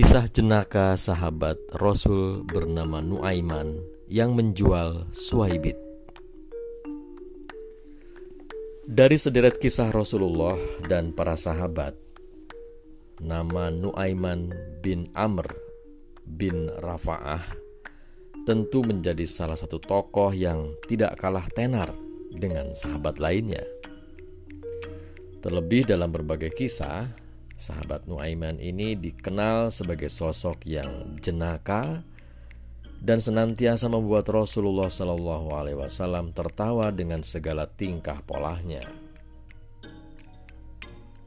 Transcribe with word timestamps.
Kisah 0.00 0.32
jenaka 0.32 0.96
sahabat 0.96 1.60
Rasul 1.76 2.40
bernama 2.48 3.04
Nuaiman 3.04 3.84
yang 4.08 4.32
menjual 4.32 5.12
Suaibit. 5.12 5.76
Dari 8.88 9.20
sederet 9.20 9.60
kisah 9.60 9.92
Rasulullah 9.92 10.56
dan 10.88 11.12
para 11.12 11.36
sahabat, 11.36 12.00
nama 13.20 13.68
Nuaiman 13.68 14.48
bin 14.80 15.04
Amr 15.12 15.52
bin 16.24 16.72
Rafa'ah 16.80 17.44
tentu 18.48 18.80
menjadi 18.80 19.28
salah 19.28 19.60
satu 19.60 19.76
tokoh 19.76 20.32
yang 20.32 20.80
tidak 20.88 21.20
kalah 21.20 21.44
tenar 21.52 21.92
dengan 22.32 22.72
sahabat 22.72 23.20
lainnya. 23.20 23.68
Terlebih 25.44 25.84
dalam 25.84 26.08
berbagai 26.08 26.56
kisah, 26.56 27.19
Sahabat 27.60 28.08
Nuaiman 28.08 28.56
ini 28.56 28.96
dikenal 28.96 29.68
sebagai 29.68 30.08
sosok 30.08 30.64
yang 30.64 31.20
jenaka 31.20 32.00
dan 33.04 33.20
senantiasa 33.20 33.84
membuat 33.92 34.32
Rasulullah 34.32 34.88
Shallallahu 34.88 35.52
Alaihi 35.52 35.76
Wasallam 35.76 36.32
tertawa 36.32 36.88
dengan 36.88 37.20
segala 37.20 37.68
tingkah 37.68 38.24
polahnya. 38.24 38.80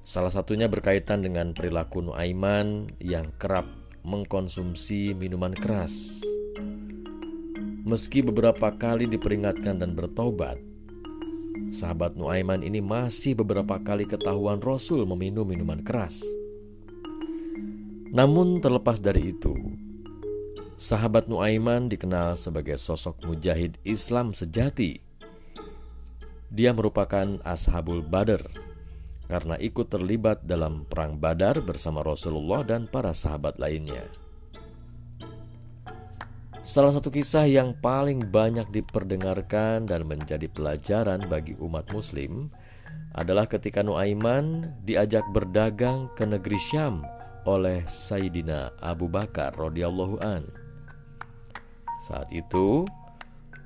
Salah 0.02 0.34
satunya 0.34 0.66
berkaitan 0.66 1.22
dengan 1.22 1.54
perilaku 1.54 2.02
Nuaiman 2.02 2.90
yang 2.98 3.30
kerap 3.38 3.70
mengkonsumsi 4.02 5.14
minuman 5.14 5.54
keras. 5.54 6.26
Meski 7.86 8.26
beberapa 8.26 8.74
kali 8.74 9.06
diperingatkan 9.06 9.78
dan 9.78 9.94
bertobat, 9.94 10.58
Sahabat 11.74 12.18
Nuaiman 12.18 12.62
ini 12.62 12.82
masih 12.82 13.38
beberapa 13.38 13.82
kali 13.82 14.06
ketahuan 14.06 14.62
Rasul 14.62 15.06
meminum 15.10 15.46
minuman 15.46 15.82
keras. 15.82 16.22
Namun 18.14 18.62
terlepas 18.62 19.02
dari 19.02 19.34
itu, 19.34 19.58
sahabat 20.78 21.26
Nuaiman 21.26 21.90
dikenal 21.90 22.38
sebagai 22.38 22.78
sosok 22.78 23.26
mujahid 23.26 23.82
Islam 23.82 24.38
sejati. 24.38 25.02
Dia 26.54 26.70
merupakan 26.78 27.42
ashabul 27.42 28.06
badar 28.06 28.46
karena 29.26 29.58
ikut 29.58 29.90
terlibat 29.90 30.46
dalam 30.46 30.86
perang 30.86 31.18
badar 31.18 31.58
bersama 31.66 32.06
Rasulullah 32.06 32.62
dan 32.62 32.86
para 32.86 33.10
sahabat 33.18 33.58
lainnya. 33.58 34.06
Salah 36.64 36.96
satu 36.96 37.12
kisah 37.12 37.44
yang 37.44 37.76
paling 37.76 38.32
banyak 38.32 38.72
diperdengarkan 38.72 39.84
dan 39.84 40.08
menjadi 40.08 40.48
pelajaran 40.48 41.28
bagi 41.28 41.60
umat 41.60 41.92
muslim 41.92 42.48
adalah 43.12 43.52
ketika 43.52 43.84
Nuaiman 43.84 44.72
diajak 44.88 45.28
berdagang 45.36 46.08
ke 46.16 46.24
negeri 46.24 46.56
Syam 46.56 47.04
oleh 47.44 47.84
Sayyidina 47.84 48.80
Abu 48.80 49.12
Bakar 49.12 49.52
radhiyallahu 49.60 50.24
an. 50.24 50.48
Saat 52.00 52.32
itu, 52.32 52.88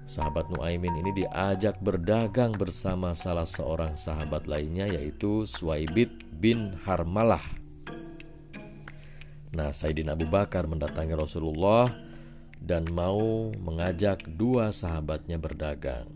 sahabat 0.10 0.50
Nuaimin 0.50 0.98
ini 0.98 1.22
diajak 1.22 1.78
berdagang 1.78 2.58
bersama 2.58 3.14
salah 3.14 3.46
seorang 3.46 3.94
sahabat 3.94 4.50
lainnya 4.50 4.90
yaitu 4.90 5.46
Suaibit 5.46 6.26
bin 6.34 6.74
Harmalah. 6.82 7.46
Nah, 9.54 9.70
Sayyidina 9.70 10.18
Abu 10.18 10.26
Bakar 10.26 10.66
mendatangi 10.66 11.14
Rasulullah 11.14 12.07
dan 12.62 12.84
mau 12.92 13.50
mengajak 13.56 14.26
dua 14.28 14.76
sahabatnya 14.76 15.40
berdagang. 15.40 16.12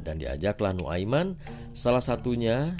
Dan 0.00 0.24
diajaklah 0.24 0.72
Nuaiman 0.72 1.36
salah 1.76 2.00
satunya 2.00 2.72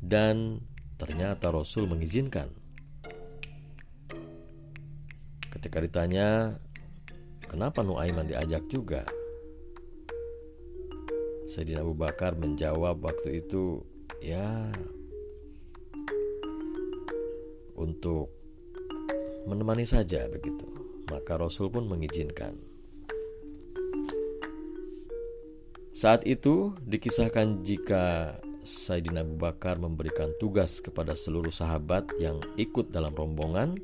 dan 0.00 0.64
ternyata 0.96 1.52
Rasul 1.52 1.84
mengizinkan. 1.84 2.48
Ketika 5.52 5.84
ditanya, 5.84 6.56
kenapa 7.44 7.84
Nuaiman 7.84 8.24
diajak 8.24 8.64
juga? 8.72 9.04
Sayyidina 11.44 11.84
Abu 11.84 11.92
Bakar 11.92 12.32
menjawab 12.40 13.04
waktu 13.04 13.44
itu, 13.44 13.84
ya 14.24 14.72
untuk 17.76 18.32
menemani 19.44 19.84
saja 19.84 20.24
begitu 20.30 20.71
maka 21.12 21.36
Rasul 21.36 21.68
pun 21.68 21.84
mengizinkan. 21.84 22.56
Saat 25.92 26.24
itu 26.24 26.72
dikisahkan 26.88 27.60
jika 27.60 28.34
Sayyidina 28.64 29.20
Abu 29.20 29.36
Bakar 29.36 29.76
memberikan 29.76 30.32
tugas 30.40 30.80
kepada 30.80 31.12
seluruh 31.12 31.52
sahabat 31.52 32.08
yang 32.16 32.40
ikut 32.56 32.88
dalam 32.88 33.12
rombongan 33.12 33.76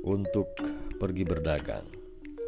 untuk 0.00 0.48
pergi 0.96 1.28
berdagang. 1.28 1.84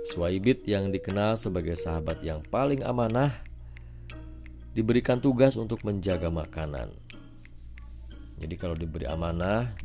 Suaibit 0.09 0.65
yang 0.65 0.89
dikenal 0.89 1.37
sebagai 1.37 1.77
sahabat 1.77 2.25
yang 2.25 2.41
paling 2.49 2.81
amanah 2.81 3.45
diberikan 4.73 5.21
tugas 5.21 5.61
untuk 5.61 5.85
menjaga 5.85 6.33
makanan. 6.33 6.97
Jadi 8.41 8.55
kalau 8.57 8.73
diberi 8.73 9.05
amanah, 9.05 9.77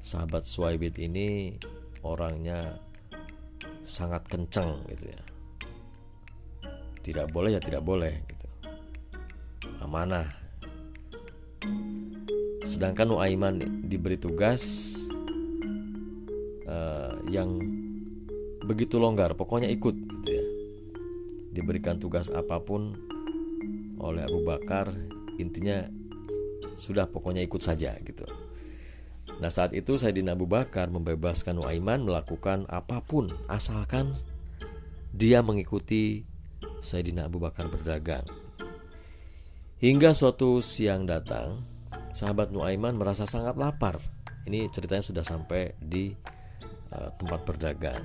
sahabat 0.00 0.48
Suaibit 0.48 0.96
ini 0.96 1.60
orangnya 2.02 2.78
sangat 3.82 4.26
kenceng 4.26 4.86
gitu 4.90 5.10
ya. 5.10 5.22
Tidak 7.02 7.26
boleh 7.34 7.58
ya 7.58 7.60
tidak 7.62 7.82
boleh 7.82 8.22
gitu. 8.26 8.46
Amanah. 9.82 10.30
Sedangkan 12.62 13.10
Nuaiman 13.10 13.86
diberi 13.90 14.18
tugas 14.18 14.94
uh, 16.66 17.18
yang 17.26 17.58
begitu 18.62 19.02
longgar 19.02 19.34
pokoknya 19.34 19.66
ikut 19.70 19.94
gitu 19.94 20.30
ya. 20.30 20.46
Diberikan 21.52 21.98
tugas 21.98 22.30
apa 22.30 22.62
pun 22.62 22.94
oleh 23.98 24.22
Abu 24.26 24.42
Bakar 24.46 24.94
intinya 25.38 25.86
sudah 26.78 27.06
pokoknya 27.06 27.42
ikut 27.46 27.62
saja 27.62 27.94
gitu 28.02 28.26
Nah 29.38 29.48
saat 29.48 29.72
itu 29.72 29.96
Sayyidina 29.96 30.34
Abu 30.34 30.50
Bakar 30.50 30.90
membebaskan 30.92 31.56
Nuaiman 31.62 32.04
melakukan 32.04 32.66
apa 32.68 33.00
pun 33.00 33.32
asalkan 33.48 34.12
dia 35.12 35.44
mengikuti 35.44 36.24
Sayyidina 36.82 37.30
Abu 37.30 37.38
Bakar 37.38 37.70
berdagang. 37.70 38.26
Hingga 39.82 40.14
suatu 40.14 40.62
siang 40.62 41.10
datang, 41.10 41.62
sahabat 42.14 42.54
Nuaiman 42.54 42.94
merasa 42.94 43.26
sangat 43.26 43.58
lapar. 43.58 43.98
Ini 44.46 44.70
ceritanya 44.70 45.02
sudah 45.02 45.24
sampai 45.26 45.74
di 45.78 46.14
uh, 46.94 47.10
tempat 47.18 47.42
berdagang. 47.46 48.02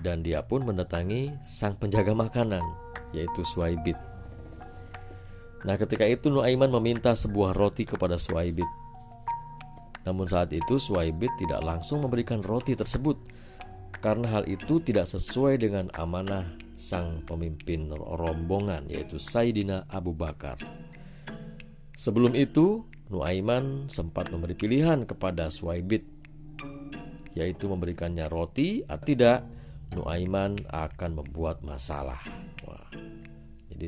Dan 0.00 0.26
dia 0.26 0.42
pun 0.42 0.64
mendatangi 0.64 1.38
sang 1.44 1.76
penjaga 1.76 2.16
makanan, 2.16 2.62
yaitu 3.14 3.46
Suaibit. 3.46 3.98
Nah, 5.60 5.76
ketika 5.76 6.08
itu 6.08 6.32
Nuaiman 6.32 6.72
meminta 6.72 7.12
sebuah 7.12 7.52
roti 7.52 7.84
kepada 7.84 8.16
Suaibit. 8.16 8.79
Namun 10.04 10.24
saat 10.24 10.52
itu 10.56 10.80
Suaibit 10.80 11.30
tidak 11.36 11.60
langsung 11.60 12.00
memberikan 12.00 12.40
roti 12.40 12.72
tersebut 12.72 13.20
karena 14.00 14.40
hal 14.40 14.44
itu 14.48 14.80
tidak 14.80 15.04
sesuai 15.04 15.60
dengan 15.60 15.92
amanah 15.92 16.56
sang 16.80 17.20
pemimpin 17.28 17.92
rombongan 17.92 18.88
yaitu 18.88 19.20
Sayyidina 19.20 19.84
Abu 19.92 20.16
Bakar. 20.16 20.56
Sebelum 22.00 22.32
itu, 22.32 22.88
Nuaiman 23.12 23.90
sempat 23.92 24.32
memberi 24.32 24.56
pilihan 24.56 25.04
kepada 25.04 25.52
Suaibit 25.52 26.06
yaitu 27.36 27.68
memberikannya 27.68 28.24
roti 28.32 28.80
atau 28.88 29.04
tidak, 29.04 29.44
Nuaiman 29.92 30.56
akan 30.70 31.20
membuat 31.20 31.60
masalah. 31.60 32.22
Wah. 32.64 32.88
Jadi 33.68 33.86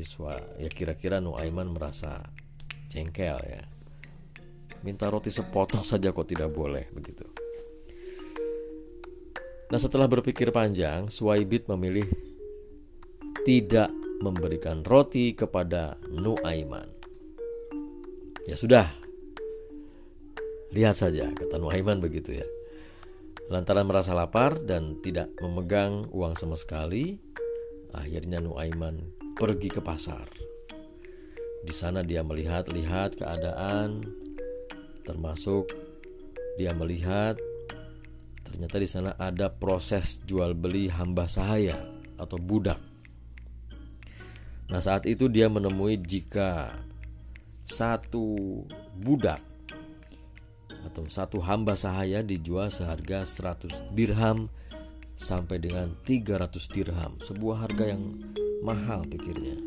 ya 0.61 0.69
kira-kira 0.69 1.17
Nuaiman 1.23 1.73
merasa 1.73 2.21
jengkel 2.91 3.39
ya. 3.49 3.72
Minta 4.83 5.07
roti 5.07 5.31
sepotong 5.31 5.87
saja 5.87 6.11
kok 6.11 6.27
tidak 6.27 6.51
boleh 6.51 6.91
begitu. 6.91 7.23
Nah 9.71 9.79
setelah 9.79 10.05
berpikir 10.05 10.51
panjang, 10.53 11.07
Suwaibit 11.07 11.65
memilih 11.71 12.05
tidak 13.47 13.89
memberikan 14.21 14.83
roti 14.83 15.33
kepada 15.33 15.97
Nuaiman. 16.11 16.87
Ya 18.43 18.59
sudah, 18.59 18.91
lihat 20.75 20.99
saja 20.99 21.31
kata 21.31 21.57
Nuaiman 21.59 22.03
begitu 22.03 22.35
ya. 22.37 22.47
Lantaran 23.51 23.87
merasa 23.87 24.15
lapar 24.15 24.59
dan 24.63 24.99
tidak 25.03 25.31
memegang 25.39 26.07
uang 26.11 26.35
sama 26.35 26.55
sekali, 26.55 27.19
akhirnya 27.95 28.39
Nuaiman 28.39 29.15
pergi 29.35 29.71
ke 29.71 29.79
pasar. 29.83 30.27
Di 31.63 31.71
sana 31.71 32.03
dia 32.03 32.23
melihat-lihat 32.23 33.19
keadaan, 33.19 34.22
termasuk 35.03 35.69
dia 36.55 36.71
melihat 36.71 37.35
ternyata 38.47 38.77
di 38.77 38.89
sana 38.89 39.11
ada 39.17 39.49
proses 39.49 40.21
jual 40.23 40.53
beli 40.53 40.87
hamba 40.89 41.25
sahaya 41.25 41.77
atau 42.21 42.37
budak. 42.37 42.77
Nah, 44.69 44.79
saat 44.79 45.05
itu 45.09 45.27
dia 45.27 45.49
menemui 45.49 45.99
jika 45.99 46.73
satu 47.65 48.63
budak 49.01 49.41
atau 50.83 51.03
satu 51.07 51.39
hamba 51.41 51.73
sahaya 51.73 52.21
dijual 52.21 52.69
seharga 52.69 53.23
100 53.25 53.93
dirham 53.95 54.51
sampai 55.13 55.57
dengan 55.61 55.95
300 56.05 56.73
dirham, 56.73 57.17
sebuah 57.21 57.67
harga 57.67 57.95
yang 57.95 58.19
mahal 58.61 59.05
pikirnya. 59.07 59.57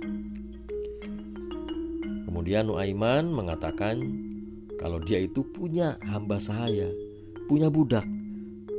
Kemudian 2.26 2.68
Nuaiman 2.68 3.32
mengatakan 3.32 4.25
kalau 4.76 5.00
dia 5.00 5.20
itu 5.24 5.40
punya 5.42 5.96
hamba 6.04 6.36
sahaya, 6.36 6.92
punya 7.48 7.72
budak 7.72 8.04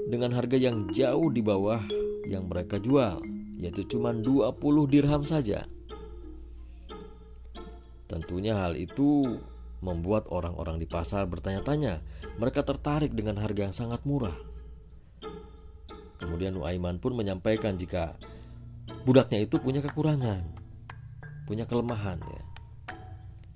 dengan 0.08 0.32
harga 0.32 0.56
yang 0.56 0.88
jauh 0.94 1.28
di 1.34 1.42
bawah 1.42 1.82
yang 2.30 2.48
mereka 2.48 2.78
jual, 2.78 3.20
yaitu 3.58 3.84
cuma 3.88 4.14
20 4.14 4.54
dirham 4.88 5.24
saja. 5.26 5.66
Tentunya 8.08 8.56
hal 8.56 8.80
itu 8.80 9.42
membuat 9.84 10.32
orang-orang 10.32 10.80
di 10.80 10.88
pasar 10.88 11.28
bertanya-tanya. 11.28 12.02
Mereka 12.40 12.64
tertarik 12.64 13.12
dengan 13.12 13.38
harga 13.44 13.68
yang 13.68 13.76
sangat 13.76 14.02
murah. 14.08 14.36
Kemudian 16.18 16.58
Nuaiman 16.58 16.98
pun 16.98 17.14
menyampaikan 17.14 17.78
jika 17.78 18.18
budaknya 19.06 19.46
itu 19.46 19.62
punya 19.62 19.84
kekurangan, 19.86 20.42
punya 21.46 21.70
kelemahan 21.70 22.18
ya. 22.24 22.47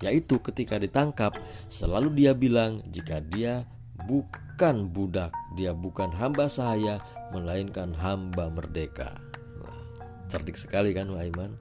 Yaitu 0.02 0.42
ketika 0.42 0.76
ditangkap 0.82 1.38
selalu 1.70 2.12
dia 2.12 2.34
bilang 2.34 2.82
jika 2.90 3.22
dia 3.22 3.64
bukan 4.02 4.90
budak, 4.90 5.30
dia 5.54 5.70
bukan 5.70 6.10
hamba 6.10 6.50
saya, 6.50 6.98
melainkan 7.30 7.94
hamba 7.94 8.50
merdeka. 8.50 9.14
Wah, 9.62 9.78
cerdik 10.26 10.58
sekali 10.58 10.90
kan 10.90 11.06
Nuaiman? 11.06 11.54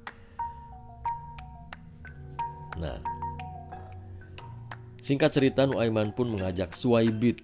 Nah, 2.81 2.97
Singkat 5.01 5.33
cerita 5.33 5.65
Nuaiman 5.65 6.13
pun 6.13 6.29
mengajak 6.29 6.77
Suwaibit 6.77 7.41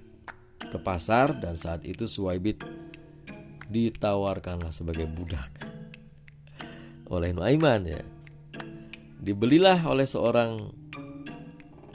ke 0.62 0.78
pasar 0.78 1.42
dan 1.42 1.58
saat 1.58 1.90
itu 1.90 2.06
Suwaibit 2.06 2.62
ditawarkanlah 3.66 4.70
sebagai 4.70 5.10
budak 5.10 5.50
oleh 7.18 7.34
Nuaiman 7.34 7.82
ya. 7.90 8.06
Dibelilah 9.18 9.82
oleh 9.90 10.06
seorang 10.06 10.70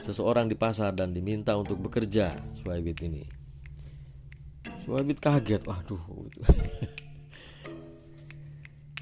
seseorang 0.03 0.51
di 0.51 0.59
pasar 0.59 0.91
dan 0.91 1.15
diminta 1.15 1.55
untuk 1.55 1.79
bekerja 1.79 2.35
Suwaibit 2.51 2.99
ini. 3.07 3.23
Suwaibit 4.83 5.23
kaget, 5.23 5.63
waduh. 5.63 6.03
Gitu. 6.27 6.39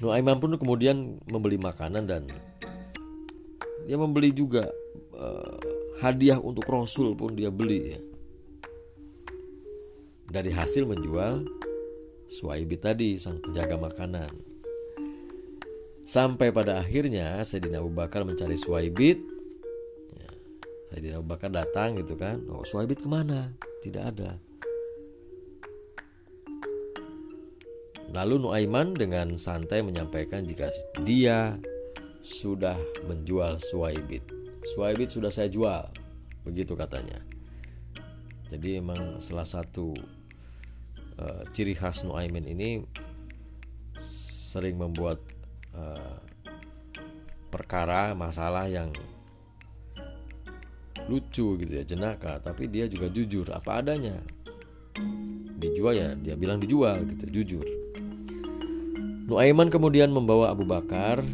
Nuaiman 0.06 0.38
pun 0.38 0.54
kemudian 0.54 1.18
membeli 1.26 1.58
makanan 1.58 2.06
dan 2.06 2.22
dia 3.82 3.98
membeli 3.98 4.30
juga 4.30 4.70
uh, 5.18 5.58
hadiah 5.98 6.38
untuk 6.38 6.70
Rasul 6.70 7.18
pun 7.18 7.34
dia 7.34 7.50
beli 7.50 7.98
ya. 7.98 8.00
Dari 10.30 10.54
hasil 10.54 10.86
menjual 10.86 11.42
Suaibi 12.30 12.78
tadi 12.78 13.18
sang 13.18 13.42
penjaga 13.42 13.76
makanan. 13.76 14.32
Sampai 16.02 16.50
pada 16.50 16.80
akhirnya 16.80 17.42
Sayyidina 17.44 17.82
Abu 17.82 17.92
Bakar 17.92 18.24
mencari 18.24 18.56
Suaibit. 18.56 19.31
Sayyidina 20.92 21.24
Abu 21.24 21.32
Bakar 21.32 21.48
datang 21.48 21.96
gitu 21.96 22.14
kan. 22.20 22.44
Oh 22.52 22.60
Suaibit 22.68 23.00
ke 23.00 23.08
mana? 23.08 23.56
Tidak 23.80 24.04
ada. 24.04 24.36
Lalu 28.12 28.44
Nuaiman 28.44 28.92
dengan 28.92 29.40
santai 29.40 29.80
menyampaikan 29.80 30.44
jika 30.44 30.68
dia 31.00 31.56
sudah 32.20 32.76
menjual 33.08 33.56
Suaibit. 33.56 34.22
Suaibit 34.76 35.08
sudah 35.08 35.32
saya 35.32 35.48
jual 35.48 35.88
begitu 36.44 36.74
katanya 36.74 37.22
jadi 38.52 38.84
emang 38.84 39.16
salah 39.24 39.48
satu 39.48 39.96
uh, 41.16 41.42
ciri 41.56 41.72
khas 41.72 42.04
Nuaimin 42.04 42.44
ini 42.44 42.84
sering 44.52 44.76
membuat 44.76 45.24
uh, 45.72 46.20
perkara 47.48 48.12
masalah 48.12 48.68
yang 48.68 48.92
lucu 51.08 51.58
gitu 51.58 51.72
ya 51.72 51.84
jenaka 51.84 52.38
tapi 52.42 52.68
dia 52.68 52.86
juga 52.86 53.08
jujur 53.08 53.48
apa 53.50 53.82
adanya 53.82 54.16
dijual 55.56 55.94
ya 55.94 56.12
dia 56.18 56.34
bilang 56.36 56.60
dijual 56.60 57.02
gitu 57.08 57.42
jujur 57.42 57.66
Nuaiman 59.22 59.72
kemudian 59.72 60.12
membawa 60.12 60.52
Abu 60.52 60.68
Bakar 60.68 61.24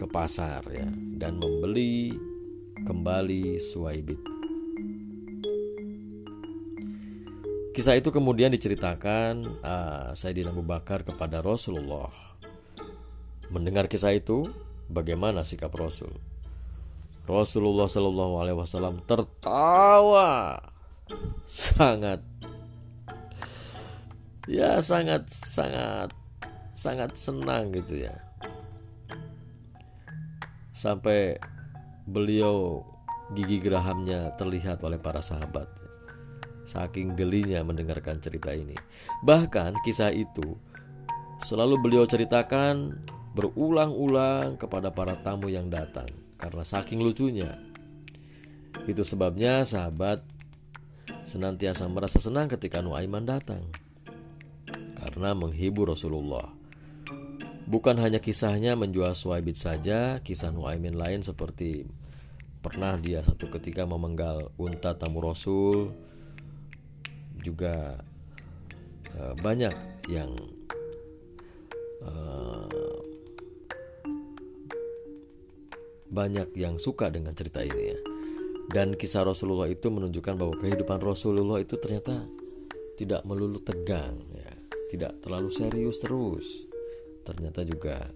ke 0.00 0.06
pasar 0.10 0.66
ya 0.72 0.88
dan 1.14 1.38
membeli 1.38 2.16
kembali 2.82 3.62
Suwaibit. 3.62 4.18
Kisah 7.70 7.94
itu 8.00 8.10
kemudian 8.10 8.50
diceritakan 8.50 9.62
uh, 9.62 10.10
Sayyidina 10.16 10.50
Abu 10.50 10.66
Bakar 10.66 11.06
kepada 11.06 11.38
Rasulullah. 11.38 12.10
Mendengar 13.46 13.86
kisah 13.86 14.16
itu, 14.16 14.50
bagaimana 14.90 15.46
sikap 15.46 15.70
Rasul? 15.70 16.10
Rasulullah 17.24 17.88
Shallallahu 17.88 18.34
Alaihi 18.36 18.58
Wasallam 18.60 19.00
tertawa 19.08 20.60
sangat, 21.48 22.20
ya 24.44 24.76
sangat 24.84 25.24
sangat 25.32 26.12
sangat 26.76 27.16
senang 27.16 27.72
gitu 27.72 28.04
ya. 28.04 28.12
Sampai 30.76 31.40
beliau 32.04 32.84
gigi 33.32 33.56
gerahamnya 33.56 34.36
terlihat 34.36 34.84
oleh 34.84 35.00
para 35.00 35.24
sahabat. 35.24 35.64
Saking 36.68 37.16
gelinya 37.16 37.64
mendengarkan 37.64 38.20
cerita 38.20 38.52
ini. 38.52 38.76
Bahkan 39.24 39.80
kisah 39.80 40.12
itu 40.12 40.60
selalu 41.40 41.80
beliau 41.80 42.04
ceritakan 42.04 43.00
berulang-ulang 43.32 44.60
kepada 44.60 44.92
para 44.92 45.16
tamu 45.24 45.48
yang 45.48 45.72
datang 45.72 46.23
karena 46.44 46.60
saking 46.60 47.00
lucunya. 47.00 47.56
Itu 48.84 49.00
sebabnya 49.00 49.64
sahabat 49.64 50.20
senantiasa 51.24 51.88
merasa 51.88 52.20
senang 52.20 52.52
ketika 52.52 52.84
Nuaiman 52.84 53.24
datang 53.24 53.64
karena 55.00 55.32
menghibur 55.32 55.88
Rasulullah. 55.88 56.52
Bukan 57.64 57.96
hanya 57.96 58.20
kisahnya 58.20 58.76
menjual 58.76 59.16
Suwaibit 59.16 59.56
saja, 59.56 60.20
kisah 60.20 60.52
Nuaimin 60.52 61.00
lain 61.00 61.24
seperti 61.24 61.88
pernah 62.60 62.96
dia 63.00 63.24
satu 63.24 63.48
ketika 63.48 63.88
memenggal 63.88 64.52
unta 64.60 64.96
tamu 64.96 65.24
Rasul 65.24 65.92
juga 67.40 68.00
uh, 69.16 69.34
banyak 69.36 69.72
yang 70.08 70.32
uh, 72.04 73.13
banyak 76.08 76.52
yang 76.56 76.80
suka 76.80 77.08
dengan 77.08 77.32
cerita 77.32 77.60
ini 77.64 77.84
ya. 77.92 77.98
Dan 78.64 78.96
kisah 78.96 79.28
Rasulullah 79.28 79.68
itu 79.68 79.92
menunjukkan 79.92 80.34
bahwa 80.40 80.56
kehidupan 80.56 80.98
Rasulullah 81.04 81.60
itu 81.60 81.76
ternyata 81.76 82.24
tidak 82.96 83.26
melulu 83.28 83.60
tegang 83.60 84.16
ya, 84.32 84.52
tidak 84.88 85.20
terlalu 85.20 85.50
serius 85.52 85.98
terus 86.00 86.64
ternyata 87.24 87.64
juga 87.64 88.12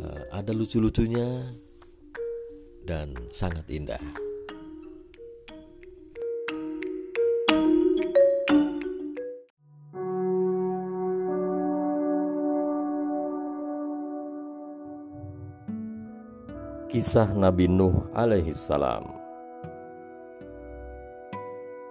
uh, 0.00 0.22
ada 0.32 0.52
lucu-lucunya 0.56 1.52
dan 2.84 3.12
sangat 3.30 3.68
indah. 3.68 4.27
Kisah 16.88 17.36
Nabi 17.36 17.68
Nuh 17.68 18.08
alaihi 18.16 18.48
salam 18.56 19.12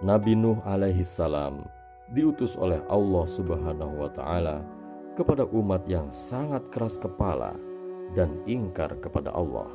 Nabi 0.01 0.33
Nuh 0.33 0.57
alaihi 0.65 1.05
salam 1.05 1.69
diutus 2.09 2.57
oleh 2.57 2.81
Allah 2.89 3.29
Subhanahu 3.29 3.93
wa 3.93 4.09
taala 4.09 4.65
kepada 5.13 5.45
umat 5.53 5.85
yang 5.85 6.09
sangat 6.09 6.65
keras 6.73 6.97
kepala 6.97 7.53
dan 8.17 8.41
ingkar 8.49 8.97
kepada 8.97 9.29
Allah. 9.37 9.69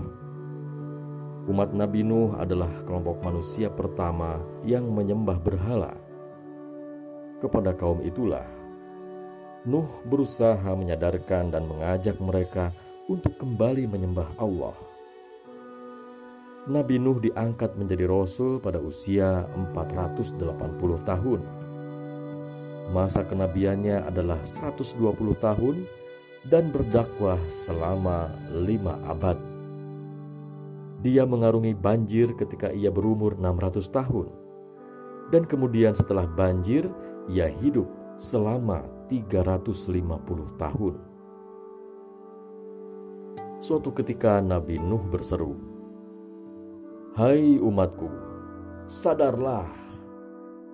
Umat 1.47 1.71
Nabi 1.71 2.02
Nuh 2.02 2.35
adalah 2.35 2.83
kelompok 2.83 3.23
manusia 3.23 3.71
pertama 3.71 4.43
yang 4.67 4.91
menyembah 4.91 5.38
berhala. 5.38 5.95
Kepada 7.38 7.71
kaum 7.79 8.02
itulah, 8.02 8.50
Nuh 9.71 10.02
berusaha 10.02 10.67
menyadarkan 10.75 11.55
dan 11.55 11.62
mengajak 11.71 12.19
mereka 12.19 12.75
untuk 13.07 13.38
kembali 13.38 13.87
menyembah 13.87 14.35
Allah. 14.35 14.92
Nabi 16.62 17.02
Nuh 17.02 17.19
diangkat 17.19 17.75
menjadi 17.75 18.07
rasul 18.07 18.62
pada 18.62 18.78
usia 18.78 19.50
480 19.75 20.38
tahun 21.02 21.40
Masa 22.92 23.25
kenabiannya 23.25 24.04
adalah 24.04 24.45
120 24.45 25.00
tahun 25.40 25.88
dan 26.45 26.69
berdakwah 26.69 27.40
selama 27.49 28.28
lima 28.52 29.00
abad. 29.09 29.40
Dia 31.00 31.25
mengarungi 31.25 31.73
banjir 31.73 32.37
ketika 32.37 32.69
ia 32.69 32.92
berumur 32.92 33.40
600 33.40 33.88
tahun. 33.88 34.28
Dan 35.33 35.49
kemudian 35.49 35.97
setelah 35.97 36.28
banjir, 36.28 36.85
ia 37.33 37.49
hidup 37.49 37.88
selama 38.21 38.85
350 39.09 40.61
tahun. 40.61 40.95
Suatu 43.57 43.88
ketika 43.97 44.45
Nabi 44.45 44.76
Nuh 44.76 45.00
berseru, 45.09 45.72
"Hai 47.12 47.61
umatku, 47.61 48.09
sadarlah 48.88 49.69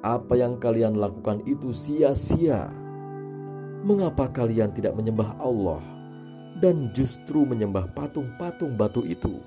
apa 0.06 0.38
yang 0.38 0.62
kalian 0.62 0.94
lakukan 0.94 1.42
itu 1.42 1.74
sia-sia. 1.74 2.70
Mengapa 3.82 4.30
kalian 4.30 4.70
tidak 4.70 4.94
menyembah 4.94 5.34
Allah 5.42 5.82
dan 6.62 6.94
justru 6.94 7.42
menyembah 7.42 7.90
patung-patung 7.90 8.78
batu 8.78 9.02
itu?" 9.02 9.42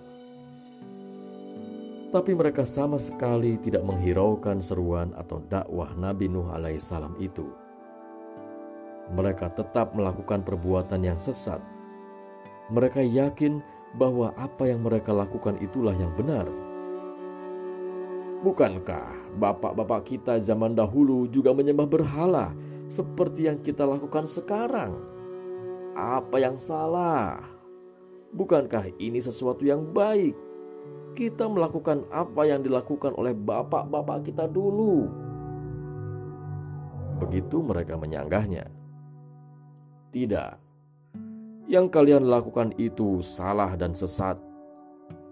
Tapi 2.12 2.36
mereka 2.36 2.67
sama 2.67 3.00
sekali 3.00 3.55
tidak 3.55 3.88
menghiraukan 3.88 4.60
seruan 4.60 5.15
atau 5.15 5.39
dakwah 5.48 5.95
Nabi 5.95 6.27
Nuh 6.27 6.51
alaihissalam 6.51 7.15
itu. 7.24 7.48
Mereka 9.15 9.55
tetap 9.55 9.95
melakukan 9.95 10.43
perbuatan 10.43 11.07
yang 11.07 11.15
sesat. 11.15 11.63
Mereka 12.67 13.00
yakin 13.00 13.63
bahwa 13.95 14.36
apa 14.36 14.67
yang 14.67 14.83
mereka 14.83 15.15
lakukan 15.15 15.55
itulah 15.63 15.95
yang 15.95 16.12
benar. 16.19 16.71
Bukankah 18.41 19.38
bapak-bapak 19.38 20.01
kita 20.10 20.41
zaman 20.41 20.74
dahulu 20.74 21.29
juga 21.29 21.53
menyembah 21.53 21.86
berhala 21.86 22.57
seperti 22.89 23.45
yang 23.45 23.62
kita 23.62 23.86
lakukan 23.86 24.25
sekarang? 24.25 24.98
Apa 25.93 26.41
yang 26.41 26.57
salah? 26.57 27.38
Bukankah 28.33 28.98
ini 28.98 29.21
sesuatu 29.21 29.62
yang 29.62 29.86
baik? 29.93 30.33
kita 31.13 31.48
melakukan 31.48 32.07
apa 32.10 32.48
yang 32.48 32.63
dilakukan 32.63 33.12
oleh 33.15 33.36
bapak-bapak 33.36 34.31
kita 34.31 34.48
dulu. 34.48 35.12
Begitu 37.21 37.62
mereka 37.62 38.00
menyanggahnya. 38.00 38.65
Tidak, 40.12 40.51
yang 41.71 41.88
kalian 41.88 42.27
lakukan 42.27 42.75
itu 42.75 43.24
salah 43.24 43.71
dan 43.79 43.95
sesat. 43.95 44.36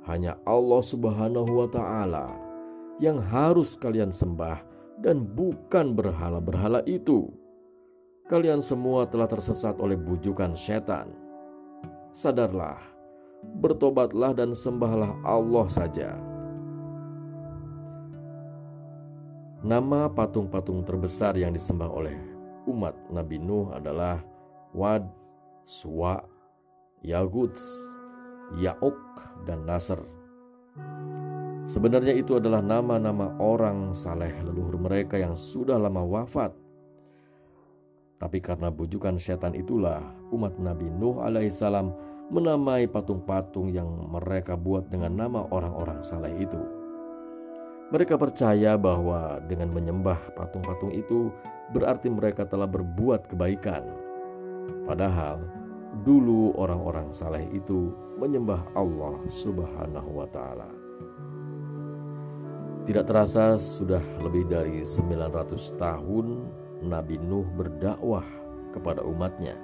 Hanya 0.08 0.40
Allah 0.48 0.82
Subhanahu 0.82 1.52
wa 1.52 1.68
Ta'ala 1.68 2.49
yang 3.00 3.18
harus 3.18 3.80
kalian 3.80 4.12
sembah, 4.12 4.62
dan 5.00 5.24
bukan 5.24 5.96
berhala-berhala 5.96 6.84
itu. 6.84 7.32
Kalian 8.28 8.62
semua 8.62 9.08
telah 9.10 9.26
tersesat 9.26 9.80
oleh 9.80 9.98
bujukan 9.98 10.54
setan. 10.54 11.10
Sadarlah 12.14 12.78
bertobatlah 13.64 14.36
dan 14.36 14.52
sembahlah 14.52 15.16
Allah 15.24 15.68
saja. 15.72 16.12
Nama 19.60 20.08
patung-patung 20.12 20.84
terbesar 20.88 21.36
yang 21.36 21.52
disembah 21.52 21.92
oleh 21.92 22.16
umat 22.68 22.96
Nabi 23.12 23.40
Nuh 23.40 23.76
adalah 23.76 24.24
Wad, 24.72 25.04
Suwa, 25.68 26.24
Yaguts, 27.04 27.64
Ya'uk, 28.56 28.96
dan 29.44 29.68
Nasr. 29.68 30.19
Sebenarnya 31.70 32.18
itu 32.18 32.34
adalah 32.34 32.66
nama-nama 32.66 33.38
orang 33.38 33.94
saleh 33.94 34.34
leluhur 34.42 34.82
mereka 34.82 35.22
yang 35.22 35.38
sudah 35.38 35.78
lama 35.78 36.02
wafat. 36.02 36.50
Tapi 38.18 38.42
karena 38.42 38.74
bujukan 38.74 39.22
setan 39.22 39.54
itulah 39.54 40.02
umat 40.34 40.58
Nabi 40.58 40.90
Nuh 40.90 41.22
alaihissalam 41.22 41.94
menamai 42.34 42.90
patung-patung 42.90 43.70
yang 43.70 43.86
mereka 43.86 44.58
buat 44.58 44.90
dengan 44.90 45.14
nama 45.14 45.46
orang-orang 45.54 46.02
saleh 46.02 46.42
itu. 46.42 46.58
Mereka 47.94 48.18
percaya 48.18 48.74
bahwa 48.74 49.38
dengan 49.46 49.70
menyembah 49.70 50.18
patung-patung 50.34 50.90
itu 50.90 51.30
berarti 51.70 52.10
mereka 52.10 52.50
telah 52.50 52.66
berbuat 52.66 53.30
kebaikan. 53.30 53.86
Padahal 54.90 55.46
dulu 56.02 56.50
orang-orang 56.58 57.14
saleh 57.14 57.46
itu 57.54 57.94
menyembah 58.18 58.74
Allah 58.74 59.22
Subhanahu 59.30 60.18
wa 60.18 60.26
taala. 60.34 60.79
Tidak 62.88 63.06
terasa 63.06 63.60
sudah 63.60 64.02
lebih 64.24 64.48
dari 64.48 64.82
900 64.82 65.80
tahun 65.80 66.28
Nabi 66.80 67.20
Nuh 67.20 67.48
berdakwah 67.52 68.24
kepada 68.72 69.04
umatnya. 69.04 69.58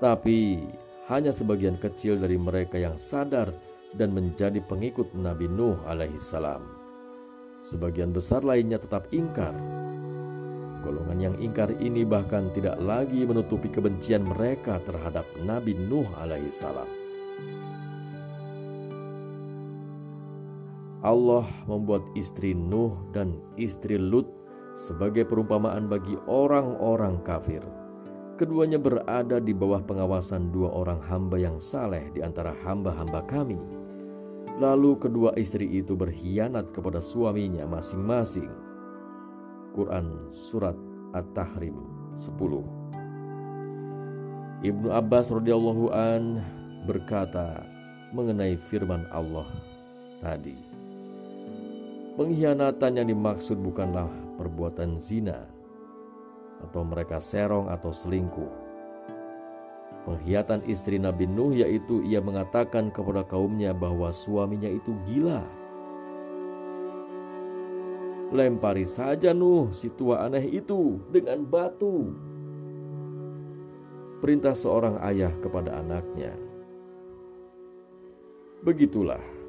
Tapi 0.00 0.64
hanya 1.12 1.30
sebagian 1.30 1.76
kecil 1.76 2.18
dari 2.18 2.40
mereka 2.40 2.80
yang 2.80 2.96
sadar 2.96 3.52
dan 3.92 4.16
menjadi 4.16 4.58
pengikut 4.64 5.12
Nabi 5.12 5.46
Nuh 5.46 5.76
alaihissalam. 5.84 6.64
Sebagian 7.62 8.10
besar 8.10 8.42
lainnya 8.42 8.80
tetap 8.80 9.06
ingkar. 9.14 9.54
Golongan 10.82 11.18
yang 11.30 11.36
ingkar 11.38 11.70
ini 11.78 12.02
bahkan 12.02 12.50
tidak 12.50 12.74
lagi 12.82 13.22
menutupi 13.22 13.70
kebencian 13.70 14.26
mereka 14.26 14.82
terhadap 14.82 15.22
Nabi 15.38 15.78
Nuh 15.78 16.10
alaihissalam. 16.18 17.01
Allah 21.02 21.50
membuat 21.66 22.06
istri 22.14 22.54
Nuh 22.54 22.94
dan 23.10 23.42
istri 23.58 23.98
Lut 23.98 24.30
sebagai 24.78 25.26
perumpamaan 25.26 25.90
bagi 25.90 26.14
orang-orang 26.30 27.18
kafir 27.26 27.66
Keduanya 28.42 28.74
berada 28.80 29.38
di 29.44 29.52
bawah 29.52 29.84
pengawasan 29.84 30.48
dua 30.50 30.72
orang 30.72 31.04
hamba 31.04 31.36
yang 31.36 31.60
saleh 31.60 32.08
di 32.16 32.24
antara 32.24 32.56
hamba-hamba 32.64 33.20
kami. 33.28 33.60
Lalu 34.56 34.96
kedua 34.96 35.36
istri 35.36 35.68
itu 35.68 35.92
berkhianat 35.92 36.72
kepada 36.72 36.96
suaminya 36.96 37.68
masing-masing. 37.68 38.48
Quran 39.76 40.32
Surat 40.32 40.72
At-Tahrim 41.12 41.76
10 42.16 44.64
Ibnu 44.64 44.88
Abbas 44.90 45.32
radhiyallahu 45.32 45.92
an 45.92 46.40
berkata 46.88 47.62
mengenai 48.16 48.56
firman 48.58 49.06
Allah 49.14 49.46
tadi. 50.20 50.56
Pengkhianatan 52.12 53.00
yang 53.00 53.08
dimaksud 53.08 53.56
bukanlah 53.56 54.04
perbuatan 54.36 55.00
zina, 55.00 55.48
atau 56.60 56.84
mereka 56.84 57.16
serong 57.16 57.72
atau 57.72 57.88
selingkuh. 57.88 58.52
Pengkhianatan 60.04 60.60
istri 60.68 61.00
Nabi 61.00 61.24
Nuh 61.24 61.56
yaitu 61.56 62.04
ia 62.04 62.20
mengatakan 62.20 62.92
kepada 62.92 63.24
kaumnya 63.24 63.72
bahwa 63.72 64.12
suaminya 64.12 64.68
itu 64.68 64.92
gila. 65.08 65.40
Lempari 68.28 68.84
saja 68.84 69.32
Nuh 69.32 69.72
si 69.72 69.88
tua 69.88 70.28
aneh 70.28 70.52
itu 70.52 71.00
dengan 71.08 71.48
batu. 71.48 72.12
Perintah 74.20 74.52
seorang 74.52 75.00
ayah 75.00 75.32
kepada 75.40 75.80
anaknya. 75.80 76.36
Begitulah 78.60 79.41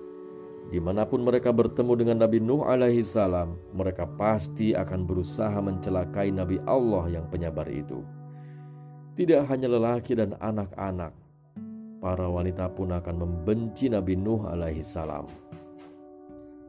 Di 0.72 0.80
mana 0.80 1.04
pun 1.08 1.22
mereka 1.24 1.52
bertemu 1.52 1.94
dengan 2.00 2.18
Nabi 2.24 2.40
Nuh 2.40 2.66
alaihi 2.66 3.04
salam, 3.04 3.60
mereka 3.76 4.06
pasti 4.06 4.72
akan 4.72 5.06
berusaha 5.06 5.58
mencelakai 5.60 6.32
Nabi 6.32 6.62
Allah 6.64 7.20
yang 7.20 7.26
penyabar 7.28 7.68
itu. 7.70 8.02
Tidak 9.14 9.46
hanya 9.50 9.70
lelaki 9.70 10.18
dan 10.18 10.34
anak-anak, 10.42 11.14
para 12.02 12.26
wanita 12.26 12.68
pun 12.74 12.90
akan 12.92 13.16
membenci 13.16 13.88
Nabi 13.88 14.18
Nuh 14.18 14.50
alaihi 14.50 14.82
salam. 14.82 15.30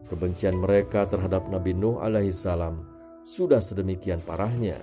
Kebencian 0.04 0.60
mereka 0.60 1.08
terhadap 1.08 1.48
Nabi 1.48 1.72
Nuh 1.72 1.98
alaihi 2.04 2.30
salam 2.30 2.84
sudah 3.24 3.56
sedemikian 3.56 4.20
parahnya 4.20 4.76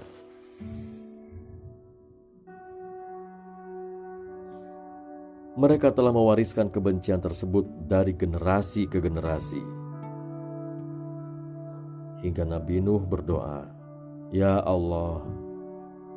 mereka 5.52 5.92
telah 5.92 6.16
mewariskan 6.16 6.72
kebencian 6.72 7.20
tersebut 7.20 7.68
dari 7.84 8.16
generasi 8.16 8.88
ke 8.88 9.04
generasi. 9.04 9.60
Hingga 12.24 12.48
Nabi 12.48 12.80
Nuh 12.80 13.04
berdoa, 13.04 13.68
"Ya 14.32 14.64
Allah, 14.64 15.20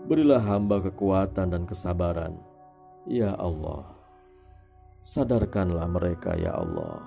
berilah 0.06 0.38
hamba 0.38 0.78
kekuatan 0.78 1.50
dan 1.50 1.62
kesabaran. 1.66 2.38
Ya 3.10 3.34
Allah, 3.34 3.90
sadarkanlah 5.02 5.88
mereka, 5.90 6.38
ya 6.38 6.54
Allah." 6.54 7.02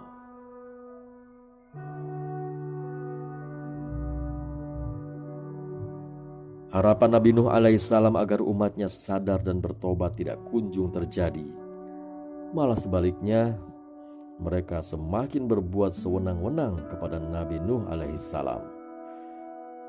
Harapan 6.67 7.09
Nabi 7.15 7.31
Nuh 7.31 7.47
alaihissalam 7.47 8.19
agar 8.19 8.43
umatnya 8.43 8.91
sadar 8.91 9.39
dan 9.39 9.63
bertobat 9.63 10.19
tidak 10.19 10.43
kunjung 10.51 10.91
terjadi 10.91 11.66
Malah 12.55 12.79
sebaliknya, 12.79 13.59
mereka 14.39 14.79
semakin 14.79 15.51
berbuat 15.51 15.91
sewenang-wenang 15.91 16.87
kepada 16.87 17.19
Nabi 17.19 17.59
Nuh 17.59 17.83
alaihissalam. 17.91 18.63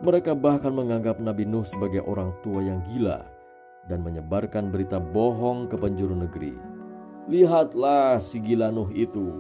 Mereka 0.03 0.35
bahkan 0.35 0.75
menganggap 0.75 1.23
Nabi 1.23 1.47
Nuh 1.47 1.63
sebagai 1.63 2.03
orang 2.03 2.35
tua 2.43 2.59
yang 2.59 2.83
gila 2.91 3.23
dan 3.87 4.03
menyebarkan 4.03 4.75
berita 4.75 4.99
bohong 4.99 5.71
ke 5.71 5.79
penjuru 5.79 6.19
negeri. 6.19 6.55
Lihatlah 7.31 8.19
si 8.19 8.43
gila 8.43 8.75
Nuh 8.75 8.91
itu, 8.91 9.39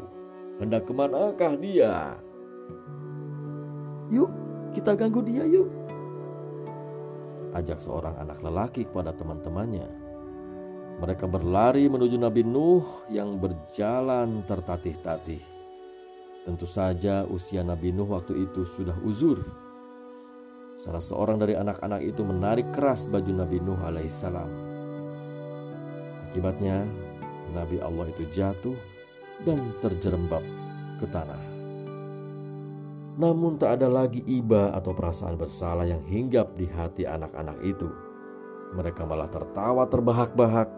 hendak 0.62 0.86
ke 0.86 0.92
manakah 0.94 1.58
dia? 1.58 2.22
Yuk 4.14 4.30
kita 4.78 4.94
ganggu 4.94 5.26
dia 5.26 5.42
yuk. 5.42 5.66
Ajak 7.50 7.82
seorang 7.82 8.14
anak 8.22 8.38
lelaki 8.46 8.86
kepada 8.86 9.10
teman-temannya. 9.10 10.07
Mereka 10.98 11.30
berlari 11.30 11.86
menuju 11.86 12.18
Nabi 12.18 12.42
Nuh 12.42 13.06
yang 13.06 13.38
berjalan 13.38 14.42
tertatih-tatih. 14.42 15.38
Tentu 16.42 16.66
saja 16.66 17.22
usia 17.28 17.62
Nabi 17.62 17.94
Nuh 17.94 18.10
waktu 18.10 18.48
itu 18.50 18.66
sudah 18.66 18.98
uzur. 19.06 19.38
Salah 20.74 21.02
seorang 21.02 21.38
dari 21.38 21.54
anak-anak 21.54 22.02
itu 22.02 22.22
menarik 22.26 22.70
keras 22.74 23.06
baju 23.06 23.30
Nabi 23.30 23.62
Nuh 23.62 23.78
alaihissalam. 23.78 24.50
Akibatnya, 26.30 26.82
Nabi 27.54 27.78
Allah 27.78 28.10
itu 28.10 28.26
jatuh 28.34 28.78
dan 29.46 29.74
terjerembab 29.78 30.42
ke 30.98 31.06
tanah. 31.06 31.42
Namun 33.18 33.58
tak 33.58 33.82
ada 33.82 33.90
lagi 33.90 34.22
iba 34.26 34.70
atau 34.70 34.94
perasaan 34.94 35.34
bersalah 35.34 35.82
yang 35.82 36.02
hinggap 36.06 36.54
di 36.54 36.70
hati 36.70 37.02
anak-anak 37.02 37.58
itu. 37.66 37.90
Mereka 38.78 39.02
malah 39.02 39.26
tertawa 39.26 39.90
terbahak-bahak, 39.90 40.70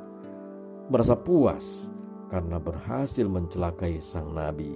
merasa 0.91 1.15
puas 1.15 1.87
karena 2.35 2.59
berhasil 2.59 3.23
mencelakai 3.31 4.03
sang 4.03 4.35
nabi. 4.35 4.75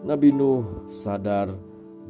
Nabi 0.00 0.32
Nuh 0.32 0.88
sadar 0.88 1.52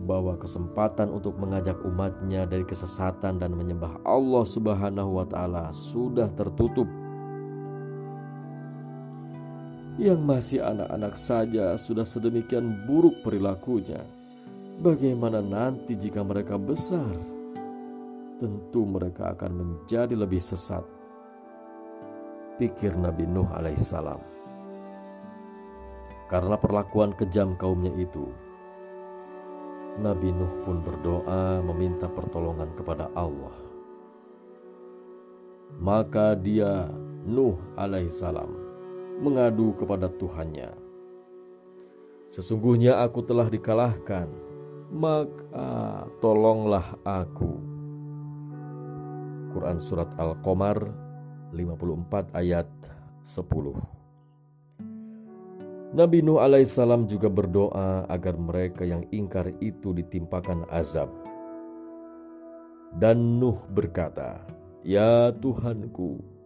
bahwa 0.07 0.39
kesempatan 0.39 1.11
untuk 1.11 1.35
mengajak 1.43 1.75
umatnya 1.83 2.47
dari 2.47 2.63
kesesatan 2.63 3.43
dan 3.43 3.51
menyembah 3.51 3.99
Allah 4.07 4.45
Subhanahu 4.47 5.19
wa 5.19 5.27
taala 5.27 5.75
sudah 5.75 6.31
tertutup 6.39 6.87
yang 9.97 10.23
masih 10.23 10.61
anak-anak 10.63 11.17
saja 11.17 11.75
sudah 11.75 12.05
sedemikian 12.05 12.87
buruk 12.87 13.27
perilakunya. 13.27 14.05
Bagaimana 14.77 15.41
nanti 15.41 15.97
jika 15.97 16.21
mereka 16.21 16.61
besar? 16.61 17.17
Tentu 18.37 18.85
mereka 18.85 19.33
akan 19.33 19.53
menjadi 19.57 20.13
lebih 20.13 20.45
sesat. 20.45 20.96
Pikir 22.57 22.97
Nabi 22.97 23.29
Nuh 23.29 23.53
alaihissalam. 23.53 24.17
Karena 26.27 26.57
perlakuan 26.57 27.13
kejam 27.13 27.53
kaumnya 27.53 27.93
itu, 28.01 28.33
Nabi 30.01 30.33
Nuh 30.33 30.65
pun 30.65 30.81
berdoa 30.81 31.61
meminta 31.61 32.09
pertolongan 32.09 32.73
kepada 32.73 33.13
Allah. 33.13 33.53
Maka 35.77 36.33
dia, 36.33 36.89
Nuh 37.29 37.61
alaihissalam, 37.77 38.49
mengadu 39.21 39.77
kepada 39.77 40.09
Tuhannya. 40.09 40.73
Sesungguhnya 42.33 43.05
aku 43.05 43.21
telah 43.21 43.53
dikalahkan, 43.53 44.33
maka 44.97 46.09
tolonglah 46.25 46.97
aku. 47.05 47.53
Quran 49.53 49.77
Surat 49.81 50.13
Al-Qamar 50.17 51.06
54 51.57 52.37
ayat 52.37 52.69
10 53.25 55.97
Nabi 55.97 56.21
Nuh 56.21 56.45
alaihissalam 56.45 57.09
juga 57.09 57.33
berdoa 57.33 58.05
agar 58.13 58.37
mereka 58.37 58.85
yang 58.85 59.09
ingkar 59.09 59.49
itu 59.65 59.97
ditimpakan 59.97 60.69
azab. 60.69 61.09
Dan 62.93 63.41
Nuh 63.41 63.65
berkata, 63.73 64.45
Ya 64.85 65.33
Tuhanku, 65.33 66.37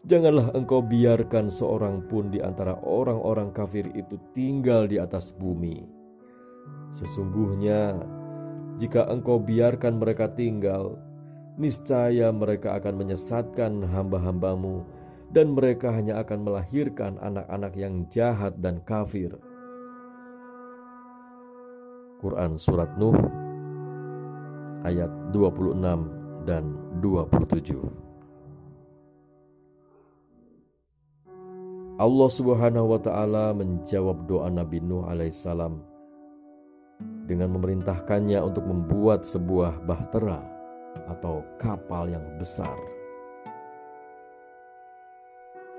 Janganlah 0.00 0.56
engkau 0.56 0.80
biarkan 0.80 1.52
seorang 1.52 2.08
pun 2.08 2.32
di 2.32 2.40
antara 2.40 2.72
orang-orang 2.80 3.52
kafir 3.52 3.84
itu 3.92 4.16
tinggal 4.32 4.88
di 4.88 4.96
atas 4.96 5.36
bumi. 5.36 5.84
Sesungguhnya, 6.88 8.00
jika 8.80 9.04
engkau 9.12 9.36
biarkan 9.36 10.00
mereka 10.00 10.32
tinggal, 10.32 10.96
niscaya 11.60 12.32
mereka 12.32 12.80
akan 12.80 13.04
menyesatkan 13.04 13.84
hamba-hambamu, 13.92 14.80
dan 15.28 15.52
mereka 15.52 15.92
hanya 15.92 16.18
akan 16.24 16.48
melahirkan 16.48 17.20
anak-anak 17.20 17.76
yang 17.76 18.08
jahat 18.08 18.56
dan 18.58 18.80
kafir. 18.82 19.36
Quran 22.20 22.56
Surat 22.60 22.96
Nuh 23.00 23.16
ayat 24.84 25.08
26 25.32 25.80
dan 26.44 26.64
27 27.00 27.80
Allah 32.00 32.30
Subhanahu 32.32 32.96
wa 32.96 33.00
taala 33.00 33.56
menjawab 33.56 34.28
doa 34.28 34.52
Nabi 34.52 34.84
Nuh 34.84 35.08
alaihissalam 35.08 35.80
dengan 37.24 37.56
memerintahkannya 37.56 38.40
untuk 38.44 38.68
membuat 38.68 39.24
sebuah 39.24 39.80
bahtera 39.88 40.59
atau 41.08 41.46
kapal 41.56 42.10
yang 42.10 42.24
besar. 42.36 42.76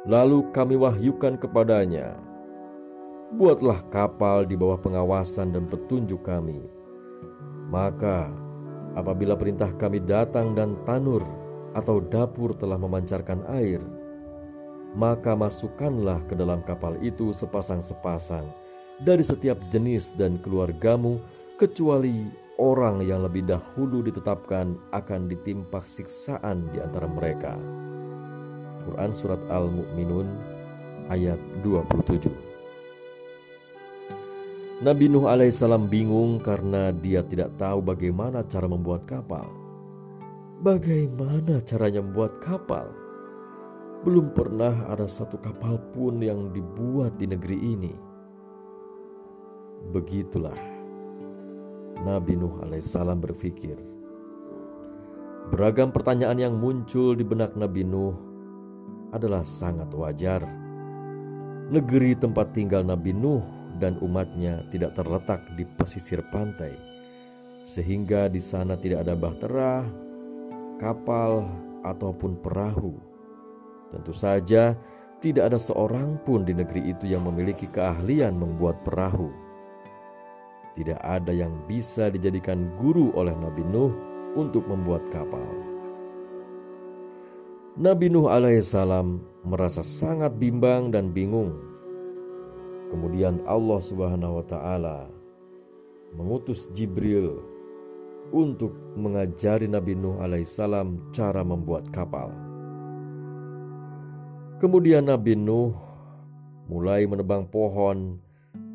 Lalu 0.10 0.50
kami 0.50 0.82
wahyukan 0.82 1.38
kepadanya, 1.38 2.18
buatlah 3.38 3.86
kapal 3.94 4.50
di 4.50 4.58
bawah 4.58 4.82
pengawasan 4.82 5.54
dan 5.54 5.70
petunjuk 5.70 6.26
kami. 6.26 6.66
Maka 7.70 8.34
apabila 8.98 9.38
perintah 9.38 9.70
kami 9.78 10.02
datang 10.02 10.58
dan 10.58 10.74
tanur 10.90 11.22
atau 11.78 12.02
dapur 12.02 12.58
telah 12.58 12.82
memancarkan 12.82 13.46
air, 13.54 13.80
maka 14.98 15.38
masukkanlah 15.38 16.20
ke 16.28 16.34
dalam 16.36 16.60
kapal 16.66 16.98
itu 17.00 17.32
sepasang-sepasang 17.32 18.50
dari 19.02 19.26
setiap 19.26 19.58
jenis 19.72 20.14
dan 20.14 20.38
keluargamu, 20.42 21.18
kecuali 21.58 22.26
orang 22.62 23.02
yang 23.02 23.26
lebih 23.26 23.42
dahulu 23.50 24.06
ditetapkan 24.06 24.78
akan 24.94 25.26
ditimpa 25.26 25.82
siksaan 25.82 26.70
di 26.70 26.78
antara 26.78 27.10
mereka. 27.10 27.58
Quran 28.86 29.12
Surat 29.18 29.42
Al-Mu'minun 29.50 30.30
ayat 31.10 31.42
27 31.66 32.30
Nabi 34.82 35.06
Nuh 35.10 35.30
alaihissalam 35.30 35.90
bingung 35.90 36.42
karena 36.42 36.94
dia 36.94 37.26
tidak 37.26 37.54
tahu 37.58 37.82
bagaimana 37.82 38.46
cara 38.46 38.66
membuat 38.70 39.06
kapal. 39.10 39.50
Bagaimana 40.62 41.62
caranya 41.66 42.02
membuat 42.06 42.38
kapal? 42.42 42.90
Belum 44.02 44.34
pernah 44.34 44.90
ada 44.90 45.06
satu 45.06 45.38
kapal 45.38 45.78
pun 45.94 46.22
yang 46.22 46.50
dibuat 46.50 47.18
di 47.22 47.30
negeri 47.30 47.58
ini. 47.62 47.94
Begitulah 49.94 50.71
Nabi 52.00 52.40
Nuh 52.40 52.64
alaihissalam 52.64 53.20
berpikir. 53.20 53.76
Beragam 55.52 55.92
pertanyaan 55.92 56.40
yang 56.40 56.56
muncul 56.56 57.12
di 57.12 57.28
benak 57.28 57.60
Nabi 57.60 57.84
Nuh 57.84 58.16
adalah 59.12 59.44
sangat 59.44 59.92
wajar. 59.92 60.48
Negeri 61.68 62.16
tempat 62.16 62.56
tinggal 62.56 62.88
Nabi 62.88 63.12
Nuh 63.12 63.44
dan 63.76 64.00
umatnya 64.00 64.64
tidak 64.72 64.96
terletak 64.96 65.44
di 65.60 65.68
pesisir 65.68 66.24
pantai, 66.32 66.72
sehingga 67.68 68.32
di 68.32 68.40
sana 68.40 68.80
tidak 68.80 69.04
ada 69.08 69.16
bahtera, 69.16 69.84
kapal, 70.80 71.48
ataupun 71.82 72.38
perahu. 72.40 72.94
Tentu 73.92 74.14
saja, 74.16 74.78
tidak 75.20 75.52
ada 75.52 75.60
seorang 75.60 76.18
pun 76.24 76.48
di 76.48 76.56
negeri 76.56 76.94
itu 76.96 77.06
yang 77.12 77.28
memiliki 77.28 77.68
keahlian 77.68 78.38
membuat 78.38 78.82
perahu. 78.88 79.30
Tidak 80.72 81.00
ada 81.04 81.36
yang 81.36 81.52
bisa 81.68 82.08
dijadikan 82.08 82.72
guru 82.80 83.12
oleh 83.12 83.36
Nabi 83.36 83.60
Nuh 83.68 83.92
untuk 84.40 84.64
membuat 84.72 85.04
kapal. 85.12 85.72
Nabi 87.76 88.08
Nuh 88.08 88.32
alaihissalam 88.32 89.20
merasa 89.44 89.84
sangat 89.84 90.36
bimbang 90.40 90.92
dan 90.92 91.12
bingung. 91.12 91.56
Kemudian 92.92 93.44
Allah 93.48 93.80
Subhanahu 93.80 94.44
wa 94.44 94.46
taala 94.48 95.00
mengutus 96.16 96.68
Jibril 96.76 97.40
untuk 98.32 98.72
mengajari 98.96 99.68
Nabi 99.68 99.96
Nuh 99.96 100.20
alaihissalam 100.24 101.12
cara 101.12 101.44
membuat 101.44 101.88
kapal. 101.92 102.32
Kemudian 104.60 105.08
Nabi 105.08 105.36
Nuh 105.36 105.76
mulai 106.72 107.04
menebang 107.04 107.44
pohon 107.48 108.20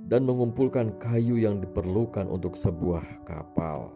dan 0.06 0.22
mengumpulkan 0.22 0.94
kayu 1.02 1.36
yang 1.42 1.58
diperlukan 1.58 2.30
untuk 2.30 2.54
sebuah 2.54 3.26
kapal. 3.26 3.90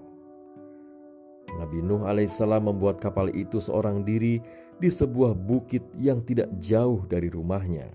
Nabi 1.54 1.82
Nuh 1.82 2.06
alaihissalam 2.06 2.66
membuat 2.66 2.98
kapal 2.98 3.30
itu 3.30 3.62
seorang 3.62 4.02
diri 4.02 4.42
di 4.78 4.88
sebuah 4.90 5.34
bukit 5.34 5.82
yang 5.98 6.22
tidak 6.22 6.50
jauh 6.58 7.06
dari 7.06 7.30
rumahnya. 7.30 7.90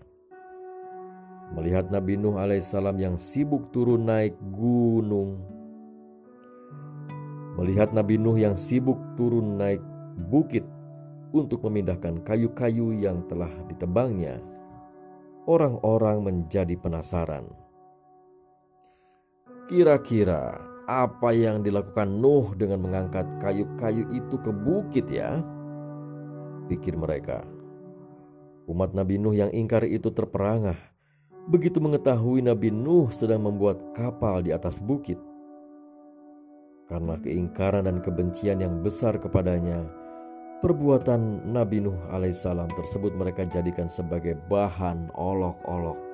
Melihat 1.56 1.92
Nabi 1.92 2.16
Nuh 2.20 2.40
alaihissalam 2.40 2.98
yang 3.00 3.16
sibuk 3.20 3.70
turun 3.70 4.08
naik 4.08 4.36
gunung, 4.56 5.40
melihat 7.60 7.96
Nabi 7.96 8.20
Nuh 8.20 8.36
yang 8.36 8.58
sibuk 8.58 8.98
turun 9.16 9.60
naik 9.60 9.80
bukit 10.32 10.66
untuk 11.36 11.68
memindahkan 11.68 12.24
kayu-kayu 12.24 12.96
yang 12.96 13.24
telah 13.28 13.52
ditebangnya, 13.68 14.40
orang-orang 15.48 16.24
menjadi 16.24 16.76
penasaran. 16.80 17.65
Kira-kira 19.66 20.62
apa 20.86 21.34
yang 21.34 21.66
dilakukan 21.66 22.06
Nuh 22.06 22.54
dengan 22.54 22.86
mengangkat 22.86 23.26
kayu-kayu 23.42 24.06
itu 24.14 24.38
ke 24.38 24.54
bukit 24.54 25.10
ya? 25.10 25.42
Pikir 26.70 26.94
mereka. 26.94 27.42
Umat 28.70 28.94
Nabi 28.94 29.18
Nuh 29.18 29.34
yang 29.34 29.50
ingkar 29.50 29.82
itu 29.90 30.14
terperangah. 30.14 30.78
Begitu 31.50 31.82
mengetahui 31.82 32.46
Nabi 32.46 32.70
Nuh 32.70 33.10
sedang 33.10 33.42
membuat 33.42 33.82
kapal 33.98 34.46
di 34.46 34.54
atas 34.54 34.78
bukit. 34.78 35.18
Karena 36.86 37.18
keingkaran 37.18 37.90
dan 37.90 38.06
kebencian 38.06 38.62
yang 38.62 38.86
besar 38.86 39.18
kepadanya, 39.18 39.82
perbuatan 40.62 41.42
Nabi 41.50 41.82
Nuh 41.82 41.98
alaihissalam 42.14 42.70
tersebut 42.70 43.18
mereka 43.18 43.42
jadikan 43.50 43.90
sebagai 43.90 44.38
bahan 44.46 45.10
olok-olok. 45.18 46.05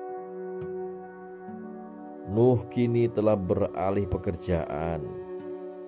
Nuh 2.32 2.64
kini 2.72 3.12
telah 3.12 3.36
beralih 3.36 4.08
pekerjaan. 4.08 5.04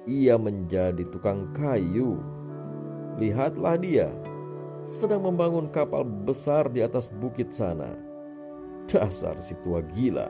Ia 0.05 0.37
menjadi 0.37 1.01
tukang 1.09 1.49
kayu. 1.57 2.21
Lihatlah 3.17 3.81
dia 3.81 4.13
sedang 4.85 5.25
membangun 5.25 5.73
kapal 5.73 6.05
besar 6.05 6.69
di 6.69 6.85
atas 6.85 7.09
bukit 7.09 7.49
sana. 7.49 7.97
Dasar 8.85 9.41
si 9.41 9.57
tua 9.65 9.81
gila. 9.81 10.29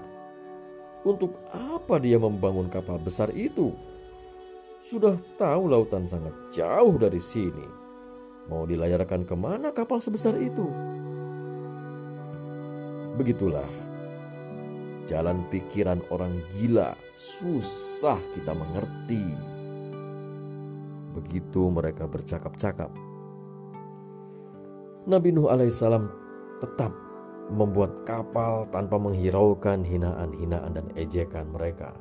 Untuk 1.03 1.35
apa 1.51 1.99
dia 1.99 2.23
membangun 2.23 2.71
kapal 2.71 3.03
besar 3.03 3.35
itu? 3.35 3.75
Sudah 4.87 5.19
tahu 5.35 5.67
lautan 5.67 6.07
sangat 6.07 6.33
jauh 6.55 6.95
dari 6.95 7.19
sini. 7.19 7.67
Mau 8.47 8.63
dilayarkan 8.63 9.27
ke 9.27 9.35
mana 9.35 9.75
kapal 9.75 9.99
sebesar 9.99 10.39
itu? 10.39 10.71
Begitulah 13.19 13.84
Jalan 15.05 15.45
pikiran 15.53 16.01
orang 16.09 16.41
gila 16.57 16.97
susah 17.13 18.17
kita 18.33 18.57
mengerti. 18.57 19.25
Begitu 21.13 21.69
mereka 21.69 22.09
bercakap-cakap. 22.09 22.89
Nabi 25.05 25.37
Nuh 25.37 25.53
alaihissalam 25.53 26.09
tetap 26.65 26.97
membuat 27.53 28.09
kapal 28.09 28.65
tanpa 28.73 28.97
menghiraukan 28.97 29.85
hinaan-hinaan 29.85 30.73
dan 30.73 30.87
ejekan 30.97 31.53
mereka. 31.53 31.93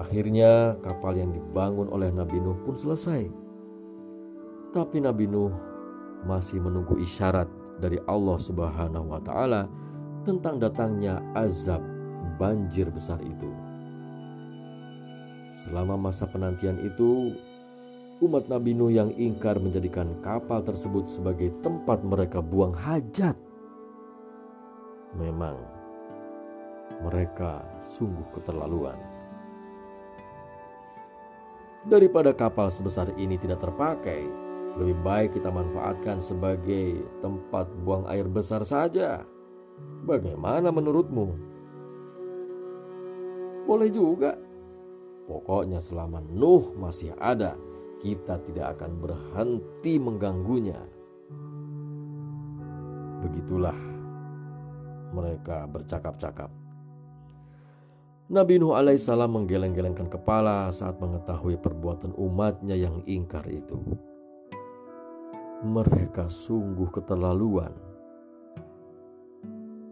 Akhirnya 0.00 0.80
kapal 0.80 1.20
yang 1.20 1.36
dibangun 1.36 1.92
oleh 1.92 2.08
Nabi 2.08 2.40
Nuh 2.40 2.56
pun 2.64 2.72
selesai. 2.72 3.28
Tapi 4.72 5.04
Nabi 5.04 5.28
Nuh 5.28 5.52
masih 6.24 6.64
menunggu 6.64 6.96
isyarat 6.96 7.46
dari 7.78 8.00
Allah 8.08 8.40
Subhanahu 8.40 9.12
wa 9.12 9.20
taala 9.20 9.68
tentang 10.24 10.56
datangnya 10.58 11.20
azab 11.36 11.84
banjir 12.40 12.88
besar 12.90 13.20
itu. 13.20 13.52
Selama 15.54 15.94
masa 16.10 16.26
penantian 16.26 16.82
itu, 16.82 17.36
umat 18.24 18.50
Nabi 18.50 18.74
Nuh 18.74 18.90
yang 18.90 19.14
ingkar 19.14 19.62
menjadikan 19.62 20.18
kapal 20.18 20.66
tersebut 20.66 21.06
sebagai 21.06 21.54
tempat 21.62 22.02
mereka 22.02 22.42
buang 22.42 22.74
hajat. 22.74 23.38
Memang 25.14 25.54
mereka 27.06 27.62
sungguh 27.94 28.26
keterlaluan. 28.34 28.98
Daripada 31.84 32.32
kapal 32.32 32.72
sebesar 32.72 33.12
ini 33.14 33.36
tidak 33.36 33.60
terpakai, 33.60 34.24
lebih 34.80 34.96
baik 35.04 35.36
kita 35.38 35.52
manfaatkan 35.52 36.18
sebagai 36.18 37.04
tempat 37.22 37.68
buang 37.84 38.08
air 38.08 38.26
besar 38.26 38.64
saja. 38.66 39.22
Bagaimana 40.04 40.68
menurutmu? 40.68 41.26
Boleh 43.64 43.88
juga. 43.88 44.36
Pokoknya 45.24 45.80
selama 45.80 46.20
Nuh 46.20 46.76
masih 46.76 47.16
ada, 47.16 47.56
kita 48.04 48.36
tidak 48.44 48.76
akan 48.76 48.92
berhenti 49.00 49.96
mengganggunya. 49.96 50.76
Begitulah 53.24 53.78
mereka 55.16 55.64
bercakap-cakap. 55.64 56.52
Nabi 58.28 58.60
Nuh 58.60 58.76
alaihissalam 58.76 59.32
menggeleng-gelengkan 59.32 60.12
kepala 60.12 60.68
saat 60.68 61.00
mengetahui 61.00 61.56
perbuatan 61.56 62.12
umatnya 62.16 62.76
yang 62.76 63.00
ingkar 63.08 63.48
itu. 63.48 63.80
Mereka 65.64 66.28
sungguh 66.28 66.92
keterlaluan 66.92 67.83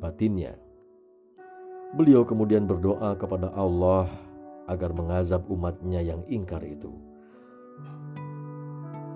batinnya. 0.03 0.59
Beliau 1.95 2.27
kemudian 2.27 2.67
berdoa 2.67 3.15
kepada 3.15 3.55
Allah 3.55 4.11
agar 4.67 4.91
mengazab 4.91 5.47
umatnya 5.47 6.03
yang 6.03 6.27
ingkar 6.27 6.67
itu. 6.67 6.91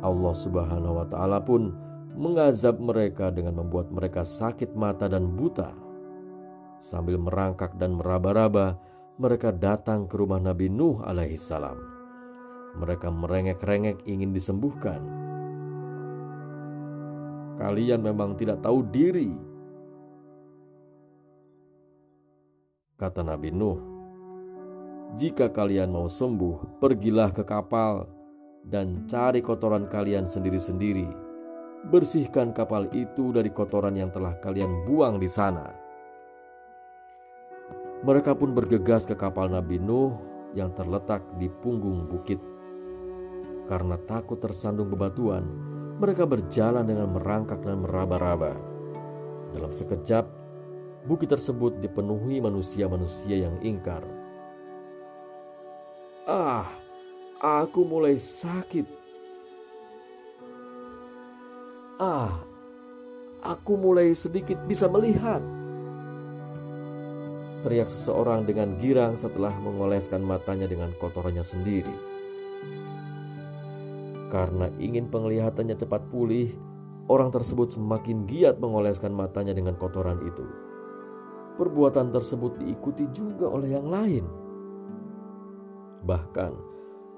Allah 0.07 0.35
Subhanahu 0.37 1.03
wa 1.03 1.07
Ta'ala 1.09 1.43
pun 1.43 1.75
mengazab 2.15 2.79
mereka 2.79 3.35
dengan 3.35 3.59
membuat 3.65 3.91
mereka 3.91 4.23
sakit 4.23 4.79
mata 4.79 5.11
dan 5.11 5.35
buta. 5.35 5.75
Sambil 6.79 7.19
merangkak 7.19 7.75
dan 7.81 7.97
meraba-raba, 7.97 8.79
mereka 9.17 9.51
datang 9.51 10.05
ke 10.07 10.15
rumah 10.21 10.39
Nabi 10.39 10.69
Nuh 10.69 11.01
alaihissalam. 11.01 11.81
Mereka 12.77 13.09
merengek-rengek 13.09 14.05
ingin 14.05 14.37
disembuhkan. 14.37 15.01
Kalian 17.57 18.05
memang 18.05 18.37
tidak 18.37 18.61
tahu 18.61 18.85
diri 18.93 19.56
kata 22.97 23.21
Nabi 23.21 23.53
Nuh. 23.53 23.79
Jika 25.21 25.53
kalian 25.53 25.93
mau 25.93 26.09
sembuh, 26.09 26.81
pergilah 26.81 27.31
ke 27.31 27.45
kapal 27.45 28.09
dan 28.65 29.05
cari 29.07 29.45
kotoran 29.45 29.87
kalian 29.87 30.25
sendiri-sendiri. 30.25 31.07
Bersihkan 31.87 32.51
kapal 32.51 32.91
itu 32.97 33.31
dari 33.31 33.53
kotoran 33.53 33.95
yang 33.95 34.11
telah 34.11 34.35
kalian 34.43 34.83
buang 34.89 35.23
di 35.23 35.29
sana. 35.31 35.71
Mereka 38.03 38.35
pun 38.35 38.57
bergegas 38.57 39.07
ke 39.07 39.15
kapal 39.15 39.53
Nabi 39.53 39.79
Nuh 39.79 40.17
yang 40.57 40.73
terletak 40.73 41.23
di 41.37 41.53
punggung 41.53 42.09
bukit. 42.09 42.41
Karena 43.71 44.01
takut 44.09 44.41
tersandung 44.41 44.89
bebatuan, 44.89 45.45
mereka 46.01 46.25
berjalan 46.25 46.89
dengan 46.89 47.13
merangkak 47.13 47.61
dan 47.61 47.85
meraba-raba. 47.85 48.57
Dalam 49.55 49.71
sekejap, 49.71 50.46
Bukit 51.07 51.31
tersebut 51.31 51.79
dipenuhi 51.79 52.43
manusia-manusia 52.43 53.47
yang 53.47 53.55
ingkar. 53.63 54.03
Ah, 56.27 56.67
aku 57.39 57.87
mulai 57.87 58.19
sakit. 58.19 58.83
Ah, 62.03 62.43
aku 63.39 63.79
mulai 63.79 64.19
sedikit 64.19 64.59
bisa 64.67 64.91
melihat. 64.91 65.39
Teriak 67.63 67.87
seseorang 67.87 68.43
dengan 68.43 68.75
girang 68.83 69.15
setelah 69.15 69.55
mengoleskan 69.63 70.27
matanya 70.27 70.67
dengan 70.67 70.91
kotorannya 70.99 71.47
sendiri. 71.47 71.95
Karena 74.27 74.75
ingin 74.83 75.07
penglihatannya 75.07 75.79
cepat 75.79 76.11
pulih, 76.11 76.51
orang 77.07 77.31
tersebut 77.31 77.79
semakin 77.79 78.27
giat 78.27 78.59
mengoleskan 78.59 79.15
matanya 79.15 79.55
dengan 79.55 79.79
kotoran 79.79 80.19
itu 80.27 80.66
perbuatan 81.57 82.13
tersebut 82.13 82.61
diikuti 82.61 83.09
juga 83.11 83.49
oleh 83.49 83.75
yang 83.75 83.89
lain. 83.89 84.25
Bahkan 86.07 86.53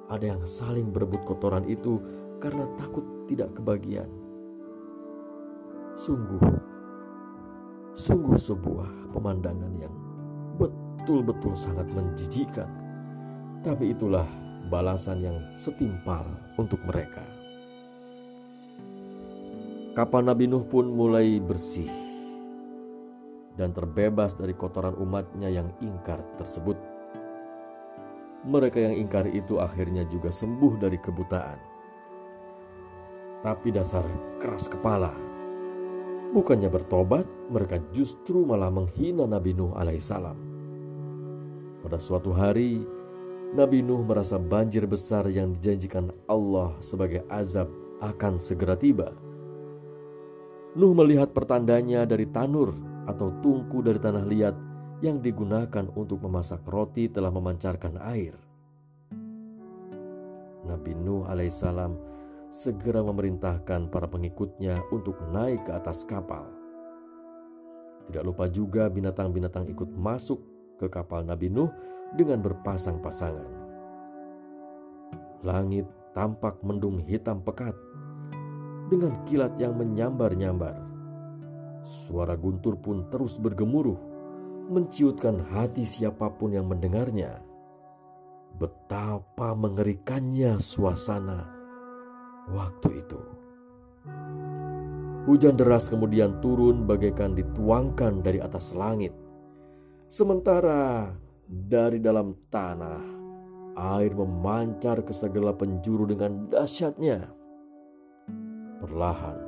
ada 0.09 0.24
yang 0.24 0.42
saling 0.48 0.88
berebut 0.88 1.27
kotoran 1.29 1.66
itu 1.68 2.01
karena 2.40 2.64
takut 2.81 3.05
tidak 3.29 3.53
kebagian. 3.59 4.09
Sungguh, 5.98 6.40
sungguh 7.92 8.38
sebuah 8.38 9.12
pemandangan 9.12 9.74
yang 9.77 9.92
betul-betul 10.57 11.53
sangat 11.53 11.90
menjijikan. 11.92 12.70
Tapi 13.61 13.92
itulah 13.92 14.24
balasan 14.70 15.18
yang 15.20 15.38
setimpal 15.59 16.24
untuk 16.57 16.79
mereka. 16.87 17.27
Kapal 19.98 20.22
Nabi 20.22 20.46
Nuh 20.46 20.62
pun 20.62 20.87
mulai 20.87 21.42
bersih 21.42 22.07
dan 23.58 23.74
terbebas 23.74 24.38
dari 24.38 24.54
kotoran 24.54 24.94
umatnya 24.94 25.50
yang 25.50 25.74
ingkar 25.82 26.22
tersebut. 26.38 26.78
Mereka 28.46 28.78
yang 28.78 28.94
ingkar 28.94 29.26
itu 29.26 29.58
akhirnya 29.58 30.06
juga 30.06 30.30
sembuh 30.30 30.78
dari 30.78 30.94
kebutaan. 31.02 31.58
Tapi 33.42 33.68
dasar 33.74 34.06
keras 34.38 34.70
kepala. 34.70 35.10
Bukannya 36.30 36.70
bertobat, 36.70 37.26
mereka 37.50 37.82
justru 37.90 38.46
malah 38.46 38.70
menghina 38.70 39.26
Nabi 39.26 39.58
Nuh 39.58 39.74
alaihissalam. 39.74 40.38
Pada 41.82 41.98
suatu 41.98 42.30
hari, 42.30 42.78
Nabi 43.58 43.82
Nuh 43.82 44.06
merasa 44.06 44.38
banjir 44.38 44.86
besar 44.86 45.26
yang 45.32 45.56
dijanjikan 45.56 46.14
Allah 46.30 46.78
sebagai 46.78 47.26
azab 47.26 47.66
akan 47.98 48.38
segera 48.38 48.78
tiba. 48.78 49.10
Nuh 50.78 50.94
melihat 50.94 51.32
pertandanya 51.34 52.06
dari 52.06 52.28
tanur 52.28 52.88
atau 53.08 53.32
tungku 53.40 53.80
dari 53.80 53.96
tanah 53.96 54.24
liat 54.28 54.56
yang 55.00 55.24
digunakan 55.24 55.88
untuk 55.96 56.20
memasak 56.28 56.60
roti 56.68 57.08
telah 57.08 57.32
memancarkan 57.32 57.96
air. 58.04 58.36
Nabi 60.68 60.92
Nuh 60.92 61.24
alaihissalam 61.24 61.96
segera 62.52 63.00
memerintahkan 63.00 63.88
para 63.88 64.04
pengikutnya 64.04 64.84
untuk 64.92 65.16
naik 65.32 65.64
ke 65.64 65.72
atas 65.72 66.04
kapal. 66.04 66.44
Tidak 68.08 68.24
lupa 68.24 68.48
juga 68.48 68.88
binatang-binatang 68.88 69.68
ikut 69.68 69.88
masuk 69.96 70.40
ke 70.76 70.88
kapal 70.88 71.24
Nabi 71.24 71.48
Nuh 71.48 71.72
dengan 72.16 72.40
berpasang-pasangan. 72.40 73.48
Langit 75.44 75.86
tampak 76.16 76.58
mendung 76.64 76.98
hitam 77.04 77.44
pekat 77.44 77.76
dengan 78.88 79.12
kilat 79.28 79.54
yang 79.60 79.76
menyambar-nyambar. 79.76 80.88
Suara 81.82 82.34
guntur 82.34 82.78
pun 82.78 83.06
terus 83.08 83.38
bergemuruh, 83.38 83.98
menciutkan 84.68 85.40
hati 85.52 85.82
siapa 85.82 86.28
pun 86.36 86.52
yang 86.52 86.68
mendengarnya. 86.68 87.40
Betapa 88.58 89.54
mengerikannya 89.54 90.58
suasana 90.58 91.46
waktu 92.50 93.04
itu. 93.04 93.20
Hujan 95.28 95.60
deras 95.60 95.92
kemudian 95.92 96.40
turun 96.40 96.88
bagaikan 96.88 97.36
dituangkan 97.36 98.24
dari 98.24 98.40
atas 98.40 98.72
langit. 98.72 99.12
Sementara 100.08 101.12
dari 101.44 102.00
dalam 102.00 102.32
tanah, 102.48 103.00
air 103.76 104.16
memancar 104.16 105.04
ke 105.04 105.12
segala 105.12 105.52
penjuru 105.52 106.08
dengan 106.08 106.48
dahsyatnya. 106.48 107.28
Perlahan, 108.80 109.47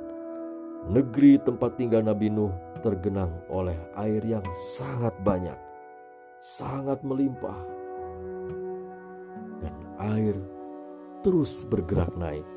negeri 0.88 1.36
tempat 1.42 1.76
tinggal 1.76 2.00
Nabi 2.00 2.32
Nuh 2.32 2.54
tergenang 2.80 3.44
oleh 3.52 3.76
air 4.00 4.24
yang 4.24 4.44
sangat 4.76 5.12
banyak, 5.20 5.56
sangat 6.40 7.04
melimpah. 7.04 7.60
Dan 9.60 9.76
air 10.00 10.36
terus 11.20 11.68
bergerak 11.68 12.16
naik. 12.16 12.48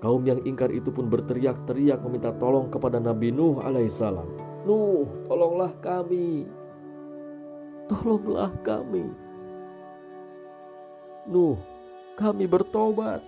Kaum 0.00 0.24
yang 0.24 0.40
ingkar 0.48 0.72
itu 0.72 0.88
pun 0.88 1.12
berteriak-teriak 1.12 2.00
meminta 2.00 2.32
tolong 2.32 2.72
kepada 2.72 2.96
Nabi 2.96 3.28
Nuh 3.28 3.60
alaihissalam. 3.60 4.24
Nuh, 4.64 5.04
tolonglah 5.28 5.76
kami. 5.84 6.48
Tolonglah 7.84 8.48
kami. 8.64 9.12
Nuh, 11.28 11.60
kami 12.16 12.48
bertobat. 12.48 13.20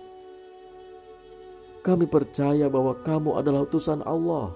Kami 1.83 2.07
percaya 2.07 2.71
bahwa 2.71 2.95
kamu 3.03 3.43
adalah 3.43 3.67
utusan 3.67 3.99
Allah. 4.07 4.55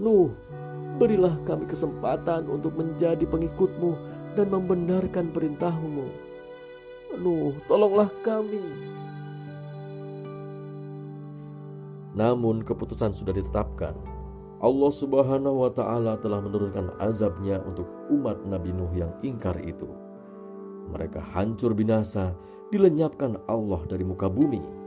Nuh, 0.00 0.32
berilah 0.96 1.36
kami 1.44 1.68
kesempatan 1.68 2.48
untuk 2.48 2.80
menjadi 2.80 3.28
pengikutmu 3.28 3.92
dan 4.40 4.48
membenarkan 4.48 5.28
perintahmu. 5.36 6.08
Nuh, 7.20 7.52
tolonglah 7.68 8.08
kami. 8.24 8.64
Namun 12.16 12.64
keputusan 12.64 13.12
sudah 13.12 13.36
ditetapkan. 13.36 13.92
Allah 14.64 14.88
subhanahu 14.88 15.60
wa 15.60 15.68
ta'ala 15.68 16.16
telah 16.24 16.40
menurunkan 16.40 16.96
azabnya 17.04 17.60
untuk 17.68 17.84
umat 18.08 18.48
Nabi 18.48 18.72
Nuh 18.72 18.96
yang 18.96 19.12
ingkar 19.20 19.60
itu. 19.60 19.92
Mereka 20.88 21.20
hancur 21.36 21.76
binasa, 21.76 22.32
dilenyapkan 22.72 23.44
Allah 23.44 23.84
dari 23.84 24.08
muka 24.08 24.32
bumi 24.32 24.85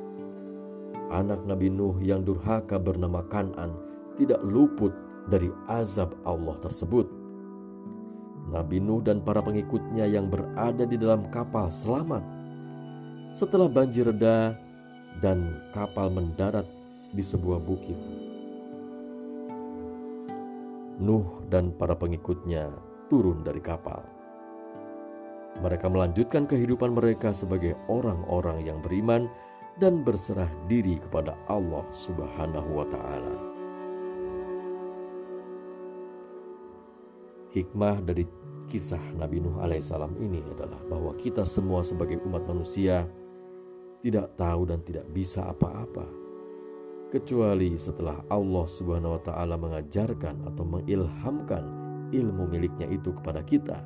anak 1.09 1.41
Nabi 1.45 1.73
Nuh 1.73 1.97
yang 2.01 2.21
durhaka 2.21 2.77
bernama 2.77 3.25
Kanan 3.27 3.73
tidak 4.15 4.41
luput 4.45 4.93
dari 5.29 5.49
azab 5.69 6.13
Allah 6.25 6.57
tersebut. 6.61 7.09
Nabi 8.49 8.81
Nuh 8.81 9.01
dan 9.05 9.21
para 9.21 9.45
pengikutnya 9.45 10.09
yang 10.09 10.29
berada 10.29 10.85
di 10.85 10.97
dalam 10.97 11.29
kapal 11.29 11.69
selamat. 11.69 12.25
Setelah 13.37 13.69
banjir 13.69 14.09
reda 14.09 14.57
dan 15.21 15.61
kapal 15.69 16.09
mendarat 16.09 16.65
di 17.13 17.21
sebuah 17.21 17.61
bukit. 17.61 17.97
Nuh 20.99 21.45
dan 21.47 21.71
para 21.77 21.93
pengikutnya 21.93 22.73
turun 23.07 23.45
dari 23.45 23.61
kapal. 23.61 24.01
Mereka 25.59 25.89
melanjutkan 25.89 26.45
kehidupan 26.45 26.93
mereka 26.93 27.33
sebagai 27.33 27.73
orang-orang 27.89 28.65
yang 28.65 28.79
beriman 28.81 29.29
dan 29.79 30.03
berserah 30.03 30.51
diri 30.67 30.99
kepada 30.99 31.39
Allah 31.47 31.87
Subhanahu 31.89 32.69
wa 32.75 32.85
taala. 32.91 33.35
Hikmah 37.55 38.03
dari 38.05 38.27
kisah 38.69 39.01
Nabi 39.17 39.41
Nuh 39.41 39.57
alaihissalam 39.57 40.19
ini 40.21 40.43
adalah 40.45 40.77
bahwa 40.85 41.17
kita 41.17 41.47
semua 41.47 41.81
sebagai 41.81 42.21
umat 42.27 42.45
manusia 42.45 43.09
tidak 44.05 44.35
tahu 44.37 44.69
dan 44.69 44.83
tidak 44.85 45.09
bisa 45.09 45.49
apa-apa 45.49 46.05
kecuali 47.09 47.73
setelah 47.81 48.21
Allah 48.29 48.65
Subhanahu 48.69 49.17
wa 49.17 49.21
taala 49.25 49.57
mengajarkan 49.57 50.45
atau 50.45 50.63
mengilhamkan 50.67 51.63
ilmu 52.13 52.45
miliknya 52.45 52.85
itu 52.85 53.15
kepada 53.17 53.41
kita. 53.41 53.81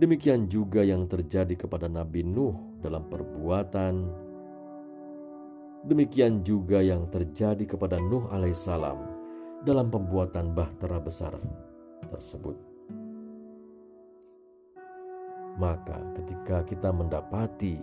Demikian 0.00 0.48
juga 0.48 0.80
yang 0.80 1.04
terjadi 1.10 1.66
kepada 1.66 1.90
Nabi 1.90 2.24
Nuh 2.24 2.80
dalam 2.80 3.10
perbuatan, 3.10 3.94
Demikian 5.80 6.44
juga 6.44 6.84
yang 6.84 7.08
terjadi 7.08 7.64
kepada 7.64 7.96
Nuh 7.96 8.28
alaihissalam 8.28 9.00
dalam 9.64 9.88
pembuatan 9.88 10.52
bahtera 10.52 11.00
besar 11.00 11.32
tersebut. 12.04 12.56
Maka 15.56 15.96
ketika 16.20 16.64
kita 16.68 16.92
mendapati 16.92 17.80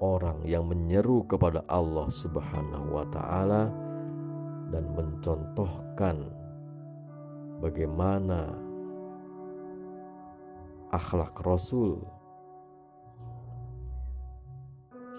orang 0.00 0.40
yang 0.48 0.64
menyeru 0.64 1.24
kepada 1.28 1.60
Allah 1.68 2.08
Subhanahu 2.08 2.96
wa 2.96 3.04
taala 3.12 3.68
dan 4.72 4.84
mencontohkan 4.96 6.32
bagaimana 7.60 8.56
akhlak 10.92 11.36
Rasul 11.44 12.00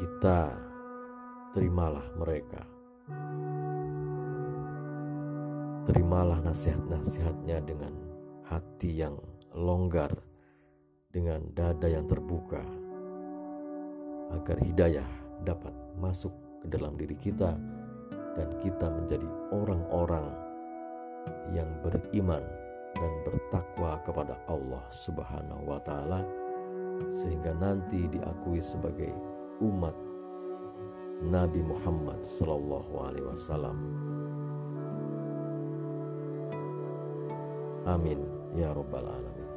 kita 0.01 0.70
terimalah 1.51 2.07
mereka. 2.15 2.63
Terimalah 5.83 6.39
nasihat-nasihatnya 6.47 7.59
dengan 7.67 7.93
hati 8.47 9.03
yang 9.03 9.19
longgar, 9.51 10.15
dengan 11.11 11.43
dada 11.51 11.91
yang 11.91 12.07
terbuka, 12.07 12.63
agar 14.31 14.57
hidayah 14.63 15.09
dapat 15.43 15.75
masuk 15.99 16.31
ke 16.63 16.71
dalam 16.71 16.95
diri 16.95 17.19
kita 17.19 17.51
dan 18.39 18.49
kita 18.63 18.87
menjadi 18.87 19.27
orang-orang 19.51 20.31
yang 21.51 21.67
beriman 21.83 22.45
dan 22.95 23.11
bertakwa 23.27 23.99
kepada 24.07 24.39
Allah 24.47 24.83
Subhanahu 24.87 25.67
wa 25.67 25.79
taala 25.83 26.23
sehingga 27.11 27.51
nanti 27.57 28.07
diakui 28.07 28.63
sebagai 28.63 29.11
umat 29.59 30.10
Nabi 31.21 31.61
Muhammad 31.61 32.25
Sallallahu 32.25 32.93
Alaihi 32.97 33.27
Wasallam. 33.29 33.77
Amin 37.85 38.25
ya 38.57 38.73
Rabbal 38.73 39.05
Alamin. 39.05 39.49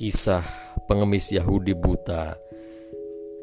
Kisah 0.00 0.42
pengemis 0.88 1.28
Yahudi 1.28 1.76
buta 1.76 2.40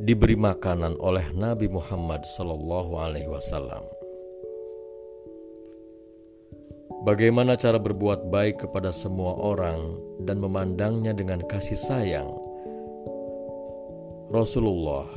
diberi 0.02 0.34
makanan 0.34 0.98
oleh 0.98 1.30
Nabi 1.34 1.70
Muhammad 1.70 2.26
Sallallahu 2.26 2.98
Alaihi 2.98 3.30
Wasallam. 3.30 3.97
Bagaimana 7.08 7.56
cara 7.56 7.80
berbuat 7.80 8.28
baik 8.28 8.68
kepada 8.68 8.92
semua 8.92 9.32
orang 9.40 9.96
dan 10.28 10.44
memandangnya 10.44 11.16
dengan 11.16 11.40
kasih 11.40 11.80
sayang? 11.80 12.28
Rasulullah 14.28 15.08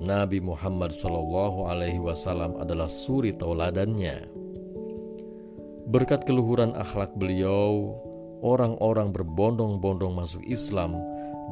Nabi 0.00 0.40
Muhammad 0.40 0.96
Sallallahu 0.96 1.68
Alaihi 1.68 2.00
Wasallam 2.00 2.56
adalah 2.56 2.88
suri 2.88 3.36
tauladannya. 3.36 4.32
Berkat 5.92 6.24
keluhuran 6.24 6.72
akhlak 6.72 7.12
beliau, 7.20 7.92
orang-orang 8.40 9.12
berbondong-bondong 9.12 10.16
masuk 10.16 10.40
Islam 10.48 10.96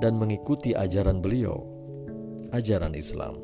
dan 0.01 0.17
mengikuti 0.17 0.73
ajaran 0.73 1.21
beliau, 1.21 1.61
ajaran 2.57 2.97
Islam. 2.97 3.37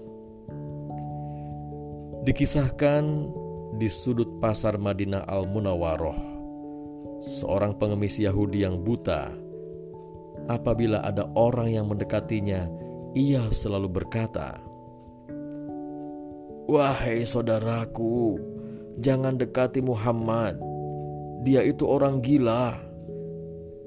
Dikisahkan 2.24 3.29
di 3.74 3.87
sudut 3.87 4.42
pasar 4.42 4.78
Madinah 4.80 5.26
Al-Munawwaroh, 5.26 6.18
seorang 7.22 7.78
pengemis 7.78 8.18
Yahudi 8.18 8.66
yang 8.66 8.83
buta. 8.83 9.30
Apabila 10.50 11.04
ada 11.04 11.28
orang 11.38 11.70
yang 11.70 11.87
mendekatinya, 11.87 12.66
ia 13.14 13.46
selalu 13.50 13.90
berkata, 13.90 14.59
Wahai 16.70 17.26
saudaraku, 17.26 18.38
jangan 19.02 19.35
dekati 19.35 19.83
Muhammad. 19.83 20.54
Dia 21.42 21.66
itu 21.66 21.83
orang 21.83 22.22
gila. 22.22 22.78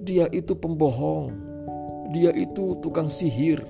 Dia 0.04 0.28
itu 0.36 0.52
pembohong. 0.52 1.32
Dia 2.12 2.36
itu 2.36 2.76
tukang 2.84 3.08
sihir. 3.08 3.64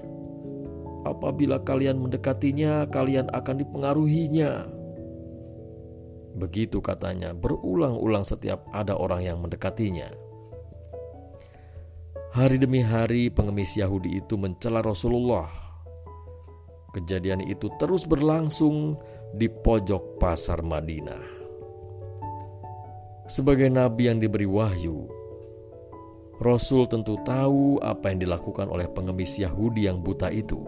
Apabila 1.06 1.62
kalian 1.62 2.02
mendekatinya, 2.02 2.90
kalian 2.90 3.30
akan 3.30 3.62
dipengaruhinya. 3.62 4.66
Begitu 6.34 6.82
katanya, 6.82 7.32
berulang-ulang 7.38 8.26
setiap 8.26 8.66
ada 8.74 8.98
orang 8.98 9.22
yang 9.22 9.38
mendekatinya. 9.42 10.10
Hari 12.34 12.58
demi 12.58 12.82
hari, 12.82 13.30
pengemis 13.30 13.78
Yahudi 13.78 14.18
itu 14.18 14.34
mencela 14.42 14.82
Rasulullah 14.82 15.74
Kejadian 16.94 17.42
itu 17.50 17.74
terus 17.82 18.06
berlangsung 18.06 19.02
di 19.34 19.50
pojok 19.50 20.22
pasar 20.22 20.62
Madinah. 20.62 21.42
Sebagai 23.26 23.66
nabi 23.74 24.14
yang 24.14 24.22
diberi 24.22 24.46
wahyu, 24.46 25.10
Rasul 26.38 26.86
tentu 26.86 27.18
tahu 27.26 27.82
apa 27.82 28.14
yang 28.14 28.22
dilakukan 28.22 28.70
oleh 28.70 28.86
pengemis 28.94 29.42
Yahudi 29.42 29.90
yang 29.90 30.06
buta 30.06 30.30
itu. 30.30 30.62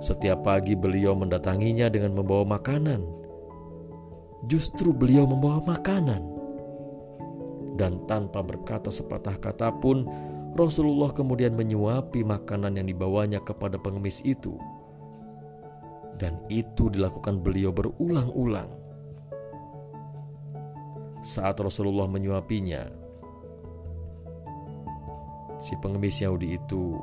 Setiap 0.00 0.48
pagi 0.48 0.72
beliau 0.72 1.12
mendatanginya 1.12 1.92
dengan 1.92 2.16
membawa 2.16 2.56
makanan. 2.56 3.04
Justru 4.44 4.92
beliau 4.92 5.24
membawa 5.24 5.62
makanan. 5.64 6.22
Dan 7.74 8.06
tanpa 8.06 8.44
berkata 8.44 8.92
sepatah 8.92 9.40
kata 9.40 9.74
pun, 9.82 10.06
Rasulullah 10.54 11.10
kemudian 11.10 11.58
menyuapi 11.58 12.22
makanan 12.22 12.78
yang 12.78 12.86
dibawanya 12.86 13.42
kepada 13.42 13.74
pengemis 13.74 14.22
itu. 14.22 14.54
Dan 16.14 16.38
itu 16.46 16.86
dilakukan 16.86 17.42
beliau 17.42 17.74
berulang-ulang. 17.74 18.70
Saat 21.24 21.58
Rasulullah 21.58 22.06
menyuapinya, 22.06 22.86
si 25.58 25.74
pengemis 25.82 26.22
Yahudi 26.22 26.54
itu 26.54 27.00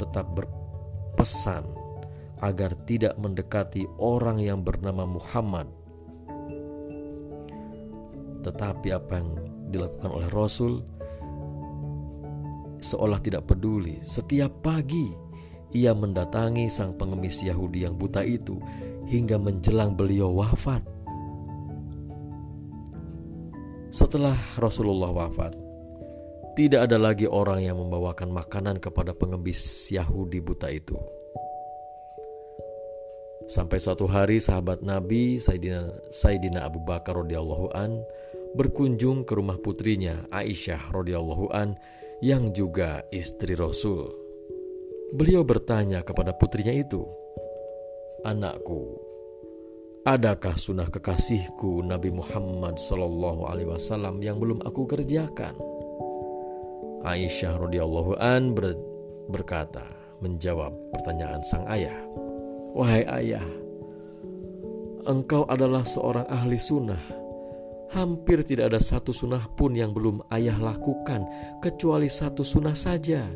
tetap 0.00 0.32
berpesan 0.34 1.62
agar 2.40 2.72
tidak 2.88 3.14
mendekati 3.20 3.84
orang 4.00 4.40
yang 4.40 4.64
bernama 4.64 5.04
Muhammad. 5.04 5.79
Tetapi 8.40 8.88
apa 8.92 9.12
yang 9.20 9.28
dilakukan 9.70 10.10
oleh 10.10 10.28
Rasul 10.32 10.80
seolah 12.80 13.20
tidak 13.20 13.46
peduli. 13.46 14.00
Setiap 14.00 14.64
pagi 14.64 15.12
ia 15.70 15.94
mendatangi 15.94 16.66
sang 16.66 16.98
pengemis 16.98 17.46
Yahudi 17.46 17.86
yang 17.86 17.94
buta 17.94 18.26
itu 18.26 18.58
hingga 19.06 19.38
menjelang 19.38 19.94
beliau 19.94 20.34
wafat. 20.34 20.82
Setelah 23.90 24.38
Rasulullah 24.58 25.10
wafat, 25.10 25.54
tidak 26.54 26.90
ada 26.90 26.98
lagi 26.98 27.26
orang 27.26 27.62
yang 27.62 27.78
membawakan 27.78 28.30
makanan 28.30 28.78
kepada 28.78 29.14
pengemis 29.14 29.90
Yahudi 29.90 30.38
buta 30.42 30.70
itu. 30.70 30.94
Sampai 33.50 33.82
suatu 33.82 34.06
hari 34.06 34.38
sahabat 34.38 34.78
Nabi 34.78 35.42
Sayyidina 35.42 36.62
Abu 36.62 36.78
Bakar 36.86 37.18
radhiyallahu 37.18 37.74
an 37.74 37.98
berkunjung 38.54 39.22
ke 39.22 39.32
rumah 39.38 39.58
putrinya 39.58 40.26
Aisyah 40.34 40.90
radhiyallahu 40.90 41.54
an 41.54 41.78
yang 42.20 42.50
juga 42.50 43.06
istri 43.14 43.54
Rasul. 43.54 44.10
Beliau 45.14 45.42
bertanya 45.42 46.06
kepada 46.06 46.34
putrinya 46.34 46.70
itu, 46.70 47.02
"Anakku, 48.22 48.94
adakah 50.06 50.54
sunnah 50.54 50.86
kekasihku 50.86 51.82
Nabi 51.82 52.14
Muhammad 52.14 52.78
Shallallahu 52.78 53.42
Alaihi 53.46 53.70
Wasallam 53.70 54.22
yang 54.22 54.38
belum 54.38 54.62
aku 54.62 54.86
kerjakan?" 54.86 55.58
Aisyah 57.00 57.58
radhiyallahu 57.58 58.20
an 58.20 58.52
ber, 58.52 58.76
berkata, 59.32 59.88
menjawab 60.20 60.76
pertanyaan 60.92 61.40
sang 61.42 61.64
ayah, 61.72 61.96
"Wahai 62.76 63.02
ayah, 63.08 63.46
engkau 65.08 65.48
adalah 65.48 65.82
seorang 65.82 66.28
ahli 66.28 66.60
sunnah." 66.60 67.19
Hampir 67.90 68.46
tidak 68.46 68.70
ada 68.70 68.78
satu 68.78 69.10
sunnah 69.10 69.50
pun 69.58 69.74
yang 69.74 69.90
belum 69.90 70.22
ayah 70.30 70.54
lakukan, 70.62 71.26
kecuali 71.58 72.06
satu 72.06 72.46
sunnah 72.46 72.74
saja. 72.78 73.26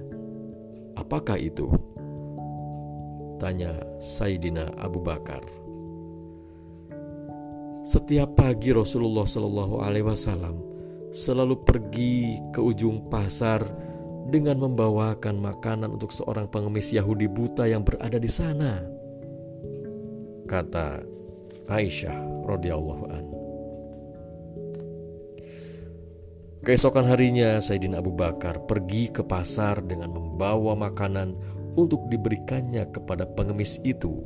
Apakah 0.95 1.35
itu? 1.35 1.67
Tanya 3.43 3.75
Sayyidina 3.99 4.79
Abu 4.79 5.03
Bakar. 5.03 5.43
Setiap 7.83 8.39
pagi 8.39 8.71
Rasulullah 8.71 9.27
Shallallahu 9.27 9.83
Alaihi 9.83 10.07
Wasallam 10.07 10.57
selalu 11.11 11.61
pergi 11.67 12.39
ke 12.55 12.63
ujung 12.63 13.11
pasar 13.11 13.61
dengan 14.31 14.57
membawakan 14.63 15.37
makanan 15.37 15.93
untuk 15.93 16.09
seorang 16.15 16.49
pengemis 16.49 16.95
Yahudi 16.95 17.29
buta 17.29 17.67
yang 17.69 17.83
berada 17.83 18.17
di 18.17 18.31
sana. 18.31 18.81
Kata 20.47 21.03
Aisyah 21.69 22.47
radhiyallahu 22.49 23.05
an. 23.11 23.34
Keesokan 26.65 27.05
harinya, 27.05 27.61
Sayyidina 27.61 28.01
Abu 28.01 28.17
Bakar 28.17 28.65
pergi 28.65 29.13
ke 29.13 29.21
pasar 29.21 29.85
dengan 29.85 30.17
membawa 30.17 30.73
makanan 30.73 31.37
untuk 31.77 32.09
diberikannya 32.09 32.89
kepada 32.89 33.29
pengemis 33.29 33.77
itu. 33.85 34.25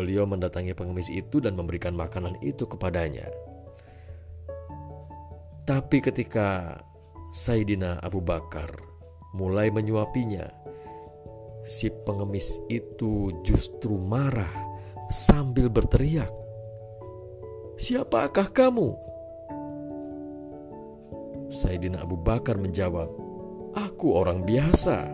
Beliau 0.00 0.24
mendatangi 0.24 0.72
pengemis 0.72 1.12
itu 1.12 1.44
dan 1.44 1.60
memberikan 1.60 1.92
makanan 1.92 2.40
itu 2.40 2.64
kepadanya. 2.64 3.28
Tapi 5.68 6.00
ketika 6.00 6.80
Sayyidina 7.36 8.00
Abu 8.00 8.24
Bakar 8.24 8.72
mulai 9.36 9.68
menyuapinya, 9.68 10.48
si 11.68 11.92
pengemis 12.08 12.56
itu 12.72 13.44
justru 13.44 14.00
marah 14.00 14.56
sambil 15.12 15.68
berteriak, 15.68 16.32
"Siapakah 17.76 18.48
kamu?" 18.56 19.11
Sayyidina 21.52 22.00
Abu 22.00 22.16
Bakar 22.16 22.56
menjawab, 22.56 23.12
"Aku 23.76 24.16
orang 24.16 24.48
biasa." 24.48 25.04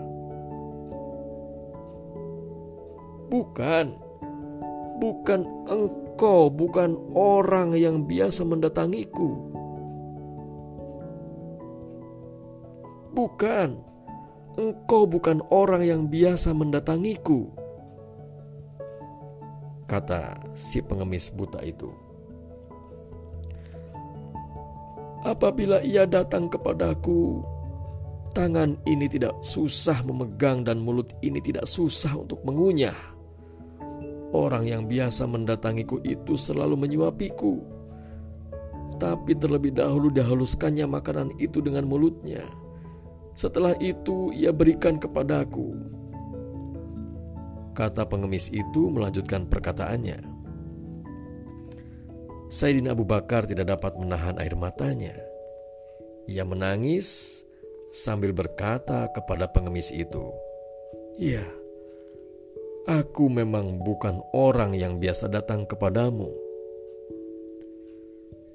Bukan, 3.26 3.86
bukan 5.02 5.40
engkau, 5.66 6.46
bukan 6.46 6.94
orang 7.12 7.74
yang 7.74 8.06
biasa 8.06 8.46
mendatangiku. 8.46 9.34
Bukan, 13.12 13.82
engkau 14.54 15.02
bukan 15.10 15.42
orang 15.50 15.82
yang 15.82 16.06
biasa 16.06 16.54
mendatangiku, 16.54 17.50
kata 19.90 20.54
si 20.54 20.78
pengemis 20.80 21.34
buta 21.34 21.58
itu. 21.66 22.07
Apabila 25.26 25.82
ia 25.82 26.06
datang 26.06 26.46
kepadaku, 26.46 27.42
tangan 28.38 28.78
ini 28.86 29.10
tidak 29.10 29.34
susah 29.42 30.06
memegang 30.06 30.62
dan 30.62 30.78
mulut 30.78 31.10
ini 31.26 31.42
tidak 31.42 31.66
susah 31.66 32.14
untuk 32.14 32.38
mengunyah. 32.46 32.94
Orang 34.30 34.68
yang 34.68 34.86
biasa 34.86 35.26
mendatangiku 35.26 35.98
itu 36.06 36.38
selalu 36.38 36.76
menyuapiku. 36.78 37.58
Tapi 39.00 39.32
terlebih 39.34 39.74
dahulu 39.74 40.12
dihaluskannya 40.12 40.86
makanan 40.86 41.34
itu 41.42 41.58
dengan 41.58 41.88
mulutnya. 41.88 42.46
Setelah 43.34 43.74
itu 43.82 44.30
ia 44.34 44.54
berikan 44.54 44.98
kepadaku. 44.98 45.74
Kata 47.74 48.06
pengemis 48.06 48.50
itu 48.50 48.90
melanjutkan 48.90 49.46
perkataannya. 49.46 50.37
Sayyidina 52.48 52.96
Abu 52.96 53.04
Bakar 53.04 53.44
tidak 53.44 53.68
dapat 53.76 54.00
menahan 54.00 54.40
air 54.40 54.56
matanya. 54.56 55.12
Ia 56.24 56.48
menangis 56.48 57.40
sambil 57.92 58.32
berkata 58.32 59.08
kepada 59.12 59.48
pengemis 59.52 59.92
itu, 59.92 60.32
"Ya, 61.20 61.44
aku 62.88 63.28
memang 63.28 63.84
bukan 63.84 64.24
orang 64.32 64.72
yang 64.72 64.96
biasa 64.96 65.28
datang 65.28 65.68
kepadamu. 65.68 66.28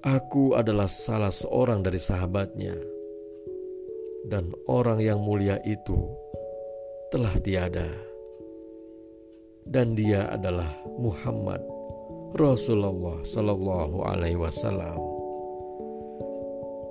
Aku 0.01 0.57
adalah 0.57 0.89
salah 0.89 1.31
seorang 1.31 1.85
dari 1.85 2.01
sahabatnya, 2.01 2.73
dan 4.25 4.57
orang 4.65 5.01
yang 5.05 5.21
mulia 5.21 5.61
itu 5.65 5.97
telah 7.13 7.33
tiada, 7.45 7.89
dan 9.69 9.93
dia 9.93 10.33
adalah 10.33 10.81
Muhammad." 10.97 11.72
Rasulullah 12.33 13.21
Shallallahu 13.21 14.09
Alaihi 14.09 14.41
Wasallam. 14.41 14.97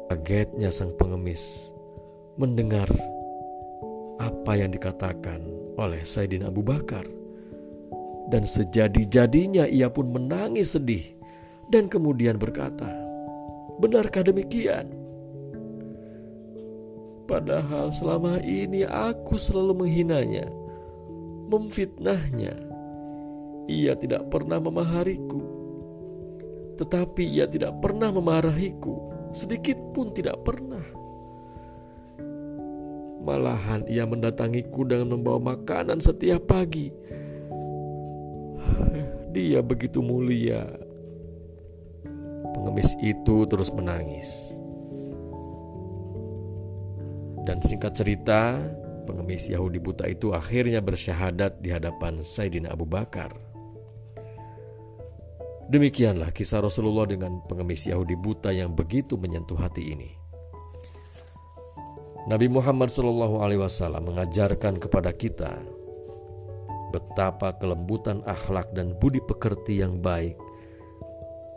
Kagetnya 0.06 0.70
sang 0.70 0.94
pengemis 0.94 1.74
mendengar 2.38 2.86
apa 4.22 4.54
yang 4.54 4.70
dikatakan 4.70 5.42
oleh 5.82 5.98
Sayyidina 6.06 6.46
Abu 6.46 6.62
Bakar. 6.62 7.02
Dan 8.30 8.46
sejadi-jadinya 8.46 9.66
ia 9.66 9.90
pun 9.90 10.14
menangis 10.14 10.78
sedih 10.78 11.10
dan 11.74 11.90
kemudian 11.90 12.38
berkata, 12.38 12.86
"Benarkah 13.82 14.22
demikian?" 14.22 14.94
Padahal 17.26 17.90
selama 17.90 18.38
ini 18.46 18.86
aku 18.86 19.34
selalu 19.34 19.74
menghinanya, 19.74 20.46
memfitnahnya. 21.50 22.71
Ia 23.70 23.94
tidak 23.94 24.26
pernah 24.26 24.58
memahariku, 24.58 25.42
tetapi 26.80 27.22
ia 27.22 27.46
tidak 27.46 27.78
pernah 27.78 28.10
memarahiku, 28.10 28.98
sedikit 29.30 29.78
pun 29.94 30.10
tidak 30.10 30.42
pernah. 30.42 30.82
Malahan 33.22 33.86
ia 33.86 34.02
mendatangiku 34.02 34.82
dengan 34.82 35.14
membawa 35.14 35.54
makanan 35.54 36.02
setiap 36.02 36.42
pagi. 36.50 36.90
Dia 39.30 39.62
begitu 39.62 40.02
mulia. 40.02 40.66
Pengemis 42.52 42.98
itu 42.98 43.46
terus 43.46 43.70
menangis. 43.70 44.58
Dan 47.46 47.62
singkat 47.62 47.94
cerita, 47.94 48.58
pengemis 49.06 49.50
Yahudi 49.50 49.78
buta 49.82 50.06
itu 50.06 50.30
akhirnya 50.34 50.78
bersyahadat 50.82 51.62
di 51.62 51.70
hadapan 51.74 52.22
Sayyidina 52.22 52.74
Abu 52.74 52.86
Bakar. 52.86 53.51
Demikianlah 55.70 56.34
kisah 56.34 56.64
Rasulullah 56.64 57.06
dengan 57.06 57.38
pengemis 57.46 57.86
Yahudi 57.86 58.18
buta 58.18 58.50
yang 58.50 58.74
begitu 58.74 59.14
menyentuh 59.14 59.58
hati 59.60 59.94
ini. 59.94 60.10
Nabi 62.26 62.46
Muhammad 62.46 62.86
Shallallahu 62.86 63.42
Alaihi 63.42 63.62
Wasallam 63.62 64.14
mengajarkan 64.14 64.78
kepada 64.78 65.10
kita 65.10 65.58
betapa 66.92 67.56
kelembutan 67.56 68.20
akhlak 68.28 68.70
dan 68.76 68.94
budi 69.00 69.18
pekerti 69.24 69.80
yang 69.80 69.98
baik 69.98 70.36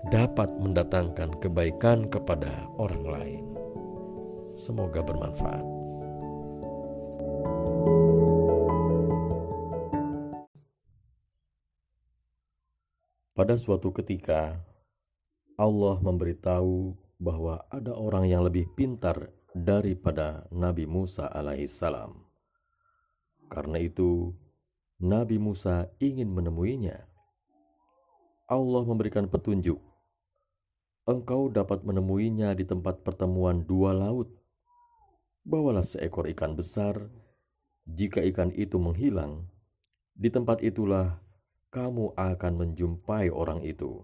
dapat 0.10 0.50
mendatangkan 0.58 1.38
kebaikan 1.44 2.08
kepada 2.08 2.66
orang 2.80 3.04
lain. 3.04 3.44
Semoga 4.56 5.04
bermanfaat. 5.04 5.75
Pada 13.36 13.60
suatu 13.60 13.92
ketika, 13.92 14.64
Allah 15.60 16.00
memberitahu 16.00 16.96
bahwa 17.20 17.68
ada 17.68 17.92
orang 17.92 18.32
yang 18.32 18.48
lebih 18.48 18.72
pintar 18.80 19.28
daripada 19.52 20.48
Nabi 20.56 20.88
Musa 20.88 21.28
alaihissalam. 21.28 22.16
Karena 23.52 23.84
itu, 23.84 24.32
Nabi 25.04 25.36
Musa 25.36 25.92
ingin 26.00 26.32
menemuinya. 26.32 26.96
Allah 28.48 28.84
memberikan 28.88 29.28
petunjuk. 29.28 29.84
Engkau 31.04 31.52
dapat 31.52 31.84
menemuinya 31.84 32.56
di 32.56 32.64
tempat 32.64 33.04
pertemuan 33.04 33.68
dua 33.68 33.92
laut. 33.92 34.32
Bawalah 35.44 35.84
seekor 35.84 36.32
ikan 36.32 36.56
besar. 36.56 37.12
Jika 37.84 38.24
ikan 38.32 38.56
itu 38.56 38.80
menghilang, 38.80 39.52
di 40.16 40.32
tempat 40.32 40.64
itulah 40.64 41.25
kamu 41.76 42.16
akan 42.16 42.54
menjumpai 42.56 43.28
orang 43.36 43.60
itu. 43.60 44.00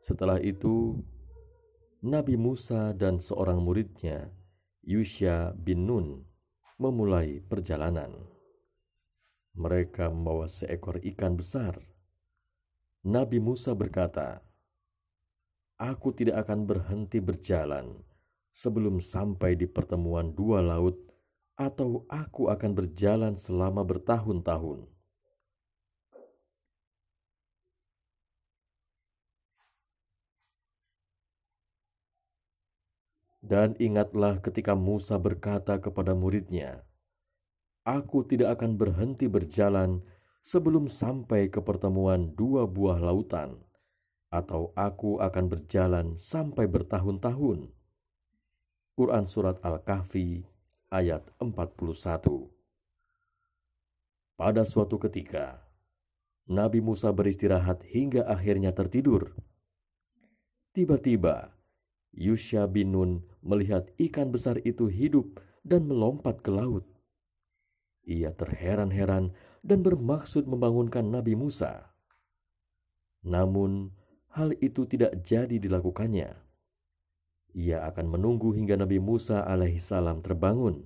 Setelah 0.00 0.40
itu, 0.40 0.96
Nabi 2.00 2.40
Musa 2.40 2.96
dan 2.96 3.20
seorang 3.20 3.60
muridnya, 3.60 4.32
Yusya 4.80 5.52
bin 5.52 5.84
Nun, 5.84 6.24
memulai 6.80 7.44
perjalanan. 7.44 8.16
Mereka 9.60 10.08
membawa 10.08 10.48
seekor 10.48 11.04
ikan 11.04 11.36
besar. 11.36 11.76
Nabi 13.04 13.36
Musa 13.36 13.76
berkata, 13.76 14.40
"Aku 15.76 16.16
tidak 16.16 16.48
akan 16.48 16.64
berhenti 16.64 17.20
berjalan 17.20 18.00
sebelum 18.56 19.04
sampai 19.04 19.52
di 19.52 19.68
pertemuan 19.68 20.32
dua 20.32 20.64
laut, 20.64 20.96
atau 21.60 22.08
aku 22.08 22.48
akan 22.48 22.72
berjalan 22.72 23.36
selama 23.36 23.84
bertahun-tahun." 23.84 24.97
Dan 33.48 33.72
ingatlah 33.80 34.44
ketika 34.44 34.76
Musa 34.76 35.16
berkata 35.16 35.80
kepada 35.80 36.12
muridnya, 36.12 36.84
Aku 37.88 38.20
tidak 38.20 38.60
akan 38.60 38.76
berhenti 38.76 39.24
berjalan 39.24 40.04
sebelum 40.44 40.84
sampai 40.84 41.48
ke 41.48 41.64
pertemuan 41.64 42.36
dua 42.36 42.68
buah 42.68 43.00
lautan, 43.00 43.56
atau 44.28 44.76
aku 44.76 45.24
akan 45.24 45.48
berjalan 45.48 46.06
sampai 46.20 46.68
bertahun-tahun. 46.68 47.72
Quran 48.92 49.24
Surat 49.24 49.56
Al-Kahfi 49.64 50.44
ayat 50.92 51.24
41 51.40 52.52
Pada 54.36 54.68
suatu 54.68 55.00
ketika, 55.00 55.64
Nabi 56.44 56.84
Musa 56.84 57.08
beristirahat 57.16 57.80
hingga 57.88 58.28
akhirnya 58.28 58.76
tertidur. 58.76 59.32
Tiba-tiba, 60.76 61.56
Yusya 62.12 62.68
bin 62.68 62.92
Nun 62.92 63.12
melihat 63.48 63.88
ikan 63.96 64.28
besar 64.28 64.60
itu 64.68 64.92
hidup 64.92 65.40
dan 65.64 65.88
melompat 65.88 66.44
ke 66.44 66.52
laut. 66.52 66.84
Ia 68.04 68.32
terheran-heran 68.36 69.32
dan 69.64 69.80
bermaksud 69.80 70.44
membangunkan 70.48 71.08
Nabi 71.08 71.36
Musa. 71.36 71.92
Namun, 73.24 73.92
hal 74.32 74.56
itu 74.60 74.84
tidak 74.84 75.24
jadi 75.24 75.56
dilakukannya. 75.60 76.30
Ia 77.56 77.88
akan 77.88 78.06
menunggu 78.08 78.52
hingga 78.52 78.76
Nabi 78.76 79.00
Musa 79.00 79.44
alaihissalam 79.44 80.20
terbangun. 80.20 80.84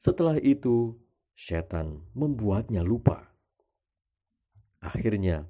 Setelah 0.00 0.40
itu, 0.40 0.96
setan 1.36 2.08
membuatnya 2.16 2.80
lupa. 2.80 3.36
Akhirnya, 4.80 5.44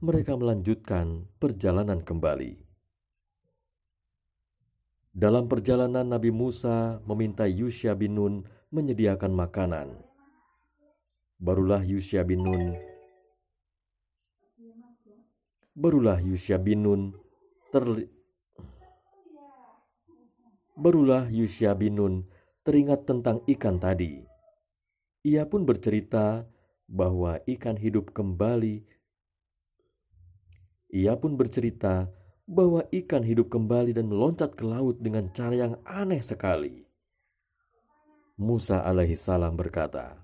mereka 0.00 0.32
melanjutkan 0.40 1.28
perjalanan 1.36 2.00
kembali. 2.00 2.69
Dalam 5.20 5.52
perjalanan 5.52 6.08
Nabi 6.08 6.32
Musa 6.32 6.96
meminta 7.04 7.44
Yusya 7.44 7.92
bin 7.92 8.16
Nun 8.16 8.40
menyediakan 8.72 9.36
makanan. 9.36 10.00
Barulah 11.36 11.84
Yusya 11.84 12.24
bin 12.24 12.40
Nun 12.40 12.72
Barulah 15.76 16.24
Yusya 16.24 16.56
bin 16.56 16.88
Nun 16.88 17.02
terli 17.68 18.08
Barulah 20.80 21.28
Yusya 21.28 21.76
bin 21.76 22.00
Nun 22.00 22.14
teringat 22.64 23.04
tentang 23.04 23.44
ikan 23.44 23.76
tadi. 23.76 24.24
Ia 25.28 25.44
pun 25.44 25.68
bercerita 25.68 26.48
bahwa 26.88 27.36
ikan 27.44 27.76
hidup 27.76 28.16
kembali. 28.16 28.88
Ia 30.96 31.12
pun 31.20 31.36
bercerita 31.36 32.08
bahwa 32.50 32.82
ikan 32.90 33.22
hidup 33.22 33.46
kembali 33.46 33.94
dan 33.94 34.10
meloncat 34.10 34.58
ke 34.58 34.66
laut 34.66 34.98
dengan 34.98 35.30
cara 35.30 35.54
yang 35.54 35.78
aneh 35.86 36.18
sekali. 36.18 36.82
Musa 38.34 38.82
alaihissalam 38.82 39.54
berkata, 39.54 40.18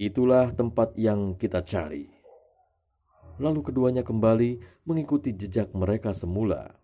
Itulah 0.00 0.48
tempat 0.56 0.96
yang 0.96 1.36
kita 1.36 1.60
cari. 1.60 2.08
Lalu 3.36 3.60
keduanya 3.68 4.00
kembali 4.00 4.80
mengikuti 4.88 5.36
jejak 5.36 5.76
mereka 5.76 6.16
semula. 6.16 6.80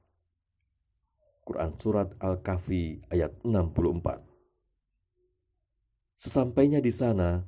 Quran 1.49 1.73
Surat 1.81 2.13
Al-Kahfi 2.21 3.09
ayat 3.09 3.41
64 3.41 4.21
Sesampainya 6.13 6.85
di 6.85 6.93
sana, 6.93 7.41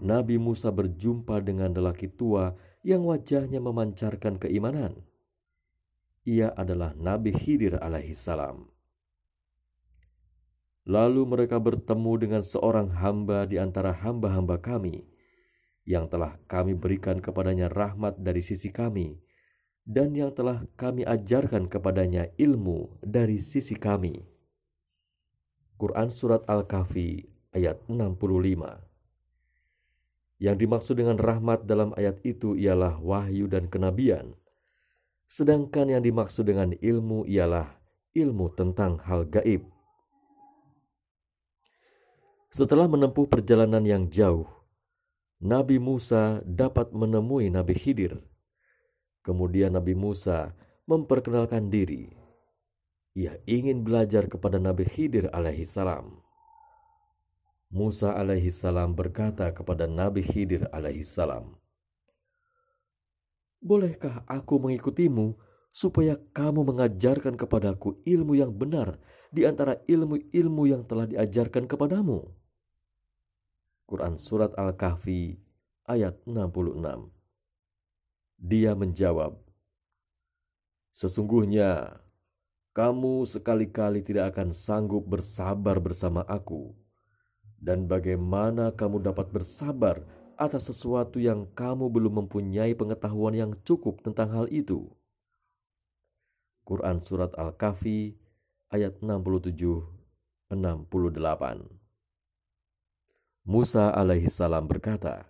Nabi 0.00 0.40
Musa 0.40 0.72
berjumpa 0.72 1.44
dengan 1.44 1.76
lelaki 1.76 2.08
tua 2.08 2.56
yang 2.80 3.04
wajahnya 3.04 3.60
memancarkan 3.60 4.40
keimanan 4.40 5.04
ia 6.24 6.56
adalah 6.56 6.96
Nabi 6.96 7.36
Khidir 7.36 7.76
alaihissalam. 7.76 8.64
Lalu 10.84 11.22
mereka 11.24 11.56
bertemu 11.60 12.12
dengan 12.20 12.42
seorang 12.44 12.92
hamba 13.00 13.48
di 13.48 13.56
antara 13.56 13.92
hamba-hamba 13.92 14.60
kami, 14.60 15.08
yang 15.88 16.08
telah 16.08 16.36
kami 16.44 16.76
berikan 16.76 17.20
kepadanya 17.24 17.72
rahmat 17.72 18.20
dari 18.20 18.44
sisi 18.44 18.68
kami, 18.68 19.16
dan 19.84 20.12
yang 20.12 20.32
telah 20.32 20.64
kami 20.76 21.04
ajarkan 21.04 21.68
kepadanya 21.68 22.28
ilmu 22.36 23.00
dari 23.00 23.40
sisi 23.40 23.76
kami. 23.76 24.28
Quran 25.80 26.08
Surat 26.08 26.44
Al-Kahfi 26.48 27.28
ayat 27.52 27.84
65 27.88 28.20
Yang 30.40 30.56
dimaksud 30.56 30.94
dengan 31.00 31.16
rahmat 31.16 31.64
dalam 31.64 31.96
ayat 31.96 32.20
itu 32.24 32.56
ialah 32.56 33.00
wahyu 33.00 33.48
dan 33.48 33.68
kenabian– 33.68 34.36
Sedangkan 35.26 35.90
yang 35.90 36.02
dimaksud 36.04 36.46
dengan 36.46 36.72
ilmu 36.76 37.26
ialah 37.26 37.80
ilmu 38.14 38.46
tentang 38.54 39.02
hal 39.02 39.26
gaib. 39.26 39.66
Setelah 42.54 42.86
menempuh 42.86 43.26
perjalanan 43.26 43.82
yang 43.82 44.06
jauh, 44.06 44.46
Nabi 45.42 45.82
Musa 45.82 46.38
dapat 46.46 46.94
menemui 46.94 47.50
Nabi 47.50 47.74
Khidir. 47.74 48.22
Kemudian 49.26 49.74
Nabi 49.74 49.98
Musa 49.98 50.54
memperkenalkan 50.86 51.66
diri. 51.66 52.14
Ia 53.18 53.42
ingin 53.46 53.82
belajar 53.82 54.30
kepada 54.30 54.62
Nabi 54.62 54.86
Khidir 54.86 55.34
alaihi 55.34 55.66
salam. 55.66 56.22
Musa 57.74 58.14
alaihi 58.14 58.54
salam 58.54 58.94
berkata 58.94 59.50
kepada 59.50 59.90
Nabi 59.90 60.22
Khidir 60.22 60.70
alaihi 60.70 61.02
salam, 61.02 61.58
Bolehkah 63.64 64.28
aku 64.28 64.60
mengikutimu 64.60 65.40
supaya 65.72 66.20
kamu 66.36 66.68
mengajarkan 66.68 67.40
kepadaku 67.40 67.96
ilmu 68.04 68.36
yang 68.36 68.52
benar 68.52 69.00
di 69.32 69.48
antara 69.48 69.80
ilmu-ilmu 69.88 70.62
yang 70.68 70.84
telah 70.84 71.08
diajarkan 71.08 71.64
kepadamu?' 71.64 72.28
Quran 73.88 74.20
Surat 74.20 74.52
Al-Kahfi 74.56 75.40
ayat 75.88 76.20
66. 76.28 77.08
Dia 78.36 78.76
menjawab, 78.76 79.40
Sesungguhnya 80.94 82.04
kamu 82.74 83.26
sekali-kali 83.26 84.02
tidak 84.06 84.34
akan 84.34 84.54
sanggup 84.54 85.06
bersabar 85.06 85.82
bersama 85.82 86.22
aku. 86.26 86.74
Dan 87.58 87.90
bagaimana 87.90 88.70
kamu 88.74 89.02
dapat 89.02 89.32
bersabar 89.32 90.02
atas 90.36 90.70
sesuatu 90.70 91.22
yang 91.22 91.46
kamu 91.54 91.90
belum 91.90 92.24
mempunyai 92.24 92.74
pengetahuan 92.74 93.34
yang 93.34 93.52
cukup 93.62 94.02
tentang 94.04 94.30
hal 94.34 94.46
itu? 94.50 94.90
Quran 96.64 96.98
Surat 97.04 97.36
Al-Kahfi 97.36 98.16
ayat 98.72 98.98
67 99.04 99.54
68 100.50 101.84
Musa 103.44 103.92
alaihi 103.92 104.32
salam 104.32 104.64
berkata, 104.64 105.28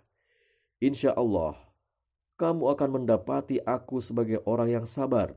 Insya 0.79 1.11
Allah, 1.11 1.59
kamu 2.39 2.71
akan 2.71 2.89
mendapati 3.03 3.59
aku 3.63 3.99
sebagai 3.99 4.39
orang 4.47 4.71
yang 4.71 4.85
sabar, 4.87 5.35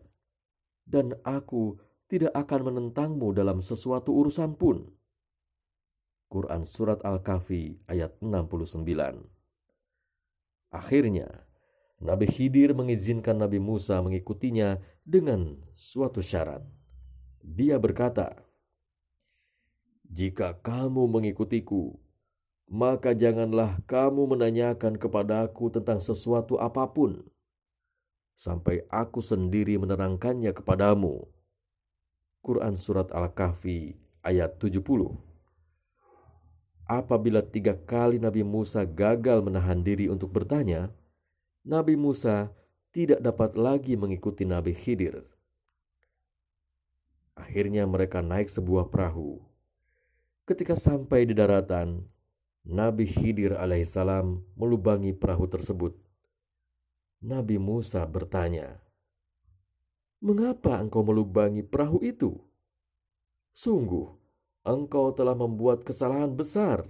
dan 0.87 1.19
aku 1.27 1.79
tidak 2.07 2.31
akan 2.39 2.71
menentangmu 2.71 3.35
dalam 3.35 3.59
sesuatu 3.59 4.15
urusan 4.15 4.55
pun. 4.55 4.87
Quran 6.29 6.63
Surat 6.63 7.03
Al-Kahfi 7.03 7.83
ayat 7.89 8.15
69 8.21 9.38
Akhirnya, 10.69 11.49
Nabi 11.99 12.29
Khidir 12.31 12.77
mengizinkan 12.77 13.41
Nabi 13.41 13.59
Musa 13.59 13.99
mengikutinya 14.05 14.79
dengan 15.03 15.59
suatu 15.75 16.23
syarat. 16.23 16.63
Dia 17.43 17.81
berkata, 17.81 18.45
"Jika 20.07 20.61
kamu 20.61 21.09
mengikutiku, 21.09 21.97
maka 22.69 23.17
janganlah 23.17 23.81
kamu 23.89 24.37
menanyakan 24.37 25.01
kepadaku 25.01 25.73
tentang 25.73 26.05
sesuatu 26.05 26.61
apa 26.61 26.85
pun, 26.93 27.25
sampai 28.39 28.87
aku 28.93 29.19
sendiri 29.19 29.81
menerangkannya 29.81 30.55
kepadamu. 30.55 31.27
Quran 32.39 32.79
Surat 32.79 33.11
Al-Kahfi 33.11 33.99
ayat 34.23 34.63
70 34.63 35.28
Apabila 36.89 37.45
tiga 37.45 37.77
kali 37.77 38.17
Nabi 38.17 38.41
Musa 38.41 38.89
gagal 38.89 39.45
menahan 39.45 39.85
diri 39.85 40.09
untuk 40.09 40.33
bertanya, 40.33 40.89
Nabi 41.61 42.01
Musa 42.01 42.49
tidak 42.97 43.21
dapat 43.21 43.61
lagi 43.61 43.93
mengikuti 43.93 44.49
Nabi 44.49 44.73
Khidir. 44.73 45.21
Akhirnya 47.37 47.85
mereka 47.85 48.25
naik 48.25 48.49
sebuah 48.49 48.89
perahu. 48.89 49.39
Ketika 50.49 50.73
sampai 50.73 51.29
di 51.29 51.37
daratan, 51.37 52.09
Nabi 52.65 53.05
Khidir 53.05 53.55
alaihissalam 53.55 54.43
melubangi 54.57 55.13
perahu 55.13 55.45
tersebut. 55.45 55.93
Nabi 57.21 57.61
Musa 57.61 58.09
bertanya, 58.09 58.81
"Mengapa 60.25 60.81
engkau 60.81 61.05
melubangi 61.05 61.61
perahu 61.61 62.01
itu? 62.01 62.41
Sungguh, 63.55 64.18
engkau 64.69 65.17
telah 65.17 65.33
membuat 65.33 65.89
kesalahan 65.89 66.37
besar." 66.37 66.85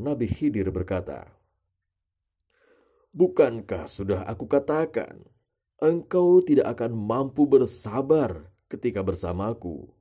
Nabi 0.00 0.24
Khidir 0.24 0.72
berkata, 0.72 1.28
"Bukankah 3.12 3.84
sudah 3.84 4.24
aku 4.24 4.48
katakan, 4.48 5.28
engkau 5.84 6.40
tidak 6.40 6.72
akan 6.72 6.96
mampu 6.96 7.44
bersabar 7.44 8.48
ketika 8.72 9.04
bersamaku?" 9.04 9.92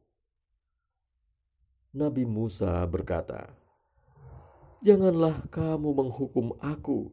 Nabi 1.97 2.29
Musa 2.29 2.85
berkata, 2.85 3.57
Janganlah 4.85 5.49
kamu 5.49 5.89
menghukum 5.97 6.53
aku 6.61 7.09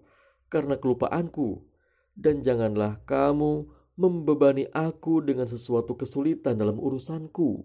karena 0.53 0.77
kelupaanku, 0.77 1.65
dan 2.13 2.45
janganlah 2.45 3.01
kamu 3.09 3.65
membebani 3.97 4.69
aku 4.71 5.25
dengan 5.25 5.49
sesuatu 5.49 5.97
kesulitan 5.97 6.61
dalam 6.61 6.77
urusanku. 6.77 7.65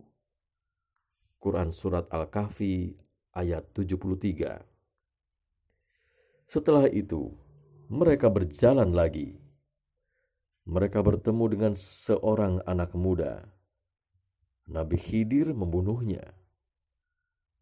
Quran 1.39 1.71
Surat 1.71 2.03
Al-Kahfi 2.11 2.99
ayat 3.31 3.71
73 3.71 4.59
Setelah 6.51 6.91
itu, 6.91 7.31
mereka 7.87 8.27
berjalan 8.27 8.91
lagi. 8.91 9.39
Mereka 10.67 10.99
bertemu 10.99 11.45
dengan 11.47 11.73
seorang 11.79 12.59
anak 12.67 12.91
muda. 12.91 13.47
Nabi 14.67 14.99
Khidir 14.99 15.55
membunuhnya. 15.55 16.35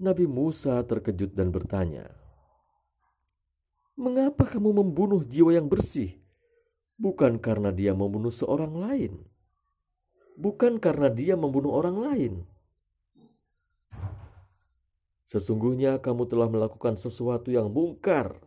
Nabi 0.02 0.26
Musa 0.26 0.82
terkejut 0.82 1.38
dan 1.38 1.54
bertanya, 1.54 2.10
Mengapa 3.94 4.50
kamu 4.50 4.74
membunuh 4.74 5.22
jiwa 5.22 5.54
yang 5.54 5.70
bersih? 5.70 6.18
Bukan 6.98 7.38
karena 7.38 7.70
dia 7.70 7.94
membunuh 7.94 8.34
seorang 8.34 8.74
lain. 8.74 9.22
Bukan 10.34 10.82
karena 10.82 11.14
dia 11.14 11.38
membunuh 11.38 11.78
orang 11.78 12.02
lain. 12.02 12.57
Sesungguhnya 15.28 16.00
kamu 16.00 16.24
telah 16.32 16.48
melakukan 16.48 16.96
sesuatu 16.96 17.52
yang 17.52 17.68
mungkar. 17.68 18.40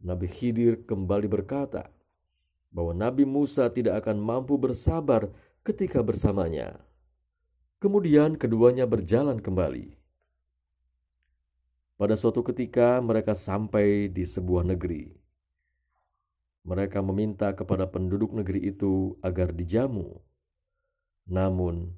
Nabi 0.00 0.26
Khidir 0.26 0.88
kembali 0.88 1.28
berkata 1.28 1.92
bahwa 2.72 2.96
Nabi 2.96 3.28
Musa 3.28 3.68
tidak 3.68 4.02
akan 4.02 4.16
mampu 4.18 4.56
bersabar 4.56 5.28
ketika 5.60 6.00
bersamanya. 6.00 6.80
Kemudian 7.76 8.40
keduanya 8.40 8.88
berjalan 8.88 9.36
kembali. 9.38 10.00
Pada 12.00 12.16
suatu 12.16 12.40
ketika 12.42 12.98
mereka 13.04 13.36
sampai 13.36 14.08
di 14.08 14.24
sebuah 14.24 14.64
negeri. 14.64 15.12
Mereka 16.64 17.04
meminta 17.04 17.52
kepada 17.52 17.84
penduduk 17.84 18.32
negeri 18.32 18.70
itu 18.70 19.18
agar 19.20 19.52
dijamu. 19.52 20.18
Namun, 21.26 21.94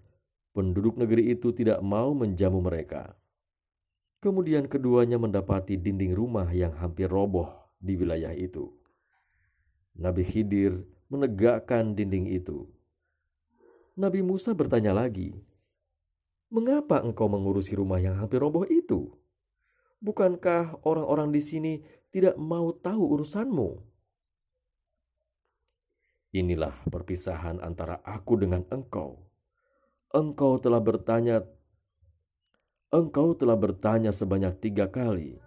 penduduk 0.54 0.94
negeri 0.94 1.34
itu 1.34 1.50
tidak 1.50 1.82
mau 1.82 2.14
menjamu 2.14 2.62
mereka. 2.62 3.18
Kemudian 4.22 4.70
keduanya 4.70 5.20
mendapati 5.20 5.76
dinding 5.76 6.16
rumah 6.16 6.48
yang 6.48 6.72
hampir 6.78 7.10
roboh 7.10 7.50
di 7.76 7.98
wilayah 7.98 8.32
itu. 8.32 8.72
Nabi 9.98 10.24
Khidir 10.24 10.86
menegakkan 11.12 11.92
dinding 11.92 12.32
itu. 12.32 12.64
Nabi 13.94 14.24
Musa 14.24 14.56
bertanya 14.56 14.96
lagi, 14.96 15.36
"Mengapa 16.48 17.04
engkau 17.04 17.28
mengurusi 17.28 17.76
rumah 17.76 18.00
yang 18.00 18.16
hampir 18.16 18.40
roboh 18.40 18.64
itu?" 18.64 19.12
Bukankah 20.00 20.84
orang-orang 20.84 21.32
di 21.32 21.40
sini 21.40 21.72
tidak 22.12 22.36
mau 22.36 22.72
tahu 22.76 23.16
urusanmu? 23.16 23.70
Inilah 26.34 26.74
perpisahan 26.90 27.62
antara 27.62 28.02
aku 28.02 28.36
dengan 28.36 28.66
engkau. 28.68 29.33
Engkau 30.14 30.62
telah 30.62 30.78
bertanya, 30.78 31.42
engkau 32.94 33.34
telah 33.34 33.58
bertanya 33.58 34.14
sebanyak 34.14 34.54
tiga 34.62 34.86
kali. 34.86 35.42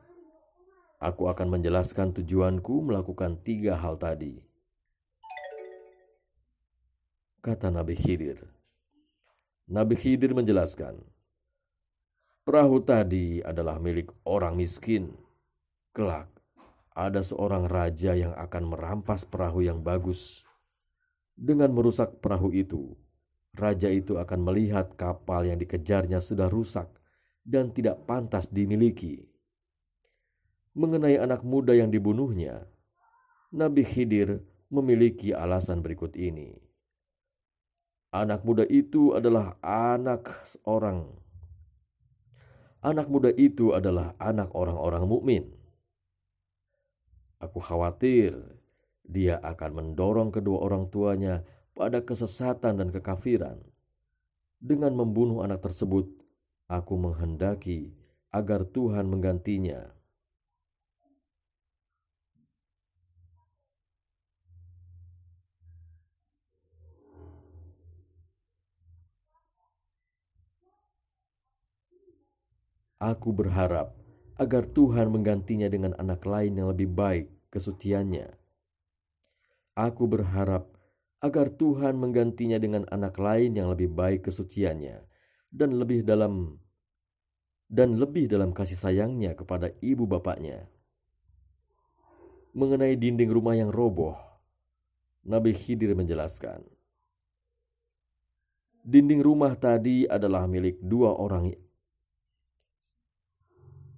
Aku 0.99 1.31
akan 1.31 1.55
menjelaskan 1.55 2.11
tujuanku 2.11 2.83
melakukan 2.83 3.39
tiga 3.47 3.79
hal 3.79 3.95
tadi. 3.95 4.43
Kata 7.39 7.71
Nabi 7.71 7.95
Khidir. 7.95 8.43
Nabi 9.71 9.95
Khidir 9.95 10.35
menjelaskan, 10.35 10.99
Perahu 12.43 12.83
tadi 12.83 13.39
adalah 13.39 13.79
milik 13.79 14.11
orang 14.27 14.59
miskin. 14.59 15.15
Kelak, 15.95 16.27
ada 16.91 17.23
seorang 17.23 17.71
raja 17.71 18.19
yang 18.19 18.35
akan 18.35 18.67
merampas 18.67 19.23
perahu 19.23 19.63
yang 19.63 19.79
bagus. 19.79 20.43
Dengan 21.39 21.71
merusak 21.71 22.19
perahu 22.19 22.51
itu, 22.51 22.99
raja 23.57 23.89
itu 23.89 24.21
akan 24.21 24.39
melihat 24.45 24.93
kapal 24.95 25.43
yang 25.43 25.57
dikejarnya 25.57 26.21
sudah 26.21 26.47
rusak 26.47 26.87
dan 27.41 27.73
tidak 27.73 28.05
pantas 28.05 28.53
dimiliki. 28.53 29.27
Mengenai 30.77 31.17
anak 31.17 31.41
muda 31.41 31.73
yang 31.73 31.89
dibunuhnya, 31.89 32.69
Nabi 33.49 33.81
Khidir 33.81 34.45
memiliki 34.69 35.33
alasan 35.33 35.81
berikut 35.81 36.13
ini. 36.13 36.53
Anak 38.13 38.45
muda 38.45 38.63
itu 38.69 39.17
adalah 39.17 39.57
anak 39.65 40.45
seorang 40.45 41.27
Anak 42.77 43.09
muda 43.09 43.33
itu 43.33 43.73
adalah 43.73 44.13
anak 44.21 44.53
orang-orang 44.53 45.09
mukmin. 45.09 45.43
Aku 47.41 47.57
khawatir 47.57 48.37
dia 49.01 49.41
akan 49.41 49.81
mendorong 49.81 50.29
kedua 50.29 50.61
orang 50.61 50.85
tuanya 50.93 51.41
pada 51.77 52.01
kesesatan 52.01 52.81
dan 52.81 52.89
kekafiran. 52.89 53.61
Dengan 54.57 54.97
membunuh 54.97 55.45
anak 55.45 55.61
tersebut, 55.61 56.09
aku 56.65 56.97
menghendaki 56.97 57.93
agar 58.33 58.65
Tuhan 58.65 59.05
menggantinya. 59.05 59.93
Aku 72.97 73.29
berharap 73.29 73.93
agar 74.41 74.65
Tuhan 74.65 75.13
menggantinya 75.13 75.69
dengan 75.69 75.93
anak 76.01 76.25
lain 76.25 76.57
yang 76.57 76.73
lebih 76.73 76.89
baik 76.89 77.29
kesuciannya. 77.53 78.33
Aku 79.77 80.09
berharap 80.09 80.76
agar 81.27 81.51
Tuhan 81.51 81.99
menggantinya 81.99 82.55
dengan 82.57 82.87
anak 82.87 83.19
lain 83.19 83.53
yang 83.53 83.67
lebih 83.67 83.91
baik 83.91 84.25
kesuciannya 84.31 85.03
dan 85.51 85.69
lebih 85.75 86.07
dalam 86.07 86.55
dan 87.67 87.99
lebih 87.99 88.31
dalam 88.31 88.55
kasih 88.55 88.79
sayangnya 88.79 89.35
kepada 89.35 89.75
ibu 89.83 90.07
bapaknya. 90.07 90.71
Mengenai 92.55 92.95
dinding 92.97 93.29
rumah 93.29 93.53
yang 93.53 93.69
roboh, 93.69 94.17
Nabi 95.27 95.53
Khidir 95.53 95.93
menjelaskan, 95.93 96.63
Dinding 98.87 99.19
rumah 99.19 99.51
tadi 99.59 100.07
adalah 100.07 100.47
milik 100.47 100.79
dua 100.79 101.11
orang 101.11 101.51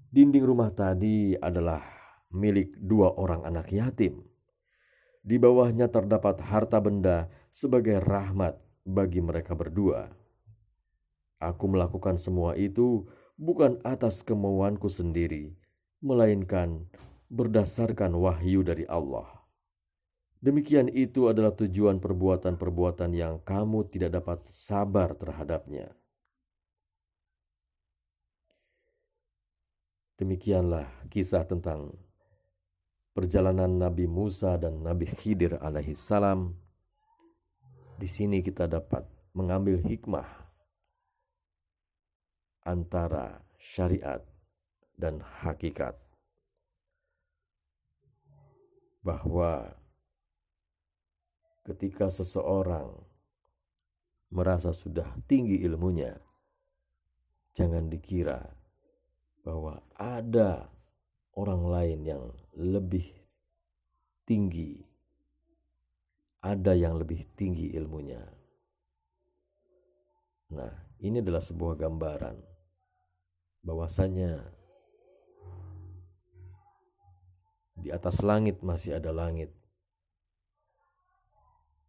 Dinding 0.09 0.41
rumah 0.41 0.73
tadi 0.73 1.37
adalah 1.37 1.85
milik 2.33 2.73
dua 2.81 3.13
orang 3.13 3.45
anak 3.45 3.69
yatim. 3.69 4.25
Di 5.29 5.37
bawahnya 5.37 5.93
terdapat 5.93 6.41
harta 6.41 6.81
benda 6.81 7.29
sebagai 7.53 8.01
rahmat 8.01 8.57
bagi 8.81 9.21
mereka 9.21 9.53
berdua. 9.53 10.09
Aku 11.37 11.69
melakukan 11.69 12.17
semua 12.17 12.57
itu 12.57 13.05
bukan 13.37 13.77
atas 13.85 14.25
kemauanku 14.25 14.89
sendiri, 14.89 15.53
melainkan 16.01 16.89
berdasarkan 17.29 18.17
wahyu 18.17 18.65
dari 18.65 18.89
Allah. 18.89 19.45
Demikian 20.41 20.89
itu 20.89 21.29
adalah 21.29 21.53
tujuan 21.53 22.01
perbuatan-perbuatan 22.01 23.13
yang 23.13 23.37
kamu 23.45 23.85
tidak 23.93 24.17
dapat 24.17 24.49
sabar 24.49 25.13
terhadapnya. 25.13 25.93
Demikianlah 30.17 30.89
kisah 31.13 31.45
tentang 31.45 32.08
perjalanan 33.19 33.75
Nabi 33.75 34.07
Musa 34.07 34.55
dan 34.55 34.79
Nabi 34.79 35.03
Khidir 35.03 35.59
alaihi 35.59 35.91
salam. 35.91 36.55
Di 37.99 38.07
sini 38.07 38.39
kita 38.39 38.63
dapat 38.63 39.03
mengambil 39.35 39.83
hikmah 39.83 40.23
antara 42.63 43.43
syariat 43.59 44.23
dan 44.95 45.19
hakikat. 45.19 45.99
Bahwa 49.03 49.75
ketika 51.67 52.07
seseorang 52.07 53.03
merasa 54.31 54.71
sudah 54.71 55.11
tinggi 55.27 55.59
ilmunya, 55.67 56.15
jangan 57.51 57.91
dikira 57.91 58.55
bahwa 59.43 59.83
ada 59.99 60.71
orang 61.35 61.63
lain 61.67 61.99
yang 62.05 62.23
lebih 62.57 63.05
tinggi, 64.25 64.81
ada 66.41 66.73
yang 66.73 66.97
lebih 66.97 67.25
tinggi 67.35 67.73
ilmunya. 67.75 68.21
Nah, 70.49 70.73
ini 71.01 71.21
adalah 71.21 71.43
sebuah 71.43 71.77
gambaran 71.77 72.37
bahwasanya 73.61 74.59
di 77.79 77.89
atas 77.93 78.25
langit 78.25 78.59
masih 78.65 78.99
ada 78.99 79.13
langit. 79.13 79.53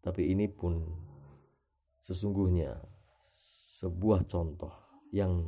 Tapi 0.01 0.33
ini 0.33 0.49
pun 0.49 0.81
sesungguhnya 2.01 2.81
sebuah 3.81 4.25
contoh 4.29 4.73
yang 5.13 5.45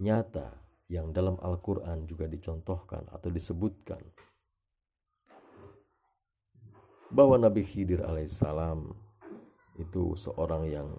nyata 0.00 0.69
yang 0.90 1.14
dalam 1.14 1.38
Al-Quran 1.38 2.02
juga 2.10 2.26
dicontohkan 2.26 3.06
atau 3.14 3.30
disebutkan 3.30 4.02
bahwa 7.14 7.38
Nabi 7.38 7.62
Khidir 7.62 8.02
alaihissalam 8.02 8.90
itu 9.78 10.18
seorang 10.18 10.66
yang 10.66 10.90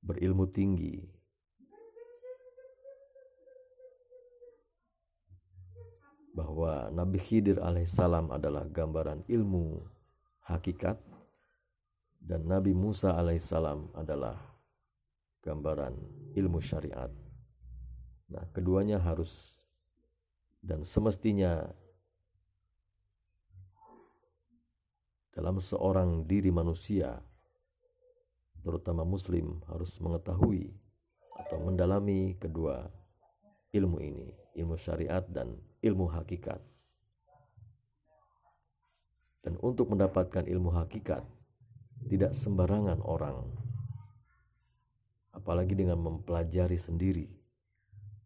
berilmu 0.00 0.48
tinggi 0.48 1.04
bahwa 6.32 6.88
Nabi 6.88 7.20
Khidir 7.20 7.60
alaihissalam 7.60 8.32
adalah 8.32 8.64
gambaran 8.64 9.28
ilmu 9.28 9.76
hakikat 10.48 10.96
dan 12.16 12.48
Nabi 12.48 12.72
Musa 12.72 13.12
alaihissalam 13.12 13.92
adalah 13.92 14.40
gambaran 15.44 16.00
ilmu 16.32 16.64
syariat. 16.64 17.12
Nah, 18.30 18.46
keduanya 18.54 19.02
harus 19.02 19.58
dan 20.62 20.86
semestinya 20.86 21.66
dalam 25.34 25.58
seorang 25.58 26.30
diri 26.30 26.54
manusia, 26.54 27.18
terutama 28.62 29.02
Muslim, 29.02 29.58
harus 29.66 29.98
mengetahui 29.98 30.70
atau 31.42 31.58
mendalami 31.58 32.38
kedua 32.38 32.86
ilmu 33.74 33.98
ini, 33.98 34.30
ilmu 34.54 34.78
syariat 34.78 35.26
dan 35.26 35.58
ilmu 35.82 36.06
hakikat. 36.14 36.62
Dan 39.40 39.56
untuk 39.64 39.90
mendapatkan 39.90 40.44
ilmu 40.44 40.70
hakikat, 40.76 41.24
tidak 42.06 42.36
sembarangan 42.36 43.00
orang, 43.00 43.48
apalagi 45.32 45.72
dengan 45.72 45.96
mempelajari 46.04 46.76
sendiri 46.76 47.39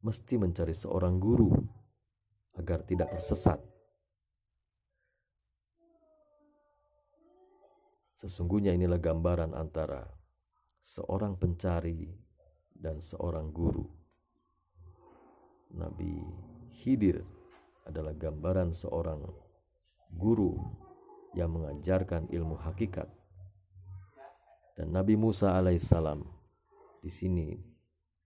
mesti 0.04 0.36
mencari 0.36 0.76
seorang 0.76 1.16
guru 1.16 1.48
agar 2.60 2.84
tidak 2.84 3.16
tersesat. 3.16 3.56
Sesungguhnya 8.20 8.76
inilah 8.76 9.00
gambaran 9.00 9.56
antara 9.56 10.04
seorang 10.84 11.40
pencari 11.40 12.12
dan 12.76 13.00
seorang 13.00 13.48
guru. 13.48 13.88
Nabi 15.74 16.20
Khidir 16.70 17.24
adalah 17.88 18.12
gambaran 18.12 18.76
seorang 18.76 19.24
guru 20.12 20.54
yang 21.34 21.50
mengajarkan 21.50 22.30
ilmu 22.30 22.60
hakikat. 22.60 23.08
Dan 24.78 24.94
Nabi 24.94 25.16
Musa 25.18 25.56
alaihissalam 25.56 26.22
di 27.02 27.10
sini 27.10 27.54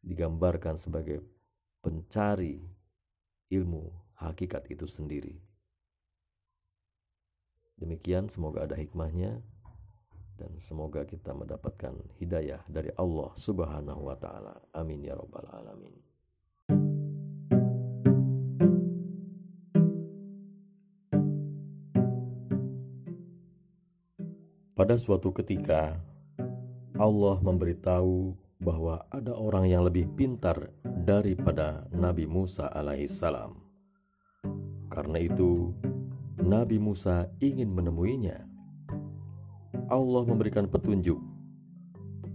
digambarkan 0.04 0.76
sebagai 0.76 1.37
pencari 1.78 2.58
ilmu 3.48 3.88
hakikat 4.18 4.66
itu 4.68 4.84
sendiri. 4.84 5.38
Demikian 7.78 8.26
semoga 8.26 8.66
ada 8.66 8.74
hikmahnya 8.74 9.38
dan 10.38 10.54
semoga 10.58 11.06
kita 11.06 11.30
mendapatkan 11.34 11.94
hidayah 12.18 12.62
dari 12.66 12.90
Allah 12.98 13.30
Subhanahu 13.38 14.10
wa 14.10 14.18
taala. 14.18 14.58
Amin 14.74 15.06
ya 15.06 15.14
rabbal 15.14 15.46
alamin. 15.46 15.94
Pada 24.78 24.94
suatu 24.94 25.34
ketika 25.34 25.98
Allah 26.94 27.36
memberitahu 27.42 28.30
bahwa 28.62 29.02
ada 29.10 29.34
orang 29.34 29.66
yang 29.66 29.82
lebih 29.82 30.06
pintar 30.14 30.70
daripada 31.08 31.88
Nabi 31.88 32.28
Musa 32.28 32.68
alaihissalam. 32.68 33.56
Karena 34.92 35.16
itu, 35.16 35.72
Nabi 36.36 36.76
Musa 36.76 37.32
ingin 37.40 37.72
menemuinya. 37.72 38.44
Allah 39.88 40.22
memberikan 40.28 40.68
petunjuk. 40.68 41.16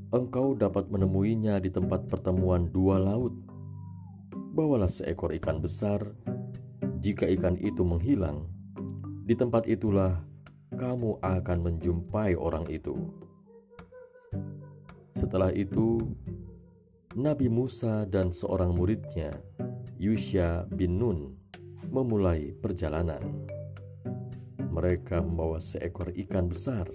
Engkau 0.10 0.58
dapat 0.58 0.90
menemuinya 0.90 1.62
di 1.62 1.70
tempat 1.70 2.10
pertemuan 2.10 2.66
dua 2.74 2.98
laut. 2.98 3.38
Bawalah 4.34 4.90
seekor 4.90 5.38
ikan 5.38 5.62
besar. 5.62 6.02
Jika 6.98 7.30
ikan 7.30 7.62
itu 7.62 7.86
menghilang, 7.86 8.50
di 9.22 9.38
tempat 9.38 9.70
itulah 9.70 10.26
kamu 10.74 11.22
akan 11.22 11.58
menjumpai 11.62 12.34
orang 12.34 12.66
itu. 12.74 12.98
Setelah 15.14 15.54
itu, 15.54 16.02
Nabi 17.14 17.46
Musa 17.46 18.10
dan 18.10 18.34
seorang 18.34 18.74
muridnya, 18.74 19.38
Yusya 20.02 20.66
bin 20.66 20.98
Nun, 20.98 21.38
memulai 21.94 22.58
perjalanan. 22.58 23.22
mereka 24.74 25.22
membawa 25.22 25.62
seekor 25.62 26.10
ikan 26.26 26.50
besar. 26.50 26.90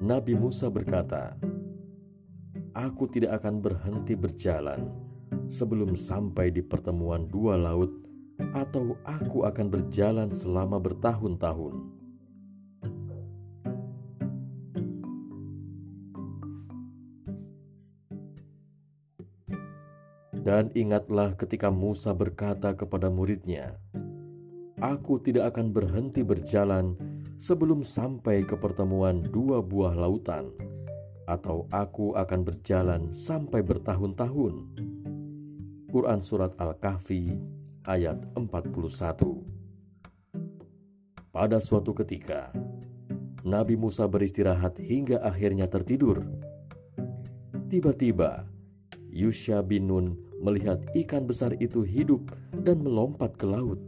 Nabi 0.00 0.32
Musa 0.32 0.72
berkata, 0.72 1.36
"Aku 2.72 3.04
tidak 3.12 3.44
akan 3.44 3.60
berhenti 3.60 4.16
berjalan 4.16 4.88
sebelum 5.52 5.92
sampai 5.92 6.48
di 6.48 6.64
pertemuan 6.64 7.28
dua 7.28 7.60
laut, 7.60 7.92
atau 8.56 8.96
aku 9.04 9.44
akan 9.44 9.66
berjalan 9.68 10.32
selama 10.32 10.80
bertahun-tahun." 10.80 11.95
Dan 20.46 20.70
ingatlah 20.78 21.34
ketika 21.34 21.74
Musa 21.74 22.14
berkata 22.14 22.70
kepada 22.78 23.10
muridnya, 23.10 23.82
"Aku 24.78 25.18
tidak 25.18 25.50
akan 25.50 25.74
berhenti 25.74 26.22
berjalan 26.22 26.94
sebelum 27.34 27.82
sampai 27.82 28.46
ke 28.46 28.54
pertemuan 28.54 29.26
dua 29.26 29.58
buah 29.58 29.98
lautan, 29.98 30.54
atau 31.26 31.66
aku 31.74 32.14
akan 32.14 32.46
berjalan 32.46 33.10
sampai 33.10 33.58
bertahun-tahun." 33.66 34.54
Quran 35.90 36.22
Surat 36.22 36.54
Al-Kahfi 36.62 37.34
ayat 37.82 38.22
41 38.38 39.42
Pada 41.34 41.58
suatu 41.58 41.90
ketika, 41.90 42.54
Nabi 43.42 43.74
Musa 43.74 44.06
beristirahat 44.06 44.78
hingga 44.78 45.26
akhirnya 45.26 45.66
tertidur. 45.66 46.22
Tiba-tiba, 47.66 48.46
Yusya 49.10 49.58
bin 49.66 49.90
Nun 49.90 50.25
melihat 50.46 50.78
ikan 50.94 51.26
besar 51.26 51.58
itu 51.58 51.82
hidup 51.82 52.30
dan 52.54 52.86
melompat 52.86 53.34
ke 53.34 53.50
laut. 53.50 53.82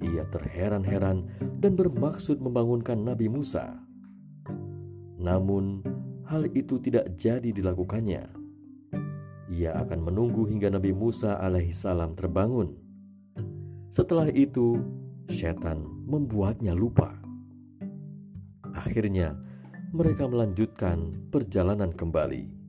Ia 0.00 0.24
terheran-heran 0.32 1.28
dan 1.60 1.76
bermaksud 1.76 2.40
membangunkan 2.40 2.96
Nabi 3.04 3.28
Musa. 3.28 3.84
Namun, 5.20 5.84
hal 6.24 6.48
itu 6.56 6.80
tidak 6.80 7.12
jadi 7.20 7.52
dilakukannya. 7.52 8.24
Ia 9.52 9.70
akan 9.84 10.00
menunggu 10.00 10.48
hingga 10.48 10.72
Nabi 10.72 10.96
Musa 10.96 11.36
alaihissalam 11.36 12.16
terbangun. 12.16 12.76
Setelah 13.92 14.32
itu, 14.32 14.80
setan 15.28 15.84
membuatnya 16.08 16.72
lupa. 16.72 17.20
Akhirnya, 18.74 19.38
mereka 19.94 20.26
melanjutkan 20.26 21.30
perjalanan 21.30 21.94
kembali. 21.94 22.63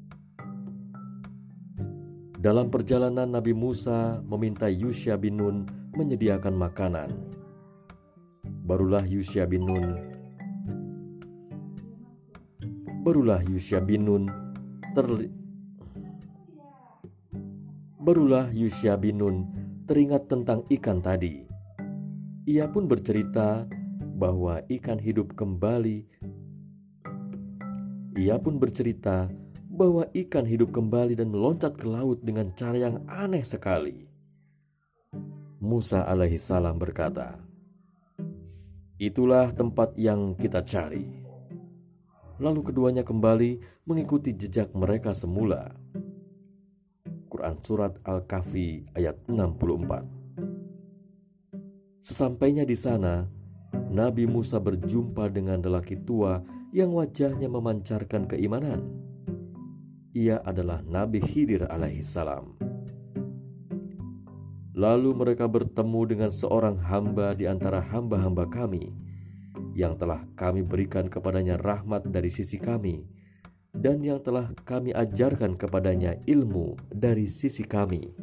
Dalam 2.45 2.69
perjalanan 2.69 3.25
Nabi 3.25 3.57
Musa 3.57 4.21
meminta 4.21 4.69
Yusya 4.69 5.17
bin 5.17 5.41
Nun 5.41 5.65
menyediakan 5.97 6.53
makanan. 6.53 7.09
Barulah 8.45 9.01
Yusya 9.01 9.49
bin 9.49 9.65
Nun 9.65 9.97
Barulah 13.01 13.41
Yusya 13.41 13.81
bin 13.81 14.05
Nun 14.05 14.29
terli 14.93 15.25
Barulah 17.97 18.53
Yusya 18.53 18.93
bin 19.01 19.25
Nun 19.25 19.49
teringat 19.89 20.29
tentang 20.29 20.61
ikan 20.69 21.01
tadi. 21.01 21.49
Ia 22.45 22.69
pun 22.69 22.85
bercerita 22.85 23.65
bahwa 24.21 24.61
ikan 24.69 25.01
hidup 25.01 25.33
kembali. 25.33 26.05
Ia 28.21 28.37
pun 28.37 28.61
bercerita 28.61 29.33
bahwa 29.75 30.07
ikan 30.15 30.47
hidup 30.47 30.71
kembali 30.71 31.19
dan 31.19 31.27
meloncat 31.27 31.75
ke 31.75 31.83
laut 31.83 32.23
dengan 32.23 32.47
cara 32.55 32.79
yang 32.79 33.03
aneh 33.11 33.43
sekali. 33.43 34.07
Musa 35.59 36.07
alaihissalam 36.07 36.79
berkata, 36.79 37.35
"Itulah 38.95 39.51
tempat 39.51 39.99
yang 39.99 40.31
kita 40.39 40.63
cari." 40.63 41.27
Lalu 42.39 42.71
keduanya 42.71 43.03
kembali 43.03 43.83
mengikuti 43.83 44.31
jejak 44.31 44.71
mereka 44.71 45.11
semula. 45.11 45.75
Quran 47.27 47.59
Surat 47.59 47.99
Al-Kahfi 48.07 48.95
ayat 48.95 49.19
64 49.27 50.07
Sesampainya 51.99 52.63
di 52.63 52.75
sana, 52.79 53.27
Nabi 53.91 54.23
Musa 54.23 54.59
berjumpa 54.59 55.27
dengan 55.31 55.59
lelaki 55.59 55.99
tua 55.99 56.39
yang 56.71 56.95
wajahnya 56.95 57.47
memancarkan 57.51 58.27
keimanan 58.27 59.05
ia 60.15 60.39
adalah 60.47 60.79
Nabi 60.87 61.19
Khidir 61.19 61.67
alaihissalam. 61.67 62.55
Lalu 64.75 65.11
mereka 65.11 65.47
bertemu 65.51 66.01
dengan 66.07 66.31
seorang 66.31 66.79
hamba 66.87 67.35
di 67.35 67.51
antara 67.51 67.83
hamba-hamba 67.83 68.47
kami 68.47 68.95
yang 69.75 69.99
telah 69.99 70.23
kami 70.39 70.63
berikan 70.63 71.11
kepadanya 71.11 71.59
rahmat 71.59 72.07
dari 72.07 72.31
sisi 72.31 72.55
kami 72.59 73.03
dan 73.75 73.99
yang 73.99 74.23
telah 74.23 74.55
kami 74.63 74.95
ajarkan 74.95 75.59
kepadanya 75.59 76.15
ilmu 76.23 76.79
dari 76.87 77.27
sisi 77.27 77.67
kami. 77.67 78.15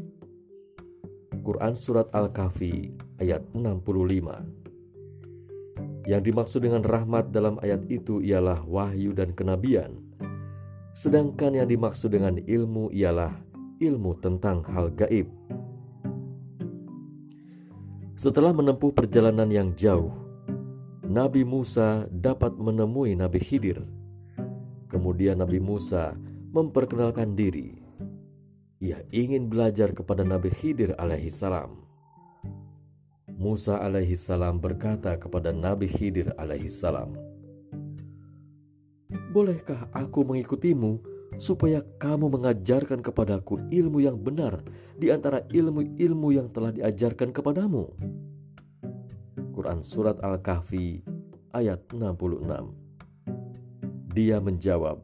Quran 1.45 1.76
Surat 1.76 2.09
Al-Kahfi 2.16 2.97
ayat 3.20 3.45
65 3.53 6.09
Yang 6.09 6.22
dimaksud 6.24 6.64
dengan 6.64 6.80
rahmat 6.84 7.32
dalam 7.34 7.59
ayat 7.61 7.84
itu 7.93 8.24
ialah 8.24 8.64
wahyu 8.64 9.12
dan 9.12 9.36
kenabian 9.36 10.01
sedangkan 10.93 11.57
yang 11.57 11.68
dimaksud 11.68 12.12
dengan 12.12 12.36
ilmu 12.36 12.93
ialah 12.93 13.32
ilmu 13.80 14.12
tentang 14.20 14.62
hal 14.68 14.93
gaib. 14.93 15.28
Setelah 18.14 18.55
menempuh 18.55 18.95
perjalanan 18.95 19.51
yang 19.51 19.74
jauh, 19.74 20.14
Nabi 21.03 21.43
Musa 21.43 22.07
dapat 22.07 22.55
menemui 22.55 23.18
Nabi 23.18 23.43
Khidir. 23.43 23.82
Kemudian 24.86 25.43
Nabi 25.43 25.59
Musa 25.59 26.14
memperkenalkan 26.55 27.34
diri. 27.34 27.82
Ia 28.78 29.03
ingin 29.11 29.51
belajar 29.51 29.90
kepada 29.90 30.22
Nabi 30.22 30.55
Khidir 30.55 30.95
alaihissalam. 31.01 31.82
Musa 33.34 33.82
alaihissalam 33.82 34.62
berkata 34.62 35.18
kepada 35.18 35.51
Nabi 35.51 35.90
Khidir 35.90 36.30
alaihissalam, 36.38 37.32
Bolehkah 39.33 39.89
aku 39.97 40.28
mengikutimu 40.28 41.01
supaya 41.41 41.80
kamu 41.97 42.37
mengajarkan 42.37 43.01
kepadaku 43.01 43.64
ilmu 43.72 44.05
yang 44.05 44.20
benar 44.20 44.61
di 44.93 45.09
antara 45.09 45.41
ilmu-ilmu 45.49 46.37
yang 46.37 46.53
telah 46.53 46.68
diajarkan 46.68 47.33
kepadamu? 47.33 47.89
Quran 49.57 49.80
Surat 49.80 50.20
Al-Kahfi 50.20 51.01
ayat 51.57 51.80
66 51.97 54.12
Dia 54.12 54.37
menjawab, 54.37 55.01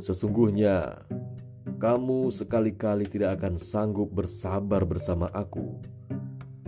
Sesungguhnya 0.00 1.04
kamu 1.76 2.32
sekali-kali 2.32 3.04
tidak 3.04 3.36
akan 3.36 3.60
sanggup 3.60 4.08
bersabar 4.08 4.88
bersama 4.88 5.28
aku 5.28 5.76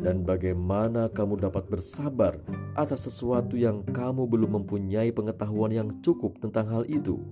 dan 0.04 0.20
bagaimana 0.20 1.08
kamu 1.08 1.40
dapat 1.40 1.64
bersabar 1.64 2.36
atas 2.76 3.08
sesuatu 3.08 3.56
yang 3.56 3.80
kamu 3.80 4.28
belum 4.28 4.60
mempunyai 4.60 5.08
pengetahuan 5.08 5.72
yang 5.72 5.88
cukup 6.04 6.36
tentang 6.44 6.68
hal 6.68 6.84
itu. 6.84 7.24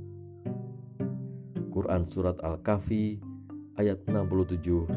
Quran 1.68 2.08
Surat 2.08 2.40
Al-Kahfi 2.40 3.20
ayat 3.76 4.08
67 4.08 4.88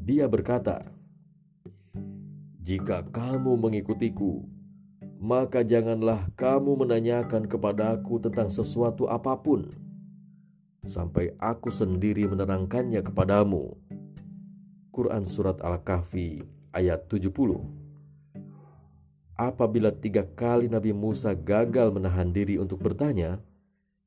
Dia 0.00 0.24
berkata, 0.32 0.80
"Jika 2.64 3.04
kamu 3.12 3.60
mengikutiku, 3.60 4.48
maka 5.20 5.60
janganlah 5.60 6.32
kamu 6.32 6.80
menanyakan 6.80 7.44
kepadaku 7.44 8.16
tentang 8.24 8.48
sesuatu 8.48 9.12
apa 9.12 9.36
pun, 9.36 9.68
sampai 10.88 11.36
aku 11.36 11.68
sendiri 11.68 12.24
menerangkannya 12.24 13.04
kepadamu." 13.04 13.76
Quran 14.88 15.28
Surat 15.28 15.60
Al-Kahfi 15.60 16.42
ayat 16.72 17.06
70 17.06 17.79
Apabila 19.40 19.88
tiga 19.88 20.20
kali 20.20 20.68
Nabi 20.68 20.92
Musa 20.92 21.32
gagal 21.32 21.88
menahan 21.96 22.28
diri 22.28 22.60
untuk 22.60 22.84
bertanya, 22.84 23.40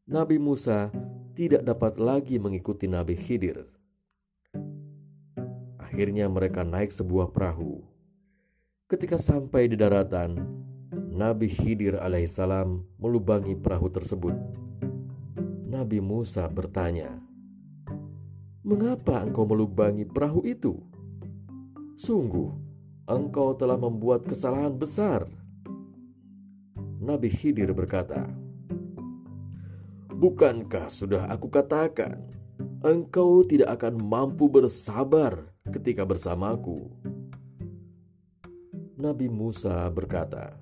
Nabi 0.06 0.38
Musa 0.38 0.94
tidak 1.34 1.66
dapat 1.66 1.98
lagi 1.98 2.38
mengikuti 2.38 2.86
Nabi 2.86 3.18
Khidir. 3.18 3.66
Akhirnya 5.82 6.30
mereka 6.30 6.62
naik 6.62 6.94
sebuah 6.94 7.34
perahu. 7.34 7.82
Ketika 8.86 9.18
sampai 9.18 9.66
di 9.66 9.74
daratan, 9.74 10.38
Nabi 11.10 11.50
Khidir 11.50 11.98
alaihissalam 11.98 13.02
melubangi 13.02 13.58
perahu 13.58 13.90
tersebut. 13.90 14.38
Nabi 15.66 15.98
Musa 15.98 16.46
bertanya, 16.46 17.10
"Mengapa 18.62 19.26
engkau 19.26 19.50
melubangi 19.50 20.06
perahu 20.06 20.46
itu? 20.46 20.78
Sungguh, 21.98 22.63
engkau 23.10 23.56
telah 23.58 23.76
membuat 23.80 24.28
kesalahan 24.28 24.76
besar." 24.76 25.28
Nabi 27.04 27.28
Khidir 27.28 27.76
berkata, 27.76 28.30
"Bukankah 30.12 30.88
sudah 30.88 31.28
aku 31.28 31.52
katakan, 31.52 32.24
engkau 32.80 33.44
tidak 33.44 33.76
akan 33.76 34.00
mampu 34.00 34.48
bersabar 34.48 35.52
ketika 35.68 36.08
bersamaku?" 36.08 36.92
Nabi 38.94 39.28
Musa 39.28 39.84
berkata, 39.92 40.56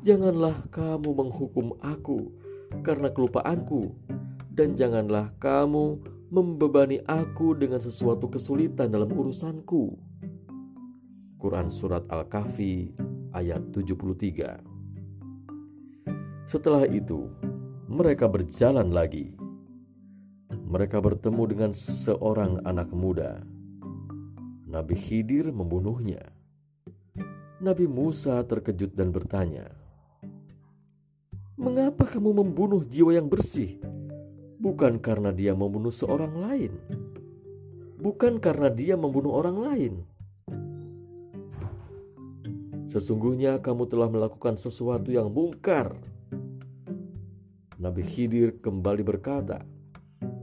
Janganlah 0.00 0.64
kamu 0.72 1.12
menghukum 1.12 1.76
aku 1.84 2.32
karena 2.80 3.12
kelupaanku, 3.12 3.92
dan 4.48 4.72
janganlah 4.72 5.36
kamu 5.36 6.00
membebani 6.32 7.04
aku 7.04 7.52
dengan 7.52 7.76
sesuatu 7.76 8.32
kesulitan 8.32 8.88
dalam 8.88 9.12
urusanku. 9.12 10.00
Quran 11.40 11.72
Surat 11.72 12.04
Al-Kahfi 12.12 12.92
ayat 13.32 13.72
73 13.72 14.60
Setelah 16.44 16.84
itu, 16.84 17.32
mereka 17.88 18.28
berjalan 18.28 18.92
lagi. 18.92 19.40
Mereka 20.52 21.00
bertemu 21.00 21.42
dengan 21.48 21.72
seorang 21.72 22.60
anak 22.68 22.92
muda. 22.92 23.40
Nabi 24.68 25.00
Khidir 25.00 25.48
membunuhnya. 25.48 26.20
Nabi 27.64 27.88
Musa 27.88 28.44
terkejut 28.44 28.92
dan 28.92 29.08
bertanya, 29.08 29.72
Mengapa 31.56 32.04
kamu 32.04 32.36
membunuh 32.36 32.84
jiwa 32.84 33.16
yang 33.16 33.32
bersih? 33.32 33.80
Bukan 34.60 35.00
karena 35.00 35.32
dia 35.32 35.56
membunuh 35.56 35.88
seorang 35.88 36.36
lain, 36.36 36.76
bukan 37.96 38.36
karena 38.36 38.68
dia 38.68 38.92
membunuh 39.00 39.32
orang 39.40 39.56
lain. 39.56 39.94
Sesungguhnya 42.90 43.62
kamu 43.62 43.86
telah 43.86 44.10
melakukan 44.10 44.58
sesuatu 44.58 45.14
yang 45.14 45.30
mungkar. 45.30 45.94
Nabi 47.78 48.02
Khidir 48.02 48.58
kembali 48.58 49.06
berkata 49.06 49.62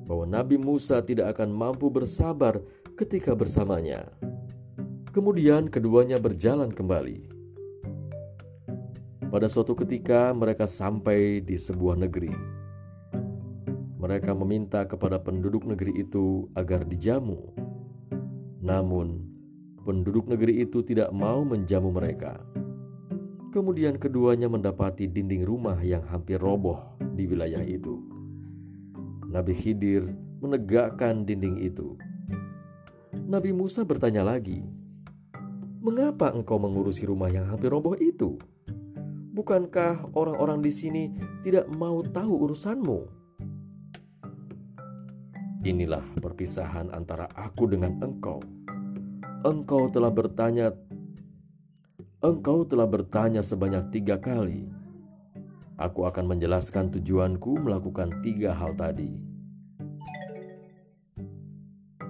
bahwa 0.08 0.24
Nabi 0.24 0.56
Musa 0.56 1.04
tidak 1.04 1.36
akan 1.36 1.52
mampu 1.52 1.92
bersabar 1.92 2.64
ketika 2.96 3.36
bersamanya. 3.36 4.08
Kemudian 5.12 5.68
keduanya 5.68 6.24
berjalan 6.24 6.72
kembali. 6.72 7.28
Pada 9.28 9.52
suatu 9.52 9.76
ketika, 9.76 10.32
mereka 10.32 10.64
sampai 10.64 11.44
di 11.44 11.60
sebuah 11.60 12.00
negeri. 12.00 12.32
Mereka 14.00 14.32
meminta 14.32 14.88
kepada 14.88 15.20
penduduk 15.20 15.68
negeri 15.68 16.00
itu 16.00 16.48
agar 16.56 16.88
dijamu. 16.88 17.52
Namun, 18.64 19.37
penduduk 19.88 20.28
negeri 20.28 20.68
itu 20.68 20.84
tidak 20.84 21.16
mau 21.16 21.48
menjamu 21.48 21.96
mereka. 21.96 22.44
Kemudian, 23.56 23.96
keduanya 23.96 24.52
mendapati 24.52 25.08
dinding 25.08 25.48
rumah 25.48 25.80
yang 25.80 26.04
hampir 26.12 26.36
roboh 26.36 27.00
di 27.16 27.24
wilayah 27.24 27.64
itu. 27.64 27.96
Nabi 29.32 29.56
Khidir 29.56 30.12
menegakkan 30.44 31.24
dinding 31.24 31.64
itu. 31.64 31.96
Nabi 33.16 33.56
Musa 33.56 33.88
bertanya 33.88 34.28
lagi, 34.28 34.60
"Mengapa 35.80 36.36
engkau 36.36 36.60
mengurusi 36.60 37.08
rumah 37.08 37.32
yang 37.32 37.48
hampir 37.48 37.72
roboh 37.72 37.96
itu?" 37.96 38.36
Bukankah 39.32 40.12
orang-orang 40.18 40.60
di 40.60 40.72
sini 40.74 41.04
tidak 41.48 41.72
mau 41.72 42.04
tahu 42.04 42.50
urusanmu? 42.50 43.00
Inilah 45.64 46.04
perpisahan 46.20 46.90
antara 46.90 47.30
aku 47.38 47.70
dengan 47.70 48.02
engkau. 48.02 48.57
Engkau 49.46 49.86
telah 49.86 50.10
bertanya, 50.10 50.74
engkau 52.26 52.66
telah 52.66 52.90
bertanya 52.90 53.46
sebanyak 53.46 53.94
tiga 53.94 54.18
kali. 54.18 54.66
Aku 55.78 56.10
akan 56.10 56.34
menjelaskan 56.34 56.90
tujuanku 56.90 57.62
melakukan 57.62 58.18
tiga 58.26 58.58
hal 58.58 58.74
tadi. 58.74 59.14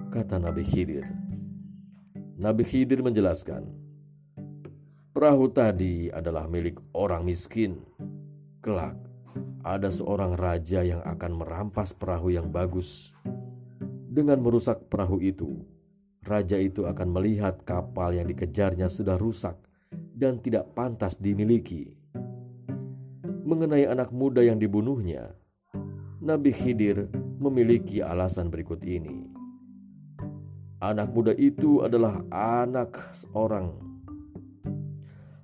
Kata 0.08 0.40
Nabi 0.40 0.64
Khidir. 0.64 1.04
Nabi 2.40 2.64
Khidir 2.64 3.04
menjelaskan, 3.04 3.76
Perahu 5.12 5.52
tadi 5.52 6.08
adalah 6.08 6.48
milik 6.48 6.80
orang 6.96 7.28
miskin. 7.28 7.84
Kelak, 8.64 8.96
ada 9.60 9.92
seorang 9.92 10.32
raja 10.32 10.80
yang 10.80 11.04
akan 11.04 11.44
merampas 11.44 11.92
perahu 11.92 12.32
yang 12.32 12.48
bagus. 12.48 13.12
Dengan 14.08 14.40
merusak 14.40 14.88
perahu 14.88 15.20
itu, 15.20 15.60
raja 16.28 16.60
itu 16.60 16.84
akan 16.84 17.08
melihat 17.08 17.64
kapal 17.64 18.12
yang 18.12 18.28
dikejarnya 18.28 18.92
sudah 18.92 19.16
rusak 19.16 19.56
dan 20.12 20.36
tidak 20.38 20.76
pantas 20.76 21.16
dimiliki. 21.16 21.96
Mengenai 23.48 23.88
anak 23.88 24.12
muda 24.12 24.44
yang 24.44 24.60
dibunuhnya, 24.60 25.32
Nabi 26.20 26.52
Khidir 26.52 27.08
memiliki 27.40 28.04
alasan 28.04 28.52
berikut 28.52 28.84
ini. 28.84 29.32
Anak 30.84 31.10
muda 31.10 31.32
itu 31.32 31.80
adalah 31.80 32.22
anak 32.30 33.10
seorang 33.16 33.88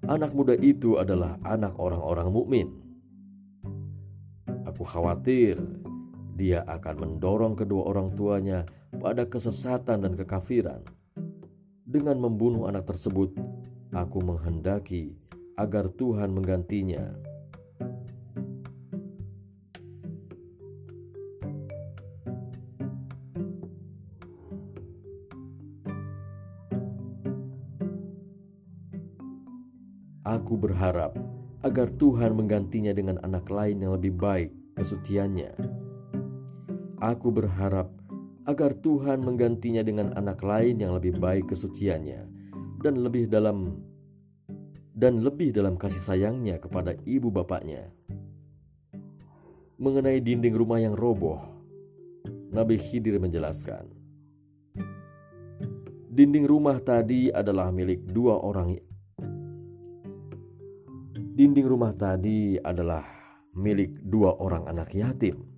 anak 0.04 0.36
muda 0.36 0.52
itu 0.60 1.00
adalah 1.00 1.40
anak 1.42 1.80
orang-orang 1.80 2.28
mukmin. 2.28 2.68
Aku 4.68 4.84
khawatir 4.84 5.56
dia 6.34 6.66
akan 6.66 6.94
mendorong 6.98 7.54
kedua 7.54 7.86
orang 7.86 8.10
tuanya 8.18 8.66
pada 8.98 9.30
kesesatan 9.30 10.02
dan 10.02 10.12
kekafiran. 10.18 10.82
Dengan 11.86 12.18
membunuh 12.18 12.66
anak 12.66 12.90
tersebut, 12.90 13.38
aku 13.94 14.18
menghendaki 14.18 15.14
agar 15.54 15.86
Tuhan 15.94 16.34
menggantinya 16.34 17.14
Aku 30.24 30.56
berharap 30.56 31.14
agar 31.60 31.92
Tuhan 31.94 32.32
menggantinya 32.32 32.96
dengan 32.96 33.20
anak 33.20 33.44
lain 33.52 33.84
yang 33.84 33.92
lebih 33.92 34.16
baik 34.16 34.50
kesuciannya. 34.72 35.83
Aku 37.04 37.28
berharap 37.28 37.92
agar 38.48 38.72
Tuhan 38.80 39.20
menggantinya 39.20 39.84
dengan 39.84 40.16
anak 40.16 40.40
lain 40.40 40.80
yang 40.80 40.96
lebih 40.96 41.20
baik 41.20 41.52
kesuciannya 41.52 42.24
dan 42.80 42.94
lebih 43.04 43.28
dalam 43.28 43.76
dan 44.96 45.20
lebih 45.20 45.52
dalam 45.52 45.76
kasih 45.76 46.00
sayangnya 46.00 46.56
kepada 46.56 46.96
ibu 47.04 47.28
bapaknya. 47.28 47.92
Mengenai 49.76 50.24
dinding 50.24 50.56
rumah 50.56 50.80
yang 50.80 50.96
roboh, 50.96 51.44
Nabi 52.48 52.80
Khidir 52.80 53.20
menjelaskan, 53.20 53.84
dinding 56.08 56.48
rumah 56.48 56.80
tadi 56.80 57.28
adalah 57.28 57.68
milik 57.68 58.08
dua 58.08 58.40
orang 58.40 58.80
Dinding 61.34 61.66
rumah 61.68 61.92
tadi 61.92 62.56
adalah 62.62 63.04
milik 63.58 64.00
dua 64.06 64.38
orang 64.38 64.70
anak 64.70 64.94
yatim. 64.94 65.53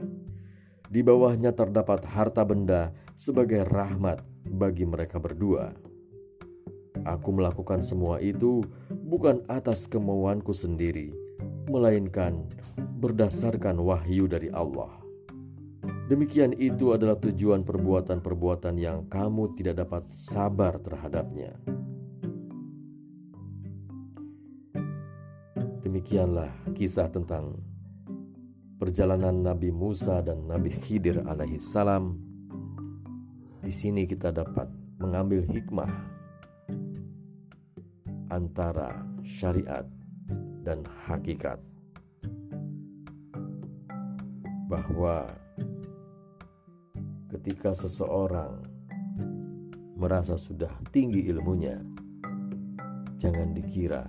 Di 0.97 1.05
bawahnya 1.05 1.53
terdapat 1.53 2.09
harta 2.09 2.41
benda 2.41 2.89
sebagai 3.13 3.69
rahmat 3.69 4.25
bagi 4.49 4.89
mereka 4.89 5.21
berdua. 5.21 5.77
Aku 7.05 7.37
melakukan 7.37 7.85
semua 7.85 8.17
itu 8.17 8.65
bukan 8.89 9.45
atas 9.45 9.85
kemauanku 9.93 10.57
sendiri, 10.57 11.13
melainkan 11.69 12.49
berdasarkan 12.97 13.77
wahyu 13.77 14.25
dari 14.25 14.49
Allah. 14.49 14.89
Demikian 16.09 16.57
itu 16.57 16.97
adalah 16.97 17.21
tujuan 17.21 17.61
perbuatan-perbuatan 17.61 18.81
yang 18.81 19.05
kamu 19.13 19.53
tidak 19.53 19.85
dapat 19.85 20.09
sabar 20.09 20.81
terhadapnya. 20.81 21.61
Demikianlah 25.85 26.73
kisah 26.73 27.13
tentang 27.13 27.76
perjalanan 28.77 29.41
Nabi 29.41 29.73
Musa 29.73 30.21
dan 30.21 30.45
Nabi 30.45 30.69
Khidir 30.69 31.25
alaihi 31.25 31.57
salam. 31.57 32.21
Di 33.65 33.73
sini 33.73 34.05
kita 34.05 34.31
dapat 34.31 34.69
mengambil 35.01 35.43
hikmah 35.49 35.91
antara 38.29 39.01
syariat 39.25 39.89
dan 40.61 40.85
hakikat 41.09 41.57
bahwa 44.69 45.25
ketika 47.33 47.73
seseorang 47.73 48.61
merasa 49.97 50.37
sudah 50.37 50.71
tinggi 50.93 51.25
ilmunya, 51.33 51.81
jangan 53.17 53.57
dikira 53.57 54.05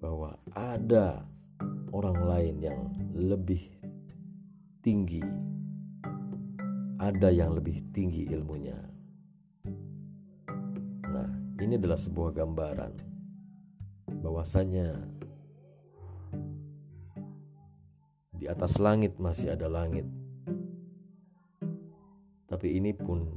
bahwa 0.00 0.40
ada 0.56 1.27
orang 1.92 2.18
lain 2.24 2.56
yang 2.60 2.80
lebih 3.16 3.68
tinggi, 4.80 5.24
ada 6.96 7.28
yang 7.28 7.52
lebih 7.56 7.84
tinggi 7.92 8.28
ilmunya. 8.32 8.76
Nah, 11.08 11.28
ini 11.60 11.74
adalah 11.76 12.00
sebuah 12.00 12.30
gambaran 12.36 12.92
bahwasanya 14.20 14.88
di 18.38 18.46
atas 18.46 18.78
langit 18.78 19.18
masih 19.18 19.52
ada 19.52 19.66
langit, 19.66 20.06
tapi 22.46 22.80
ini 22.80 22.94
pun 22.96 23.28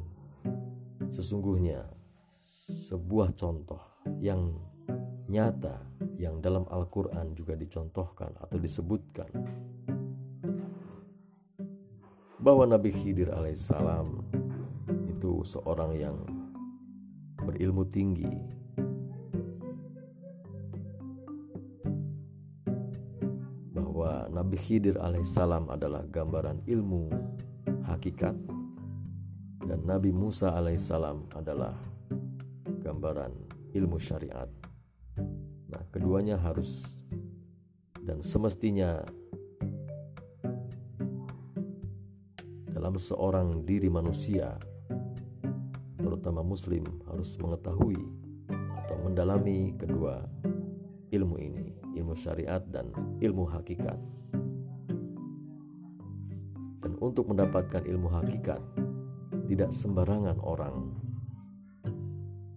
sesungguhnya 1.12 1.84
sebuah 2.72 3.36
contoh 3.36 3.84
yang 4.24 4.56
nyata 5.28 5.91
yang 6.22 6.38
dalam 6.38 6.70
Al-Quran 6.70 7.34
juga 7.34 7.58
dicontohkan 7.58 8.38
atau 8.38 8.62
disebutkan 8.62 9.26
bahwa 12.38 12.70
Nabi 12.70 12.94
Khidir 12.94 13.34
alaihissalam 13.34 14.06
itu 15.10 15.42
seorang 15.42 15.98
yang 15.98 16.18
berilmu 17.42 17.90
tinggi 17.90 18.30
bahwa 23.74 24.30
Nabi 24.30 24.62
Khidir 24.62 25.02
alaihissalam 25.02 25.74
adalah 25.74 26.06
gambaran 26.06 26.62
ilmu 26.70 27.10
hakikat 27.90 28.38
dan 29.66 29.80
Nabi 29.90 30.14
Musa 30.14 30.54
alaihissalam 30.54 31.34
adalah 31.34 31.74
gambaran 32.86 33.34
ilmu 33.74 33.98
syariat. 33.98 34.61
Keduanya 35.92 36.40
harus 36.40 36.98
dan 38.00 38.24
semestinya 38.24 39.04
dalam 42.72 42.96
seorang 42.96 43.68
diri 43.68 43.92
manusia, 43.92 44.56
terutama 46.00 46.42
Muslim, 46.42 46.88
harus 47.12 47.36
mengetahui 47.38 48.00
atau 48.88 48.98
mendalami 49.04 49.76
kedua 49.76 50.24
ilmu 51.12 51.36
ini, 51.38 51.76
ilmu 52.00 52.16
syariat 52.16 52.64
dan 52.72 52.90
ilmu 53.20 53.46
hakikat. 53.52 54.00
Dan 56.82 56.96
untuk 57.04 57.28
mendapatkan 57.30 57.84
ilmu 57.84 58.08
hakikat, 58.10 58.64
tidak 59.46 59.76
sembarangan 59.76 60.40
orang, 60.40 60.96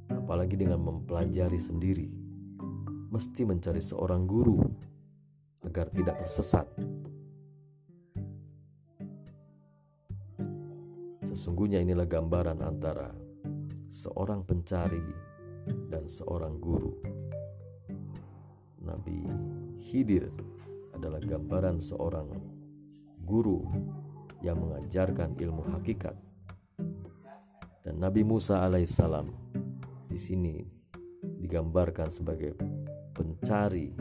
apalagi 0.09 0.55
dengan 0.57 0.81
mempelajari 0.81 1.61
sendiri, 1.61 2.24
mesti 3.15 3.47
mencari 3.47 3.79
seorang 3.79 4.27
guru 4.27 4.59
agar 5.63 5.87
tidak 5.95 6.19
tersesat 6.27 6.67
Sesungguhnya 11.35 11.83
inilah 11.83 12.07
gambaran 12.07 12.63
antara 12.63 13.11
seorang 13.91 14.47
pencari 14.47 15.03
dan 15.91 16.07
seorang 16.07 16.63
guru. 16.63 16.95
Nabi 18.87 19.19
Khidir 19.83 20.31
adalah 20.95 21.19
gambaran 21.19 21.83
seorang 21.83 22.31
guru 23.19 23.67
yang 24.47 24.63
mengajarkan 24.63 25.35
ilmu 25.35 25.75
hakikat. 25.75 26.15
Dan 27.83 27.99
Nabi 27.99 28.23
Musa 28.23 28.63
alaihissalam 28.63 29.27
di 30.07 30.17
sini 30.17 30.63
digambarkan 31.43 32.15
sebagai 32.15 32.55
pencari 33.15 33.95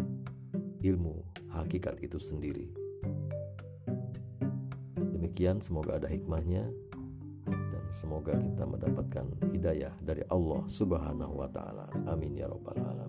ilmu 0.82 1.22
hakikat 1.54 2.02
itu 2.02 2.18
sendiri. 2.18 2.68
Demikian 4.98 5.62
semoga 5.62 6.02
ada 6.02 6.10
hikmahnya. 6.10 6.68
Semoga 7.94 8.34
kita 8.34 8.66
mendapatkan 8.66 9.54
hidayah 9.54 9.94
dari 10.02 10.26
Allah 10.34 10.66
Subhanahu 10.66 11.46
wa 11.46 11.50
taala. 11.54 11.86
Amin 12.10 12.34
ya 12.34 12.50
rabbal 12.50 12.82
alamin. 12.82 13.03